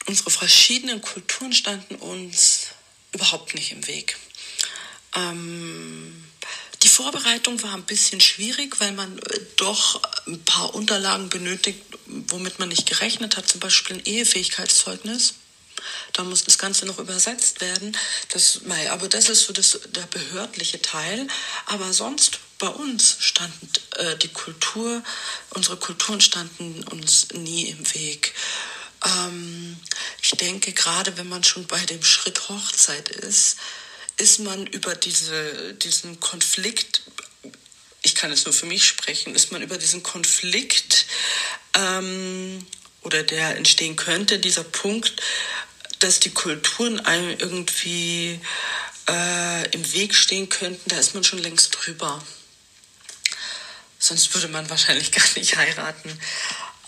Unsere 0.07 0.31
verschiedenen 0.31 1.03
Kulturen 1.03 1.53
standen 1.53 1.97
uns 1.97 2.69
überhaupt 3.13 3.55
nicht 3.55 3.73
im 3.73 3.87
Weg. 3.87 4.17
Ähm, 5.15 6.25
die 6.83 6.89
Vorbereitung 6.89 7.63
war 7.63 7.75
ein 7.75 7.85
bisschen 7.85 8.23
schwierig, 8.23 8.81
weil 8.81 8.93
man 8.93 9.19
äh, 9.19 9.41
doch 9.57 10.01
ein 10.27 10.43
paar 10.45 10.75
Unterlagen 10.75 11.29
benötigt, 11.29 11.83
womit 12.07 12.59
man 12.59 12.71
nicht 12.71 12.89
gerechnet 12.89 13.37
hat, 13.37 13.51
zum 13.51 13.61
Beispiel 13.61 13.97
ein 13.97 14.07
Ehefähigkeitszeugnis. 14.07 15.35
Da 16.15 16.25
muss 16.25 16.45
das 16.45 16.57
Ganze 16.57 16.87
noch 16.87 16.99
übersetzt 16.99 17.61
werden. 17.61 17.95
Das, 18.31 18.63
aber 18.91 19.11
das 19.11 19.29
ist 19.29 19.45
so 19.45 19.53
das, 19.53 19.79
der 19.91 20.07
behördliche 20.07 20.81
Teil. 20.81 21.29
Aber 21.67 21.93
sonst 21.93 22.41
bei 22.63 22.69
uns 22.69 23.17
stand 23.19 23.53
äh, 23.97 24.17
die 24.19 24.29
Kultur, 24.29 25.03
unsere 25.51 25.77
Kulturen 25.77 26.21
standen 26.21 26.85
uns 26.85 27.27
nie 27.33 27.65
im 27.65 27.95
Weg. 27.95 28.35
Ähm, 29.05 29.77
ich 30.23 30.31
denke, 30.31 30.73
gerade 30.73 31.19
wenn 31.19 31.29
man 31.29 31.43
schon 31.43 31.67
bei 31.67 31.81
dem 31.87 32.05
Schritt 32.05 32.49
Hochzeit 32.49 33.09
ist, 33.09 33.57
ist 34.17 34.39
man 34.39 34.65
über 34.69 34.95
diese, 34.95 35.75
diesen 35.75 36.21
Konflikt, 36.21 37.03
ich 38.05 38.15
kann 38.15 38.31
jetzt 38.31 38.45
nur 38.45 38.55
für 38.55 38.67
mich 38.67 38.87
sprechen, 38.87 39.35
ist 39.35 39.51
man 39.51 39.61
über 39.61 39.77
diesen 39.77 40.05
Konflikt 40.05 41.07
ähm, 41.77 42.65
oder 43.01 43.25
der 43.25 43.57
entstehen 43.57 43.97
könnte, 43.97 44.39
dieser 44.39 44.63
Punkt, 44.63 45.21
dass 45.99 46.21
die 46.21 46.31
Kulturen 46.31 47.01
einem 47.01 47.37
irgendwie 47.41 48.41
äh, 49.09 49.69
im 49.71 49.93
Weg 49.95 50.15
stehen 50.15 50.49
könnten, 50.49 50.91
da 50.91 50.99
ist 50.99 51.17
man 51.17 51.25
schon 51.25 51.41
längst 51.41 51.77
drüber. 51.77 52.23
Sonst 54.03 54.35
würde 54.35 54.49
man 54.49 54.69
wahrscheinlich 54.69 55.13
gar 55.13 55.25
nicht 55.37 55.57
heiraten, 55.57 56.19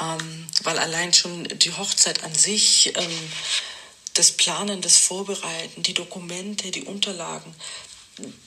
ähm, 0.01 0.47
weil 0.65 0.79
allein 0.79 1.15
schon 1.15 1.45
die 1.45 1.73
Hochzeit 1.73 2.25
an 2.25 2.35
sich, 2.35 2.93
ähm, 2.97 3.33
das 4.15 4.33
Planen, 4.33 4.83
das 4.83 4.99
Vorbereiten, 4.99 5.85
die 5.85 5.95
Dokumente, 5.95 6.73
die 6.73 6.83
Unterlagen, 6.83 7.55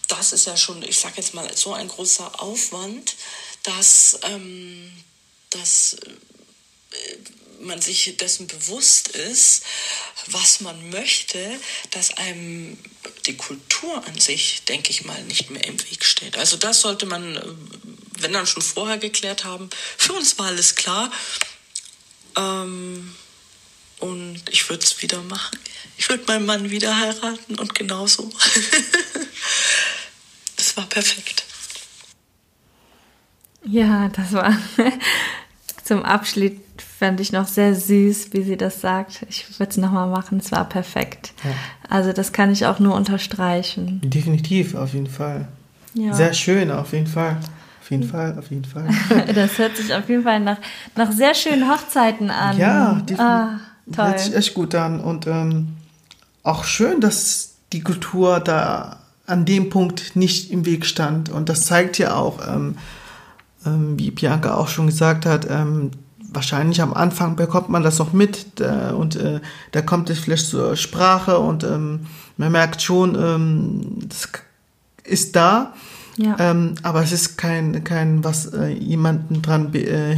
das 0.10 0.34
ist 0.34 0.48
ja 0.48 0.58
schon, 0.58 0.84
ich 0.84 1.00
sage 1.00 1.16
jetzt 1.18 1.34
mal, 1.34 1.56
so 1.56 1.74
ein 1.74 1.88
großer 1.88 2.42
Aufwand, 2.42 3.16
dass, 3.64 4.20
ähm, 4.24 4.92
dass 5.50 5.94
äh, 5.94 7.18
man 7.62 7.82
sich 7.82 8.16
dessen 8.18 8.48
bewusst 8.48 9.10
ist, 9.10 9.64
was 10.28 10.62
man 10.62 10.90
möchte, 10.90 11.60
dass 11.92 12.18
einem 12.18 12.78
die 13.26 13.38
Kultur 13.38 14.06
an 14.06 14.20
sich, 14.20 14.64
denke 14.66 14.92
ich 14.92 15.06
mal, 15.06 15.22
nicht 15.24 15.50
mehr 15.50 15.64
im 15.66 15.80
Weg 15.90 16.06
steht. 16.06 16.38
Also 16.38 16.58
das 16.58 16.82
sollte 16.82 17.06
man, 17.06 17.36
äh, 17.36 17.44
wenn 18.20 18.34
dann 18.34 18.48
schon 18.48 18.62
vorher 18.62 18.98
geklärt 18.98 19.44
haben. 19.44 19.70
Für 19.98 20.14
uns 20.14 20.38
war 20.40 20.48
alles 20.48 20.76
klar. 20.76 21.12
Ähm, 22.36 23.16
und 24.00 24.44
ich 24.50 24.70
würde 24.70 24.84
es 24.84 25.02
wieder 25.02 25.22
machen. 25.24 25.58
Ich 25.98 26.08
würde 26.10 26.24
meinen 26.28 26.46
Mann 26.46 26.70
wieder 26.70 26.96
heiraten 26.96 27.58
und 27.58 27.74
genauso. 27.74 28.30
das 30.56 30.78
war 30.78 30.86
perfekt. 30.86 31.44
Ja, 33.66 34.10
das 34.10 34.34
war 34.34 34.56
zum 35.84 36.06
Abschied 36.06 36.62
fand 36.82 37.20
ich 37.20 37.32
noch 37.32 37.48
sehr 37.48 37.76
süß, 37.76 38.34
wie 38.34 38.44
sie 38.44 38.58
das 38.58 38.82
sagt. 38.82 39.26
Ich 39.30 39.60
würde 39.60 39.70
es 39.70 39.78
nochmal 39.78 40.08
machen, 40.08 40.40
es 40.40 40.52
war 40.52 40.66
perfekt. 40.68 41.34
Ja. 41.44 41.52
Also 41.90 42.14
das 42.14 42.32
kann 42.32 42.52
ich 42.52 42.66
auch 42.66 42.80
nur 42.80 42.96
unterstreichen. 42.96 44.02
Definitiv, 44.04 44.76
auf 44.76 44.94
jeden 44.94 45.08
Fall. 45.08 45.48
Ja. 45.94 46.14
Sehr 46.14 46.34
schön, 46.34 46.72
auf 46.72 46.94
jeden 46.94 47.08
Fall. 47.08 47.38
Auf 47.82 47.92
jeden 47.92 48.04
Fall, 48.10 48.38
auf 48.38 48.50
jeden 48.50 48.66
Fall. 48.66 48.88
Das 49.34 49.58
hört 49.58 49.78
sich 49.78 49.94
auf 49.94 50.10
jeden 50.10 50.24
Fall 50.24 50.40
nach, 50.40 50.58
nach 50.96 51.12
sehr 51.12 51.34
schönen 51.34 51.70
Hochzeiten 51.70 52.30
an. 52.30 52.58
Ja, 52.58 52.94
definitiv. 52.94 53.20
ah, 53.20 53.60
toll. 53.94 54.06
Hört 54.08 54.20
sich 54.20 54.36
echt 54.36 54.54
gut 54.54 54.76
an. 54.76 55.00
Und 55.00 55.28
ähm, 55.28 55.70
auch 56.44 56.64
schön, 56.64 57.02
dass 57.02 57.56
die 57.74 57.82
Kultur 57.82 58.40
da 58.40 58.98
an 59.26 59.46
dem 59.46 59.70
Punkt 59.70 60.16
nicht 60.16 60.52
im 60.52 60.66
Weg 60.66 60.86
stand. 60.86 61.30
Und 61.30 61.50
das 61.50 61.66
zeigt 61.66 61.98
ja 61.98 62.16
auch, 62.16 62.40
ähm, 62.48 62.78
ähm, 63.66 64.00
wie 64.00 64.12
Bianca 64.12 64.56
auch 64.56 64.70
schon 64.70 64.88
gesagt 64.88 65.26
hat, 65.26 65.48
ähm, 65.50 65.92
wahrscheinlich 66.38 66.82
am 66.82 66.94
Anfang 66.94 67.36
bekommt 67.36 67.70
man 67.70 67.82
das 67.82 67.98
noch 67.98 68.14
mit 68.14 68.62
äh, 68.62 68.92
und 68.94 69.16
äh, 69.16 69.40
da 69.72 69.82
kommt 69.82 70.10
es 70.12 70.20
vielleicht 70.20 70.48
zur 70.48 70.76
Sprache 70.76 71.40
und 71.40 71.64
ähm, 71.64 72.06
man 72.38 72.52
merkt 72.52 72.82
schon, 72.84 73.16
ähm, 73.16 74.08
das 74.08 74.30
ist 75.04 75.36
da, 75.36 75.74
Ja. 76.18 76.36
ähm, 76.40 76.76
aber 76.84 77.02
es 77.02 77.12
ist 77.12 77.38
kein, 77.38 77.84
kein 77.84 78.24
was 78.24 78.46
äh, 78.54 78.68
jemanden 78.68 79.42
dran 79.42 79.72
be- 79.72 79.88
äh, 79.88 80.14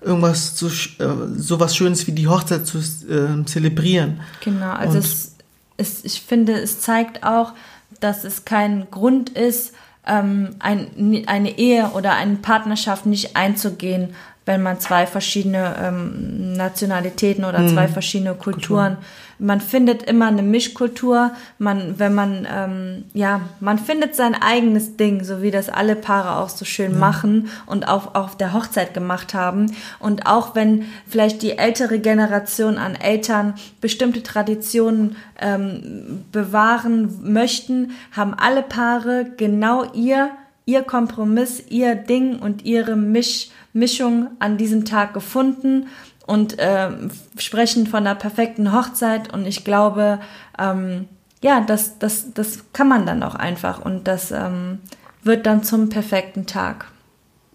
irgendwas 0.00 0.54
zu, 0.54 0.66
äh, 0.68 1.06
sowas 1.36 1.76
Schönes 1.76 2.06
wie 2.06 2.12
die 2.12 2.28
Hochzeit 2.28 2.66
zu 2.66 2.78
äh, 2.78 3.44
zelebrieren. 3.44 4.20
Genau, 4.42 4.72
also 4.72 4.98
es, 4.98 5.34
es, 5.76 6.04
ich 6.04 6.22
finde, 6.22 6.52
es 6.54 6.80
zeigt 6.80 7.24
auch, 7.24 7.52
dass 8.00 8.24
es 8.24 8.44
kein 8.44 8.86
Grund 8.90 9.30
ist, 9.30 9.72
ähm, 10.06 10.50
ein, 10.60 11.24
eine 11.26 11.58
Ehe 11.58 11.90
oder 11.94 12.12
eine 12.14 12.36
Partnerschaft 12.36 13.04
nicht 13.06 13.36
einzugehen, 13.36 14.14
wenn 14.46 14.62
man 14.62 14.78
zwei 14.80 15.06
verschiedene 15.06 15.74
ähm, 15.82 16.52
Nationalitäten 16.54 17.44
oder 17.44 17.58
Mhm. 17.58 17.68
zwei 17.68 17.88
verschiedene 17.88 18.34
Kulturen. 18.34 18.96
Man 19.38 19.60
findet 19.60 20.04
immer 20.04 20.28
eine 20.28 20.42
Mischkultur. 20.42 21.32
Man, 21.58 21.98
wenn 21.98 22.14
man, 22.14 22.46
ähm, 22.50 23.04
ja, 23.12 23.40
man 23.60 23.78
findet 23.78 24.14
sein 24.14 24.34
eigenes 24.34 24.96
Ding, 24.96 25.24
so 25.24 25.42
wie 25.42 25.50
das 25.50 25.68
alle 25.68 25.94
Paare 25.94 26.36
auch 26.42 26.48
so 26.48 26.64
schön 26.64 26.98
machen 26.98 27.50
und 27.66 27.86
auch 27.86 28.14
auf 28.14 28.36
der 28.38 28.54
Hochzeit 28.54 28.94
gemacht 28.94 29.34
haben. 29.34 29.66
Und 29.98 30.26
auch 30.26 30.54
wenn 30.54 30.86
vielleicht 31.06 31.42
die 31.42 31.58
ältere 31.58 31.98
Generation 31.98 32.78
an 32.78 32.94
Eltern 32.94 33.54
bestimmte 33.82 34.22
Traditionen 34.22 35.16
ähm, 35.38 36.24
bewahren 36.32 37.18
möchten, 37.30 37.90
haben 38.12 38.32
alle 38.32 38.62
Paare 38.62 39.26
genau 39.36 39.84
ihr, 39.92 40.30
ihr 40.66 40.82
Kompromiss, 40.82 41.62
ihr 41.70 41.94
Ding 41.94 42.38
und 42.40 42.64
ihre 42.64 42.96
Misch, 42.96 43.48
Mischung 43.72 44.28
an 44.40 44.58
diesem 44.58 44.84
Tag 44.84 45.14
gefunden 45.14 45.86
und 46.26 46.56
ähm, 46.58 47.10
sprechen 47.38 47.86
von 47.86 48.04
der 48.04 48.16
perfekten 48.16 48.72
Hochzeit. 48.72 49.32
Und 49.32 49.46
ich 49.46 49.64
glaube, 49.64 50.20
ähm, 50.58 51.06
ja, 51.42 51.60
das, 51.60 51.98
das, 51.98 52.34
das 52.34 52.64
kann 52.72 52.88
man 52.88 53.06
dann 53.06 53.22
auch 53.22 53.36
einfach 53.36 53.84
und 53.84 54.08
das 54.08 54.32
ähm, 54.32 54.80
wird 55.22 55.46
dann 55.46 55.62
zum 55.62 55.88
perfekten 55.88 56.46
Tag. 56.46 56.90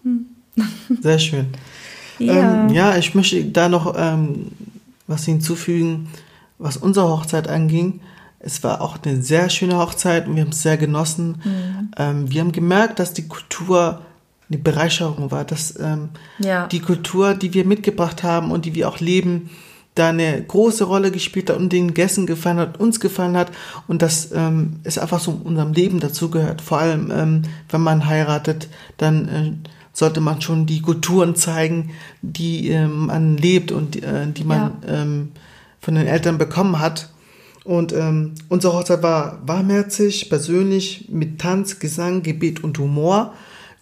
Sehr 1.00 1.18
schön. 1.18 1.48
Ja. 2.18 2.64
Ähm, 2.64 2.70
ja, 2.70 2.96
ich 2.96 3.14
möchte 3.14 3.44
da 3.44 3.68
noch 3.68 3.94
ähm, 3.96 4.52
was 5.06 5.24
hinzufügen, 5.24 6.08
was 6.58 6.76
unsere 6.78 7.08
Hochzeit 7.08 7.48
anging. 7.48 8.00
Es 8.44 8.62
war 8.64 8.80
auch 8.80 8.98
eine 9.04 9.22
sehr 9.22 9.48
schöne 9.50 9.78
Hochzeit 9.78 10.26
und 10.26 10.34
wir 10.36 10.42
haben 10.42 10.50
es 10.50 10.62
sehr 10.62 10.76
genossen. 10.76 11.40
Mhm. 11.44 11.90
Ähm, 11.96 12.30
wir 12.30 12.40
haben 12.40 12.52
gemerkt, 12.52 12.98
dass 12.98 13.12
die 13.12 13.28
Kultur 13.28 14.00
eine 14.50 14.58
Bereicherung 14.58 15.30
war, 15.30 15.44
dass 15.44 15.78
ähm, 15.78 16.10
Ja. 16.38 16.66
die 16.66 16.80
Kultur, 16.80 17.34
die 17.34 17.54
wir 17.54 17.64
mitgebracht 17.64 18.22
haben 18.22 18.50
und 18.50 18.64
die 18.64 18.74
wir 18.74 18.88
auch 18.88 19.00
leben, 19.00 19.50
da 19.94 20.08
eine 20.08 20.42
große 20.42 20.84
Rolle 20.84 21.10
gespielt 21.10 21.50
hat 21.50 21.56
und 21.58 21.72
den 21.72 21.92
Gästen 21.94 22.26
gefallen 22.26 22.58
hat, 22.58 22.80
uns 22.80 22.98
gefallen 22.98 23.36
hat 23.36 23.52
und 23.88 24.00
dass 24.02 24.32
ähm, 24.32 24.80
es 24.84 24.98
einfach 24.98 25.20
so 25.20 25.38
unserem 25.44 25.72
Leben 25.72 26.00
dazugehört. 26.00 26.62
Vor 26.62 26.78
allem, 26.78 27.10
ähm, 27.10 27.42
wenn 27.68 27.80
man 27.82 28.06
heiratet, 28.06 28.68
dann 28.96 29.28
äh, 29.28 29.52
sollte 29.92 30.20
man 30.20 30.40
schon 30.40 30.64
die 30.64 30.80
Kulturen 30.80 31.36
zeigen, 31.36 31.90
die 32.22 32.70
ähm, 32.70 33.06
man 33.06 33.36
lebt 33.36 33.70
und 33.70 34.02
äh, 34.02 34.26
die 34.26 34.44
man 34.44 34.72
ähm, 34.88 35.32
von 35.80 35.94
den 35.94 36.06
Eltern 36.06 36.38
bekommen 36.38 36.78
hat. 36.78 37.10
Und 37.64 37.92
ähm, 37.92 38.34
unsere 38.48 38.74
Hochzeit 38.74 39.02
war 39.02 39.38
warmherzig, 39.46 40.28
persönlich, 40.28 41.08
mit 41.08 41.40
Tanz, 41.40 41.78
Gesang, 41.78 42.22
Gebet 42.22 42.64
und 42.64 42.78
Humor, 42.78 43.34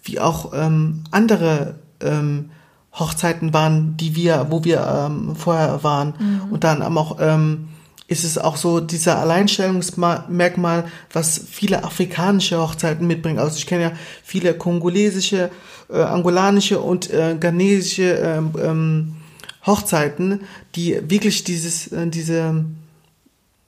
wie 0.03 0.19
auch 0.19 0.53
ähm, 0.53 1.03
andere 1.11 1.75
ähm, 1.99 2.51
Hochzeiten 2.93 3.53
waren, 3.53 3.97
die 3.97 4.15
wir, 4.15 4.47
wo 4.49 4.63
wir 4.63 4.85
ähm, 4.85 5.35
vorher 5.35 5.83
waren. 5.83 6.13
Und 6.51 6.63
dann 6.63 6.81
auch 6.81 7.17
ähm, 7.19 7.69
ist 8.07 8.25
es 8.25 8.37
auch 8.37 8.57
so 8.57 8.81
dieser 8.81 9.19
Alleinstellungsmerkmal, 9.19 10.85
was 11.13 11.41
viele 11.49 11.85
afrikanische 11.85 12.59
Hochzeiten 12.59 13.07
mitbringen. 13.07 13.39
Also 13.39 13.57
ich 13.57 13.65
kenne 13.65 13.83
ja 13.83 13.91
viele 14.23 14.53
kongolesische, 14.53 15.49
äh, 15.89 16.01
angolanische 16.01 16.81
und 16.81 17.09
äh, 17.09 17.37
ghanesische 17.39 18.15
ähm, 18.15 18.51
ähm, 18.61 19.15
Hochzeiten, 19.65 20.41
die 20.75 20.99
wirklich 21.09 21.45
dieses, 21.45 21.87
äh, 21.87 22.07
diese 22.07 22.65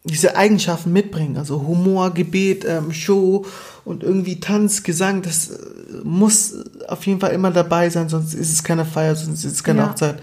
diese 0.04 0.36
Eigenschaften 0.36 0.92
mitbringen. 0.92 1.38
Also 1.38 1.62
Humor, 1.66 2.14
Gebet, 2.14 2.66
ähm, 2.66 2.92
Show 2.92 3.46
und 3.86 4.04
irgendwie 4.04 4.40
Tanz, 4.40 4.84
Gesang, 4.84 5.22
das 5.22 5.50
äh, 5.50 5.58
muss 6.04 6.56
auf 6.88 7.06
jeden 7.06 7.20
Fall 7.20 7.32
immer 7.32 7.52
dabei 7.52 7.90
sein, 7.90 8.10
sonst 8.10 8.34
ist 8.34 8.52
es 8.52 8.64
keine 8.64 8.86
Feier, 8.86 9.16
sonst 9.16 9.46
ist 9.46 9.54
es 9.54 9.64
keine 9.64 9.80
Ja. 9.80 9.90
Hochzeit. 9.90 10.18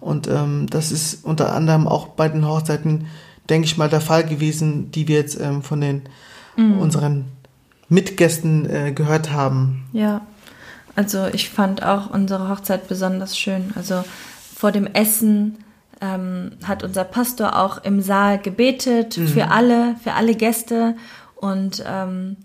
Und 0.00 0.28
ähm, 0.28 0.66
das 0.70 0.92
ist 0.92 1.24
unter 1.24 1.52
anderem 1.52 1.86
auch 1.88 2.08
bei 2.08 2.28
den 2.28 2.46
Hochzeiten, 2.46 3.06
denke 3.48 3.66
ich 3.66 3.76
mal, 3.76 3.88
der 3.88 4.00
Fall 4.00 4.24
gewesen, 4.24 4.90
die 4.90 5.08
wir 5.08 5.16
jetzt 5.16 5.38
ähm, 5.40 5.62
von 5.62 5.80
den 5.80 6.02
unseren 6.56 7.26
Mitgästen 7.90 8.68
äh, 8.68 8.92
gehört 8.92 9.30
haben. 9.30 9.84
Ja, 9.92 10.22
also 10.94 11.26
ich 11.26 11.50
fand 11.50 11.82
auch 11.82 12.08
unsere 12.10 12.48
Hochzeit 12.48 12.88
besonders 12.88 13.38
schön. 13.38 13.72
Also 13.74 14.04
vor 14.54 14.72
dem 14.72 14.86
Essen 14.86 15.58
ähm, 16.00 16.52
hat 16.64 16.84
unser 16.84 17.04
Pastor 17.04 17.58
auch 17.58 17.82
im 17.84 18.02
Saal 18.02 18.38
gebetet 18.38 19.14
für 19.14 19.50
alle, 19.50 19.96
für 20.02 20.12
alle 20.12 20.34
Gäste. 20.34 20.96
Und 21.36 21.82
ähm, 21.86 22.36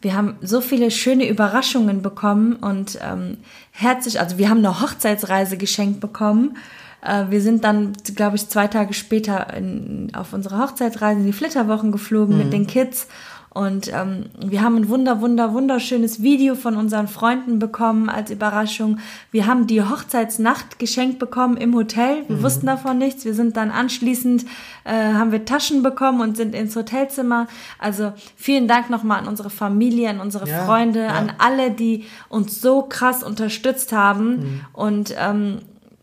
wir 0.00 0.14
haben 0.14 0.36
so 0.40 0.60
viele 0.60 0.90
schöne 0.90 1.28
Überraschungen 1.28 2.02
bekommen 2.02 2.56
und 2.56 2.98
ähm, 3.02 3.38
herzlich, 3.72 4.20
also 4.20 4.38
wir 4.38 4.50
haben 4.50 4.58
eine 4.58 4.80
Hochzeitsreise 4.80 5.56
geschenkt 5.56 6.00
bekommen. 6.00 6.56
Äh, 7.02 7.24
wir 7.30 7.40
sind 7.40 7.64
dann, 7.64 7.92
glaube 8.14 8.36
ich, 8.36 8.48
zwei 8.48 8.66
Tage 8.66 8.94
später 8.94 9.52
in, 9.54 10.12
auf 10.14 10.32
unsere 10.32 10.58
Hochzeitsreise 10.58 11.20
in 11.20 11.26
die 11.26 11.32
Flitterwochen 11.32 11.92
geflogen 11.92 12.36
mit 12.38 12.52
den 12.52 12.66
Kids 12.66 13.08
und 13.56 13.90
ähm, 13.90 14.26
wir 14.38 14.60
haben 14.60 14.76
ein 14.76 14.90
wunder, 14.90 15.22
wunder, 15.22 15.54
wunderschönes 15.54 16.20
Video 16.20 16.56
von 16.56 16.76
unseren 16.76 17.08
Freunden 17.08 17.58
bekommen 17.58 18.10
als 18.10 18.30
Überraschung. 18.30 18.98
Wir 19.30 19.46
haben 19.46 19.66
die 19.66 19.82
Hochzeitsnacht 19.82 20.78
geschenkt 20.78 21.18
bekommen 21.18 21.56
im 21.56 21.74
Hotel. 21.74 22.24
Wir 22.28 22.42
wussten 22.42 22.66
davon 22.66 22.98
nichts. 22.98 23.24
Wir 23.24 23.32
sind 23.32 23.56
dann 23.56 23.70
anschließend, 23.70 24.44
äh, 24.84 25.14
haben 25.14 25.32
wir 25.32 25.46
Taschen 25.46 25.82
bekommen 25.82 26.20
und 26.20 26.36
sind 26.36 26.54
ins 26.54 26.76
Hotelzimmer. 26.76 27.46
Also 27.78 28.12
vielen 28.36 28.68
Dank 28.68 28.90
nochmal 28.90 29.20
an 29.20 29.26
unsere 29.26 29.48
Familie, 29.48 30.10
an 30.10 30.20
unsere 30.20 30.46
Ja, 30.46 30.66
Freunde, 30.66 31.04
ja. 31.04 31.14
an 31.14 31.32
alle, 31.38 31.70
die 31.70 32.04
uns 32.28 32.60
so 32.60 32.82
krass 32.82 33.22
unterstützt 33.22 33.90
haben 33.90 34.66
und 34.74 35.14
ähm, 35.18 35.60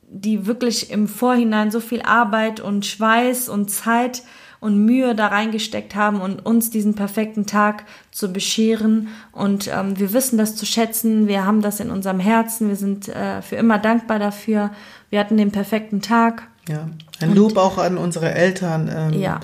die 0.10 0.48
wirklich 0.48 0.90
im 0.90 1.08
Vorhinein 1.08 1.70
so 1.70 1.82
viel 1.82 2.02
Arbeit 2.02 2.62
und 2.62 2.84
Schweiß 2.88 3.48
und 3.48 3.70
Zeit 3.70 4.24
und 4.64 4.86
Mühe 4.86 5.14
da 5.14 5.28
reingesteckt 5.28 5.94
haben 5.96 6.22
und 6.22 6.46
uns 6.46 6.70
diesen 6.70 6.96
perfekten 6.96 7.46
Tag 7.46 7.84
zu 8.12 8.32
bescheren. 8.34 9.10
Und 9.32 9.70
ähm, 9.72 10.00
wir 10.00 10.14
wissen 10.14 10.38
das 10.38 10.56
zu 10.56 10.66
schätzen. 10.66 11.28
Wir 11.28 11.46
haben 11.46 11.62
das 11.62 11.80
in 11.80 11.92
unserem 11.92 12.20
Herzen. 12.20 12.70
Wir 12.70 12.76
sind 12.78 13.10
äh, 13.10 13.42
für 13.42 13.58
immer 13.58 13.78
dankbar 13.78 14.20
dafür. 14.20 14.72
Wir 15.10 15.20
hatten 15.20 15.38
den 15.38 15.52
perfekten 15.52 16.02
Tag. 16.02 16.44
Ja. 16.70 16.88
Ein 17.22 17.36
Lob 17.36 17.58
auch 17.58 17.78
an 17.78 17.98
unsere 17.98 18.34
Eltern. 18.34 18.90
Ähm, 18.94 19.20
Ja. 19.20 19.40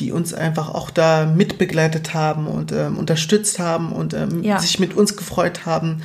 die 0.00 0.10
uns 0.10 0.34
einfach 0.34 0.74
auch 0.74 0.90
da 0.90 1.26
mitbegleitet 1.26 2.12
haben 2.14 2.48
und 2.48 2.72
ähm, 2.72 2.96
unterstützt 2.98 3.58
haben 3.60 3.92
und 3.92 4.14
ähm, 4.14 4.42
Ja. 4.42 4.58
sich 4.58 4.80
mit 4.80 4.96
uns 4.96 5.16
gefreut 5.16 5.64
haben, 5.66 6.02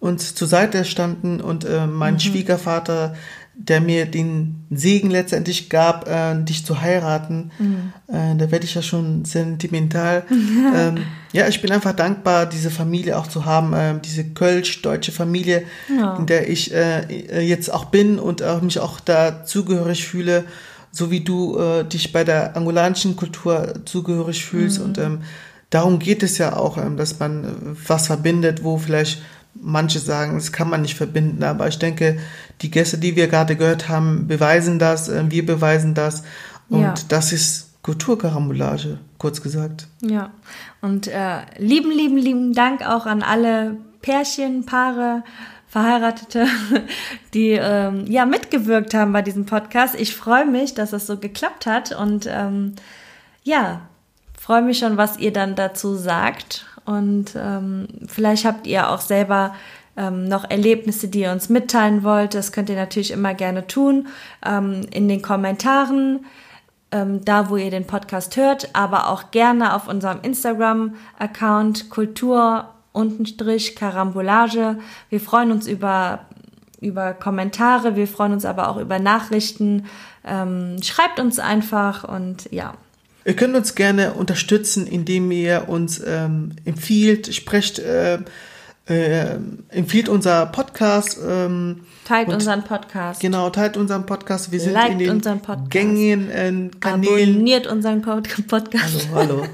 uns 0.00 0.34
zur 0.34 0.48
Seite 0.48 0.84
standen 0.84 1.40
und 1.40 1.64
äh, 1.64 1.86
mein 1.86 2.14
Mhm. 2.14 2.20
Schwiegervater, 2.20 3.14
der 3.60 3.80
mir 3.80 4.06
den 4.06 4.64
Segen 4.70 5.10
letztendlich 5.10 5.68
gab, 5.68 6.08
äh, 6.08 6.40
dich 6.44 6.64
zu 6.64 6.80
heiraten, 6.80 7.50
Mhm. 7.58 7.92
äh, 8.06 8.36
da 8.36 8.50
werde 8.52 8.64
ich 8.64 8.74
ja 8.76 8.82
schon 8.82 9.24
sentimental. 9.24 10.22
ähm, 10.76 10.98
ja, 11.32 11.48
ich 11.48 11.60
bin 11.60 11.72
einfach 11.72 11.92
dankbar, 11.92 12.46
diese 12.46 12.70
Familie 12.70 13.18
auch 13.18 13.26
zu 13.26 13.44
haben, 13.44 13.72
ähm, 13.76 14.00
diese 14.00 14.24
kölsch-deutsche 14.24 15.10
Familie, 15.10 15.64
Ja. 15.88 16.16
in 16.16 16.26
der 16.26 16.48
ich 16.48 16.72
äh, 16.72 17.40
jetzt 17.44 17.72
auch 17.72 17.86
bin 17.86 18.20
und 18.20 18.44
auch 18.44 18.62
mich 18.62 18.78
auch 18.78 19.00
da 19.00 19.44
zugehörig 19.44 20.06
fühle, 20.06 20.44
so 20.92 21.10
wie 21.10 21.20
du 21.20 21.58
äh, 21.58 21.84
dich 21.84 22.12
bei 22.12 22.22
der 22.22 22.56
angolanischen 22.56 23.16
Kultur 23.16 23.74
zugehörig 23.84 24.44
fühlst. 24.44 24.78
Und 24.80 24.98
ähm, 24.98 25.22
darum 25.70 25.98
geht 25.98 26.22
es 26.22 26.38
ja 26.38 26.56
auch, 26.56 26.78
ähm, 26.78 26.96
dass 26.96 27.18
man 27.18 27.44
äh, 27.44 27.48
was 27.88 28.06
verbindet, 28.06 28.62
wo 28.62 28.78
vielleicht 28.78 29.20
manche 29.60 29.98
sagen, 29.98 30.34
das 30.34 30.52
kann 30.52 30.70
man 30.70 30.82
nicht 30.82 30.96
verbinden, 30.96 31.42
aber 31.42 31.68
ich 31.68 31.78
denke, 31.78 32.18
die 32.62 32.70
Gäste, 32.70 32.98
die 32.98 33.16
wir 33.16 33.28
gerade 33.28 33.56
gehört 33.56 33.88
haben, 33.88 34.26
beweisen 34.26 34.78
das, 34.78 35.08
äh, 35.08 35.24
wir 35.28 35.44
beweisen 35.46 35.94
das 35.94 36.22
und 36.68 36.82
Ja. 36.82 36.94
das 37.08 37.32
ist 37.32 37.68
Kulturkarambolage, 37.82 38.98
kurz 39.18 39.40
gesagt. 39.42 39.86
Ja, 40.00 40.30
und 40.80 41.06
äh, 41.08 41.38
lieben, 41.58 41.90
lieben, 41.90 42.16
lieben 42.16 42.52
Dank 42.52 42.86
auch 42.86 43.06
an 43.06 43.22
alle 43.22 43.76
Pärchen, 44.02 44.66
Paare, 44.66 45.22
Verheiratete, 45.68 46.46
die 47.34 47.50
ähm, 47.50 48.06
ja 48.06 48.26
mitgewirkt 48.26 48.94
haben 48.94 49.12
bei 49.12 49.22
diesem 49.22 49.46
Podcast. 49.46 49.94
Ich 49.94 50.14
freue 50.14 50.46
mich, 50.46 50.74
dass 50.74 50.92
es 50.92 51.06
so 51.06 51.16
geklappt 51.18 51.66
hat 51.66 51.92
und 51.92 52.26
ähm, 52.30 52.74
ja, 53.42 53.82
freue 54.38 54.62
mich 54.62 54.78
schon, 54.78 54.96
was 54.96 55.18
ihr 55.18 55.32
dann 55.32 55.54
dazu 55.56 55.94
sagt. 55.94 56.66
Und 56.88 57.36
ähm, 57.36 57.86
vielleicht 58.06 58.46
habt 58.46 58.66
ihr 58.66 58.88
auch 58.88 59.00
selber 59.00 59.54
ähm, 59.94 60.24
noch 60.24 60.48
Erlebnisse, 60.48 61.08
die 61.08 61.20
ihr 61.20 61.32
uns 61.32 61.50
mitteilen 61.50 62.02
wollt. 62.02 62.32
Das 62.34 62.50
könnt 62.50 62.70
ihr 62.70 62.76
natürlich 62.76 63.10
immer 63.10 63.34
gerne 63.34 63.66
tun 63.66 64.08
ähm, 64.42 64.86
in 64.90 65.06
den 65.06 65.20
Kommentaren 65.20 66.24
ähm, 66.90 67.22
da, 67.26 67.50
wo 67.50 67.56
ihr 67.56 67.70
den 67.70 67.86
Podcast 67.86 68.38
hört, 68.38 68.70
aber 68.72 69.08
auch 69.08 69.30
gerne 69.30 69.74
auf 69.74 69.86
unserem 69.86 70.20
Instagram-Account 70.22 71.90
Kultur 71.90 72.70
untenstrich 72.92 73.76
Karambolage. 73.76 74.78
Wir 75.10 75.20
freuen 75.20 75.52
uns 75.52 75.66
über, 75.66 76.20
über 76.80 77.12
Kommentare, 77.12 77.96
wir 77.96 78.08
freuen 78.08 78.32
uns 78.32 78.46
aber 78.46 78.68
auch 78.68 78.78
über 78.78 78.98
Nachrichten. 78.98 79.84
Ähm, 80.24 80.82
schreibt 80.82 81.20
uns 81.20 81.38
einfach 81.38 82.04
und 82.04 82.50
ja. 82.50 82.72
Ihr 83.28 83.36
könnt 83.36 83.54
uns 83.54 83.74
gerne 83.74 84.14
unterstützen, 84.14 84.86
indem 84.86 85.30
ihr 85.30 85.68
uns 85.68 86.02
ähm, 86.02 86.52
empfiehlt, 86.64 87.34
sprecht, 87.34 87.78
äh, 87.78 88.20
äh, 88.88 89.36
empfiehlt 89.68 90.08
unser 90.08 90.46
Podcast. 90.46 91.18
Ähm, 91.28 91.80
Teilt 92.06 92.30
unseren 92.30 92.64
Podcast. 92.64 93.20
Genau, 93.20 93.50
teilt 93.50 93.76
unseren 93.76 94.06
Podcast. 94.06 94.50
Wir 94.50 94.60
sind 94.60 94.72
Liked 94.72 95.02
in 95.02 95.20
den 95.20 95.40
gängigen 95.68 96.30
äh, 96.30 96.70
Kanälen. 96.80 97.34
Abonniert 97.34 97.66
unseren 97.66 98.00
Pod- 98.00 98.46
Podcast. 98.46 99.08
Hallo, 99.12 99.42
hallo. 99.42 99.46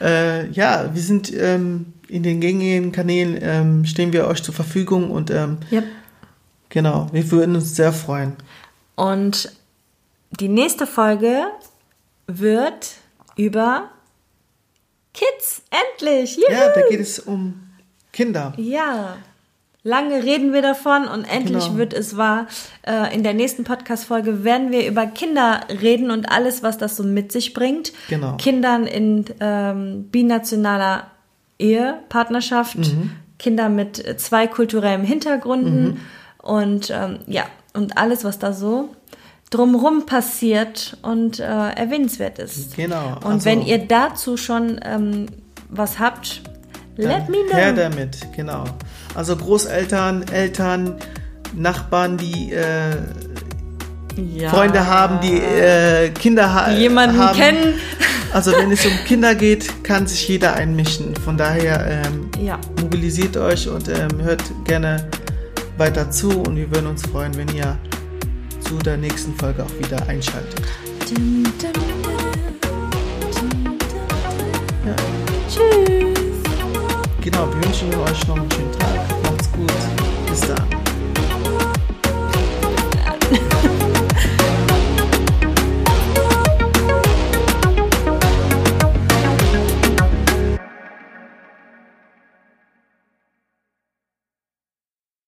äh, 0.00 0.48
ja, 0.52 0.88
wir 0.94 1.02
sind 1.02 1.30
ähm, 1.36 1.92
in 2.08 2.22
den 2.22 2.40
gängigen 2.40 2.90
Kanälen, 2.90 3.36
ähm, 3.42 3.84
stehen 3.84 4.14
wir 4.14 4.26
euch 4.28 4.42
zur 4.42 4.54
Verfügung 4.54 5.10
und 5.10 5.30
ähm, 5.30 5.58
Yep. 5.70 5.84
genau, 6.70 7.08
wir 7.12 7.30
würden 7.30 7.54
uns 7.54 7.76
sehr 7.76 7.92
freuen. 7.92 8.32
Und 8.94 9.50
die 10.30 10.48
nächste 10.48 10.86
Folge 10.86 11.44
wird 12.26 12.92
über 13.36 13.90
Kids. 15.14 15.62
Endlich! 15.70 16.36
Juhu! 16.36 16.50
Ja, 16.50 16.68
da 16.74 16.82
geht 16.88 17.00
es 17.00 17.18
um 17.18 17.60
Kinder. 18.12 18.52
Ja. 18.56 19.16
Lange 19.82 20.24
reden 20.24 20.52
wir 20.52 20.62
davon 20.62 21.06
und 21.06 21.22
endlich 21.24 21.64
Genau. 21.66 21.76
wird 21.78 21.92
es 21.94 22.16
wahr. 22.16 22.48
Äh, 22.82 23.14
in 23.14 23.22
der 23.22 23.34
nächsten 23.34 23.62
Podcast-Folge 23.62 24.42
werden 24.42 24.72
wir 24.72 24.84
über 24.88 25.06
Kinder 25.06 25.60
reden 25.80 26.10
und 26.10 26.28
alles, 26.28 26.64
was 26.64 26.76
das 26.76 26.96
so 26.96 27.04
mit 27.04 27.30
sich 27.30 27.54
bringt. 27.54 27.92
Genau. 28.08 28.36
Kindern 28.36 28.86
in 28.88 29.26
ähm, 29.38 30.08
binationaler 30.10 31.06
Ehe, 31.58 32.00
Partnerschaft, 32.08 32.76
Mhm. 32.78 33.12
Kinder 33.38 33.68
mit 33.68 34.18
zwei 34.20 34.46
kulturellen 34.48 35.04
Hintergründen 35.04 36.00
und 36.42 36.90
ähm, 36.90 37.18
ja, 37.26 37.44
und 37.74 37.96
alles, 37.98 38.24
was 38.24 38.38
da 38.38 38.52
so 38.52 38.88
drumrum 39.50 40.06
passiert 40.06 40.96
und 41.02 41.38
äh, 41.40 41.44
erwähnenswert 41.44 42.38
ist. 42.38 42.76
Genau, 42.76 43.16
Und 43.24 43.26
also- 43.26 43.44
wenn 43.46 43.62
ihr 43.62 43.78
dazu 43.86 44.36
schon 44.36 44.80
ähm, 44.84 45.26
was 45.68 45.98
habt, 45.98 46.42
let 46.96 47.28
me 47.28 47.38
know. 47.48 47.56
Her 47.56 47.72
damit, 47.72 48.18
genau. 48.34 48.64
Also 49.14 49.36
Großeltern, 49.36 50.24
Eltern, 50.32 50.96
Nachbarn, 51.54 52.16
die 52.18 52.52
äh, 52.52 52.96
Ja. 54.34 54.50
Freunde 54.50 54.86
haben, 54.86 55.20
die 55.20 55.38
äh, 55.38 56.10
Kinder 56.10 56.52
ha 56.54 56.70
Die 56.70 56.80
jemanden 56.82 57.18
haben. 57.18 57.36
kennen. 57.36 57.74
Also 58.32 58.52
wenn 58.52 58.70
es 58.72 58.84
um 58.86 58.92
Kinder 59.06 59.34
geht, 59.34 59.84
kann 59.84 60.06
sich 60.06 60.26
jeder 60.28 60.54
einmischen. 60.54 61.14
Von 61.16 61.36
daher 61.36 62.02
ähm, 62.06 62.30
Ja. 62.42 62.58
mobilisiert 62.80 63.36
euch 63.36 63.68
und 63.68 63.88
ähm, 63.88 64.22
hört 64.22 64.42
gerne 64.64 65.08
weiter 65.78 66.10
zu 66.10 66.30
und 66.42 66.56
wir 66.56 66.70
würden 66.70 66.86
uns 66.88 67.02
freuen, 67.06 67.36
wenn 67.36 67.48
ihr 67.54 67.76
zu 68.68 68.78
der 68.78 68.96
nächsten 68.96 69.34
Folge 69.36 69.64
auch 69.64 69.78
wieder 69.78 70.04
einschaltet. 70.08 70.62
Ja. 74.84 74.96
Tschüss. 75.48 76.18
Genau, 77.20 77.48
wir 77.48 77.64
wünschen 77.64 77.94
euch 77.94 78.26
noch 78.26 78.36
einen 78.36 78.50
schönen 78.50 78.72
Tag. 78.72 79.22
Macht's 79.22 79.52
gut. 79.52 79.72
Bis 80.28 80.40
dann. 80.40 80.65